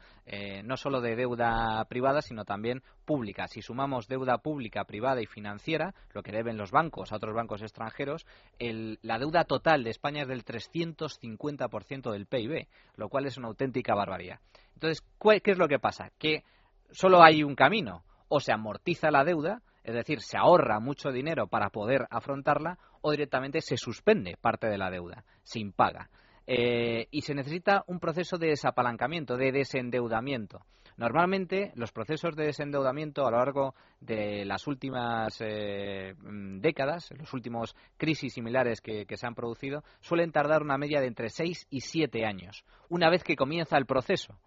[0.64, 3.48] no solo de deuda privada, sino también pública.
[3.48, 7.64] Si sumamos deuda pública, privada y financiera, lo que deben los bancos a otros bancos
[7.64, 8.28] extranjeros,
[8.60, 13.96] la deuda total de España es del 350% del PIB, lo cual es una auténtica
[13.96, 14.40] barbaridad.
[14.76, 16.12] Entonces, ¿qué es lo que pasa?
[16.20, 16.44] Que
[16.92, 21.48] solo hay un camino, o se amortiza la deuda, es decir, se ahorra mucho dinero
[21.48, 26.10] para poder afrontarla o directamente se suspende parte de la deuda, se impaga.
[26.48, 30.66] Eh, y se necesita un proceso de desapalancamiento, de desendeudamiento.
[30.98, 37.34] Normalmente, los procesos de desendeudamiento a lo largo de las últimas eh, mm, décadas, los
[37.34, 41.68] últimos crisis similares que, que, se han producido, suelen tardar una media de entre 6
[41.70, 44.38] y 7 años, una vez que comienza el proceso.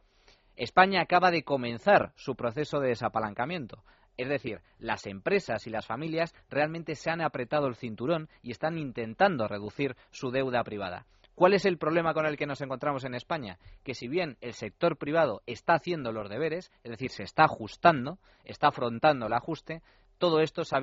[0.56, 3.82] España acaba de comenzar su proceso de desapalancamiento.
[4.16, 8.78] Es decir, las empresas y las familias realmente se han apretado el cinturón y están
[8.78, 11.06] intentando reducir su deuda privada.
[11.34, 13.58] ¿Cuál es el problema con el que nos encontramos en España?
[13.82, 18.18] Que si bien el sector privado está haciendo los deberes, es decir, se está ajustando,
[18.44, 19.82] está afrontando el ajuste,
[20.18, 20.80] todo esto se ha,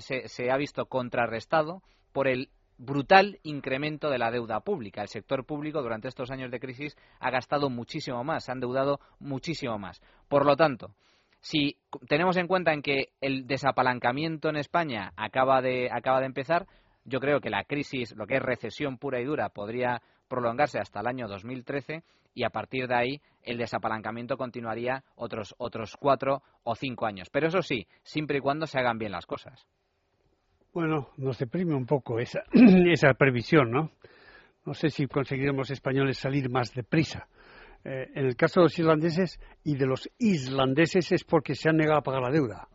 [0.00, 2.48] se ha visto contrarrestado por el
[2.78, 5.02] brutal incremento de la deuda pública.
[5.02, 9.00] El sector público durante estos años de crisis ha gastado muchísimo más, se ha endeudado
[9.18, 10.00] muchísimo más.
[10.28, 10.94] Por lo tanto,
[11.40, 11.76] si
[12.08, 16.66] tenemos en cuenta en que el desapalancamiento en España acaba de, acaba de empezar,
[17.04, 21.00] yo creo que la crisis, lo que es recesión pura y dura, podría prolongarse hasta
[21.00, 22.02] el año 2013
[22.34, 27.30] y a partir de ahí el desapalancamiento continuaría otros, otros cuatro o cinco años.
[27.30, 29.66] Pero eso sí, siempre y cuando se hagan bien las cosas.
[30.72, 33.90] Bueno, nos deprime un poco esa, esa previsión, ¿no?
[34.66, 37.26] No sé si conseguiremos españoles salir más deprisa.
[37.84, 41.76] Eh, en el caso de los irlandeses y de los islandeses es porque se han
[41.76, 42.68] negado a pagar la deuda.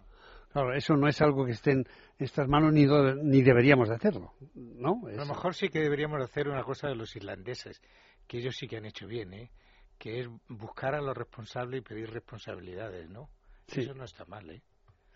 [0.52, 1.86] Claro, eso no es algo que esté en
[2.20, 5.02] estas manos ni, ni deberíamos de hacerlo, ¿no?
[5.08, 7.82] A lo mejor sí que deberíamos hacer una cosa de los irlandeses,
[8.28, 9.52] que ellos sí que han hecho bien, ¿eh?
[9.98, 13.30] Que es buscar a los responsables y pedir responsabilidades, ¿no?
[13.68, 14.62] Eso no está mal, ¿eh?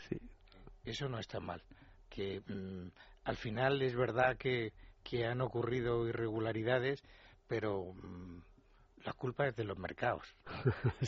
[0.10, 0.18] Sí.
[0.84, 1.62] Eso no está mal
[2.18, 2.88] que mm,
[3.26, 4.74] al final es verdad que,
[5.26, 7.02] han ocurrido irregularidades,
[7.48, 8.42] pero mm,
[9.08, 10.36] la culpa es de los mercados.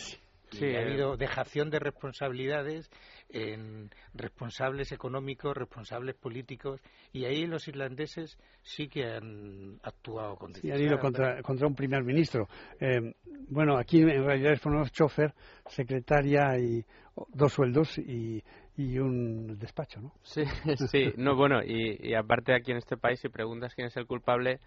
[0.51, 0.65] sí.
[0.73, 2.89] ha habido dejación de responsabilidades
[3.27, 6.79] en responsables económicos, responsables políticos,
[7.11, 11.75] y ahí los irlandeses sí que han actuado con Sí, han ido contra, contra un
[11.75, 12.47] primer ministro.
[12.79, 13.13] Eh,
[13.49, 15.33] bueno, aquí en realidad es un chofer,
[15.67, 16.85] secretaria y
[17.33, 18.41] dos sueldos y,
[18.77, 20.13] y un despacho, ¿no?
[20.23, 20.43] Sí,
[20.89, 24.61] sí, no, bueno, y, aparte aquí en este país, si preguntas quién es el culpable,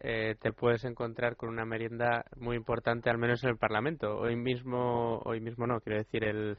[0.00, 4.18] eh, te puedes encontrar con una merienda muy importante, al menos en el Parlamento.
[4.18, 6.56] Hoy mismo, hoy mismo no, quiero decir, el,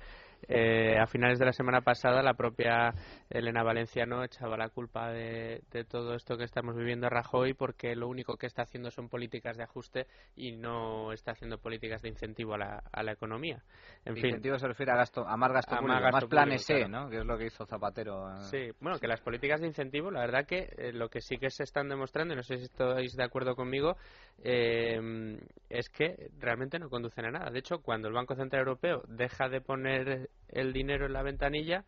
[0.48, 2.94] eh, a finales de la semana pasada, la propia
[3.30, 8.08] Elena Valenciano echaba la culpa de, todo esto que estamos viviendo a Rajoy porque lo
[8.08, 12.56] único que está haciendo son políticas de ajuste y no está haciendo políticas de incentivo
[12.56, 13.64] a la, a la economía.
[14.06, 17.10] En incentivo se refiere a, gasto, a más gasto público, más, planes E, ¿no?
[17.10, 18.30] Que es lo que hizo Zapatero.
[18.30, 18.42] Eh.
[18.42, 21.50] Sí, bueno, que las políticas de incentivo, la verdad que eh, lo que sí que
[21.50, 23.96] se están demostrando, y no sé si estáis de acuerdo conmigo,
[24.44, 27.52] es que realmente no conducen a nada.
[27.52, 31.86] De hecho, cuando el Banco Central Europeo deja de poner el dinero en la ventanilla,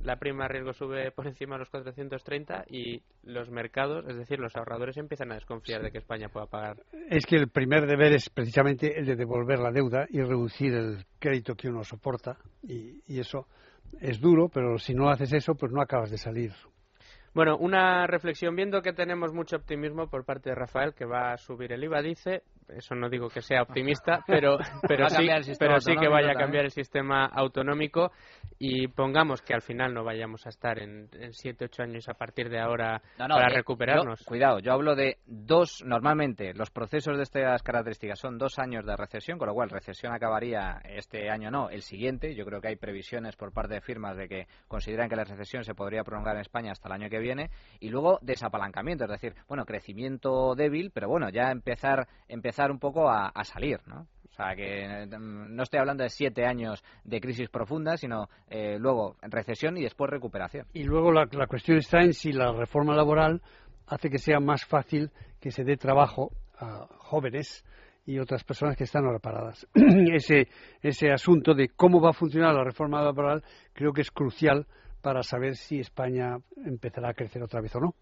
[0.00, 4.38] la prima de riesgo sube por encima de los 430 y los mercados, es decir,
[4.38, 6.76] los ahorradores empiezan a desconfiar de que España pueda pagar.
[7.10, 11.04] Es que el primer deber es precisamente el de devolver la deuda y reducir el
[11.18, 13.48] crédito que uno soporta y, y eso
[14.00, 16.52] es duro, pero si no haces eso, pues no acabas de salir.
[17.34, 21.36] Bueno, una reflexión, viendo que tenemos mucho optimismo por parte de Rafael, que va a
[21.36, 22.42] subir el IVA, dice,
[22.76, 25.28] eso no digo que sea optimista, pero, pero sí,
[25.58, 28.12] pero sí que vaya a cambiar el sistema autonómico
[28.58, 32.14] y pongamos que al final no vayamos a estar en, en siete, ocho años a
[32.14, 34.22] partir de ahora para eh, recuperarnos.
[34.24, 38.96] cuidado, yo hablo de dos, normalmente los procesos de estas características son dos años de
[38.96, 42.34] recesión, con lo cual recesión acabaría este año no, el siguiente.
[42.34, 45.64] Yo creo que hay previsiones por parte de firmas de que consideran que la recesión
[45.64, 47.50] se podría prolongar en España hasta el año que viene
[47.80, 53.08] y luego desapalancamiento, es decir, bueno, crecimiento débil, pero bueno, ya empezar, empezar un poco
[53.08, 54.06] a, salir, ¿no?
[54.28, 58.76] O sea, que mm, no estoy hablando de siete años de crisis profunda, sino eh,
[58.78, 60.66] luego recesión y después recuperación.
[60.74, 63.42] Y luego la, cuestión está en si la reforma laboral
[63.86, 65.10] hace que sea más fácil
[65.40, 67.64] que se dé trabajo a jóvenes
[68.06, 69.66] y otras personas que están ahora paradas.
[70.14, 70.48] ese,
[70.82, 74.66] ese asunto de cómo va a funcionar la reforma laboral creo que es crucial
[75.02, 77.94] para saber si España empezará a crecer otra vez o no.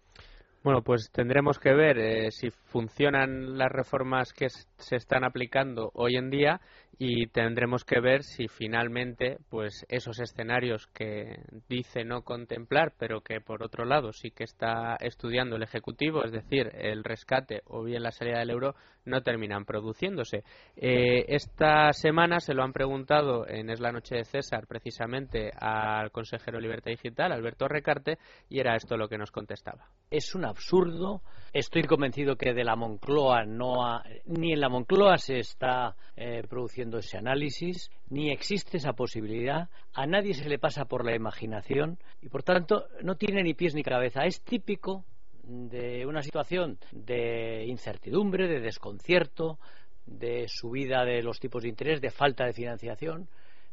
[0.63, 6.17] Bueno, pues tendremos que ver eh, si funcionan las reformas que se están aplicando hoy
[6.17, 6.59] en día
[6.99, 13.39] y tendremos que ver si finalmente pues esos escenarios que dice no contemplar pero que
[13.39, 18.03] por otro lado sí que está estudiando el ejecutivo es decir el rescate o bien
[18.03, 18.75] la salida del euro
[19.07, 20.43] no terminan produciéndose.
[20.75, 26.11] Eh, esta semana se lo han preguntado en es la noche de César precisamente al
[26.11, 28.17] consejero Libertad Digital Alberto Recarte
[28.49, 29.87] y era esto lo que nos contestaba.
[30.11, 31.21] Es un absurdo.
[31.53, 36.86] Estoy convencido que de la Moncloa no ni en la Moncloa se está eh, produciendo
[36.95, 42.29] ese análisis, ni existe esa posibilidad, a nadie se le pasa por la imaginación y
[42.29, 44.25] por tanto no tiene ni pies ni cabeza.
[44.25, 45.03] Es típico
[45.43, 49.59] de una situación de incertidumbre, de desconcierto,
[50.05, 53.27] de subida de los tipos de interés, de falta de financiación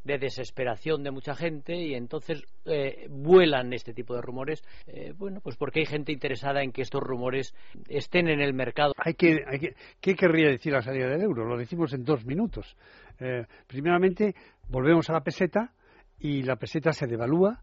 [0.05, 5.41] de desesperación de mucha gente y entonces eh, vuelan este tipo de rumores, eh, bueno,
[5.41, 7.55] pues porque hay gente interesada en que estos rumores
[7.89, 8.93] estén en el mercado.
[8.99, 11.45] Hay que, hay que, ¿Qué querría decir la salida del euro?
[11.47, 12.77] Lo decimos en dos minutos.
[13.19, 14.35] Eh, primeramente,
[14.69, 15.73] volvemos a la peseta
[16.19, 17.61] y la peseta se devalúa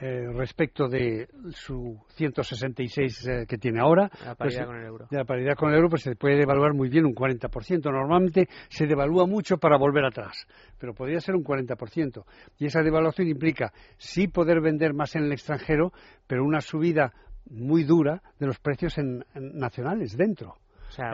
[0.00, 4.08] eh, respecto de su 166 eh, que tiene ahora.
[4.24, 5.06] La paridad pues, con el euro.
[5.10, 7.82] De la paridad con el euro, pues se puede devaluar muy bien un 40%.
[7.90, 10.46] Normalmente se devalúa mucho para volver atrás,
[10.78, 12.24] pero podría ser un 40%.
[12.58, 15.92] Y esa devaluación implica sí poder vender más en el extranjero,
[16.28, 17.12] pero una subida
[17.50, 20.58] muy dura de los precios en, nacionales dentro.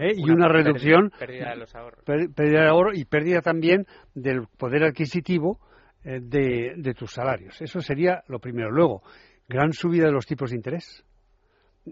[0.00, 0.12] ¿Eh?
[0.16, 2.04] y una reducción pérdida, de los ahorros.
[2.04, 5.60] pérdida de ahorro y pérdida también del poder adquisitivo
[6.04, 7.60] eh, de, tus salarios.
[7.62, 8.70] Eso sería lo primero.
[8.70, 9.02] Luego,
[9.48, 11.04] gran subida de los tipos de interés.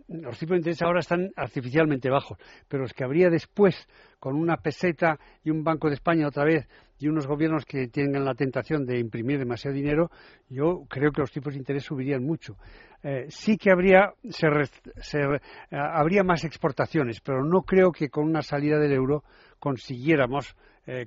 [0.09, 2.39] Los tipos de interés ahora están artificialmente bajos,
[2.69, 3.87] pero los que habría después,
[4.19, 6.67] con una peseta y un Banco de España otra vez,
[6.99, 10.11] y unos gobiernos que tengan la tentación de imprimir demasiado dinero,
[10.49, 12.57] yo creo que los tipos de interés subirían mucho.
[13.03, 15.39] Eh, sí que habría, eh,
[15.71, 19.25] habría más exportaciones, pero no creo que con una salida del euro
[19.59, 20.57] consiguiéramos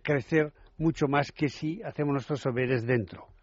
[0.04, 3.35] crecer mucho más que si hacemos nuestros saberes dentro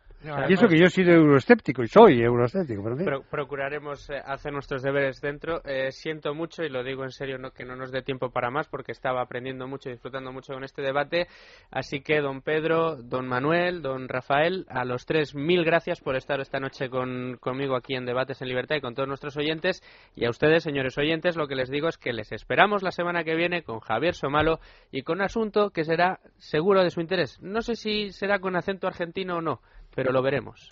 [0.49, 2.83] y eso que yo he sido euroescéptico y soy euroescéptico.
[2.97, 5.63] Pero procuraremos eh, hacer nuestros deberes dentro.
[5.65, 8.51] Eh, siento mucho y lo digo en serio no, que no nos dé tiempo para
[8.51, 11.27] más porque estaba aprendiendo mucho y disfrutando mucho con este debate.
[11.71, 16.41] Así que, don Pedro, don Manuel, don Rafael, a los tres, mil gracias por estar
[16.41, 19.83] esta noche con, conmigo aquí en Debates en Libertad y con todos nuestros oyentes.
[20.15, 23.25] Y a ustedes, señores oyentes, lo que les digo es que les esperamos la semana
[23.25, 27.41] que viene con Javier Somalo y con un asunto que será seguro de su interés.
[27.43, 29.61] No sé si será con acento argentino o no
[29.95, 30.71] pero lo veremos.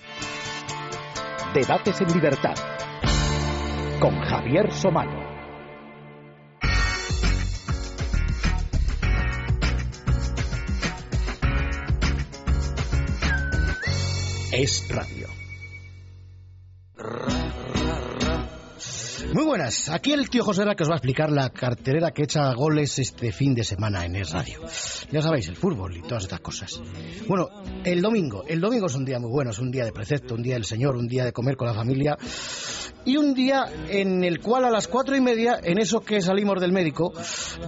[1.55, 2.55] Debates en libertad
[4.01, 5.29] con Javier Somano.
[14.53, 15.20] Es radio.
[19.33, 22.25] Muy buenas, aquí el tío José Ra que os va a explicar la carterera que
[22.25, 24.61] echa goles este fin de semana en Es Radio.
[25.13, 26.83] Ya sabéis, el fútbol y todas estas cosas.
[27.29, 27.49] Bueno,
[27.85, 30.43] el domingo, el domingo es un día muy bueno, es un día de precepto, un
[30.43, 32.19] día del Señor, un día de comer con la familia
[33.05, 36.61] y un día en el cual a las cuatro y media, en eso que salimos
[36.61, 37.13] del médico,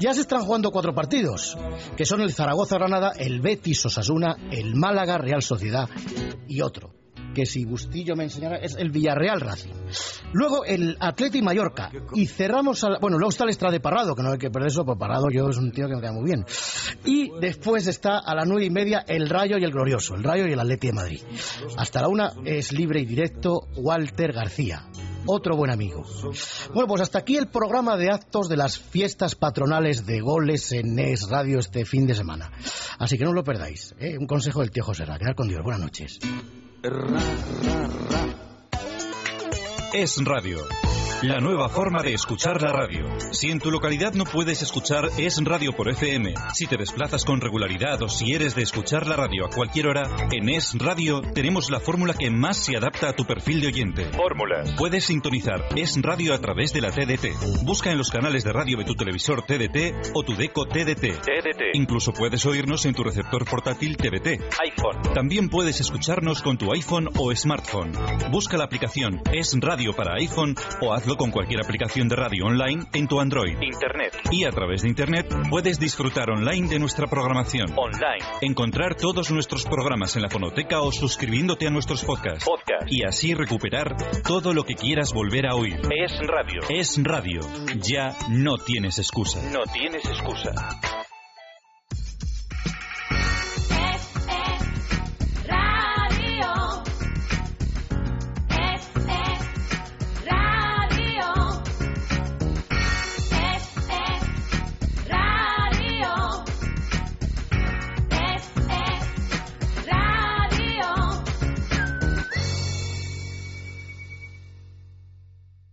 [0.01, 1.57] ya se están jugando cuatro partidos,
[1.97, 5.89] que son el Zaragoza-Granada, el Betis-Osasuna, el Málaga-Real Sociedad
[6.49, 7.02] y otro
[7.33, 9.73] que si Bustillo me enseñara, es el Villarreal Racing.
[10.33, 11.91] Luego el Atleti Mallorca.
[12.15, 14.85] Y cerramos, a bueno, luego está el Estrade Parrado, que no hay que perder eso,
[14.85, 16.45] pues Parrado yo es un tío que me queda muy bien.
[17.05, 20.47] Y después está a las nueve y media el Rayo y el Glorioso, el Rayo
[20.47, 21.21] y el Atleti de Madrid.
[21.77, 24.87] Hasta la una es libre y directo Walter García
[25.27, 26.05] otro buen amigo.
[26.73, 30.99] Bueno, pues hasta aquí el programa de actos de las fiestas patronales de goles en
[30.99, 32.51] Es Radio este fin de semana.
[32.99, 33.95] Así que no lo perdáis.
[33.99, 34.17] ¿eh?
[34.19, 35.19] Un consejo del tío José Ra.
[35.19, 35.63] Quedar con Dios.
[35.63, 36.19] Buenas noches.
[36.83, 38.52] ra, ra, ra.
[39.95, 40.67] Es radio.
[41.23, 43.07] La nueva forma de escuchar la radio.
[43.31, 47.41] Si en tu localidad no puedes escuchar Es Radio por FM, si te desplazas con
[47.41, 51.71] regularidad o si eres de escuchar la radio a cualquier hora, en Es Radio tenemos
[51.71, 54.05] la fórmula que más se adapta a tu perfil de oyente.
[54.17, 54.75] Fórmulas.
[54.77, 57.63] Puedes sintonizar Es Radio a través de la TDT.
[57.65, 61.23] Busca en los canales de radio de tu televisor TDT o tu deco TDT.
[61.23, 61.63] TDT.
[61.75, 64.43] Incluso puedes oírnos en tu receptor portátil TDT.
[64.61, 65.15] iPhone.
[65.15, 67.93] También puedes escucharnos con tu iPhone o smartphone.
[68.33, 72.85] Busca la aplicación Es Radio para iPhone o hazlo con cualquier aplicación de radio online
[72.93, 73.57] en tu Android.
[73.61, 74.17] Internet.
[74.31, 77.67] Y a través de Internet puedes disfrutar online de nuestra programación.
[77.77, 78.25] Online.
[78.43, 82.45] Encontrar todos nuestros programas en la fonoteca o suscribiéndote a nuestros podcasts.
[82.45, 82.87] Podcast.
[82.93, 85.81] Y así recuperar todo lo que quieras volver a oír.
[86.01, 86.61] Es radio.
[86.69, 87.41] Es radio.
[87.81, 89.41] Ya no tienes excusa.
[89.51, 90.53] No tienes excusa.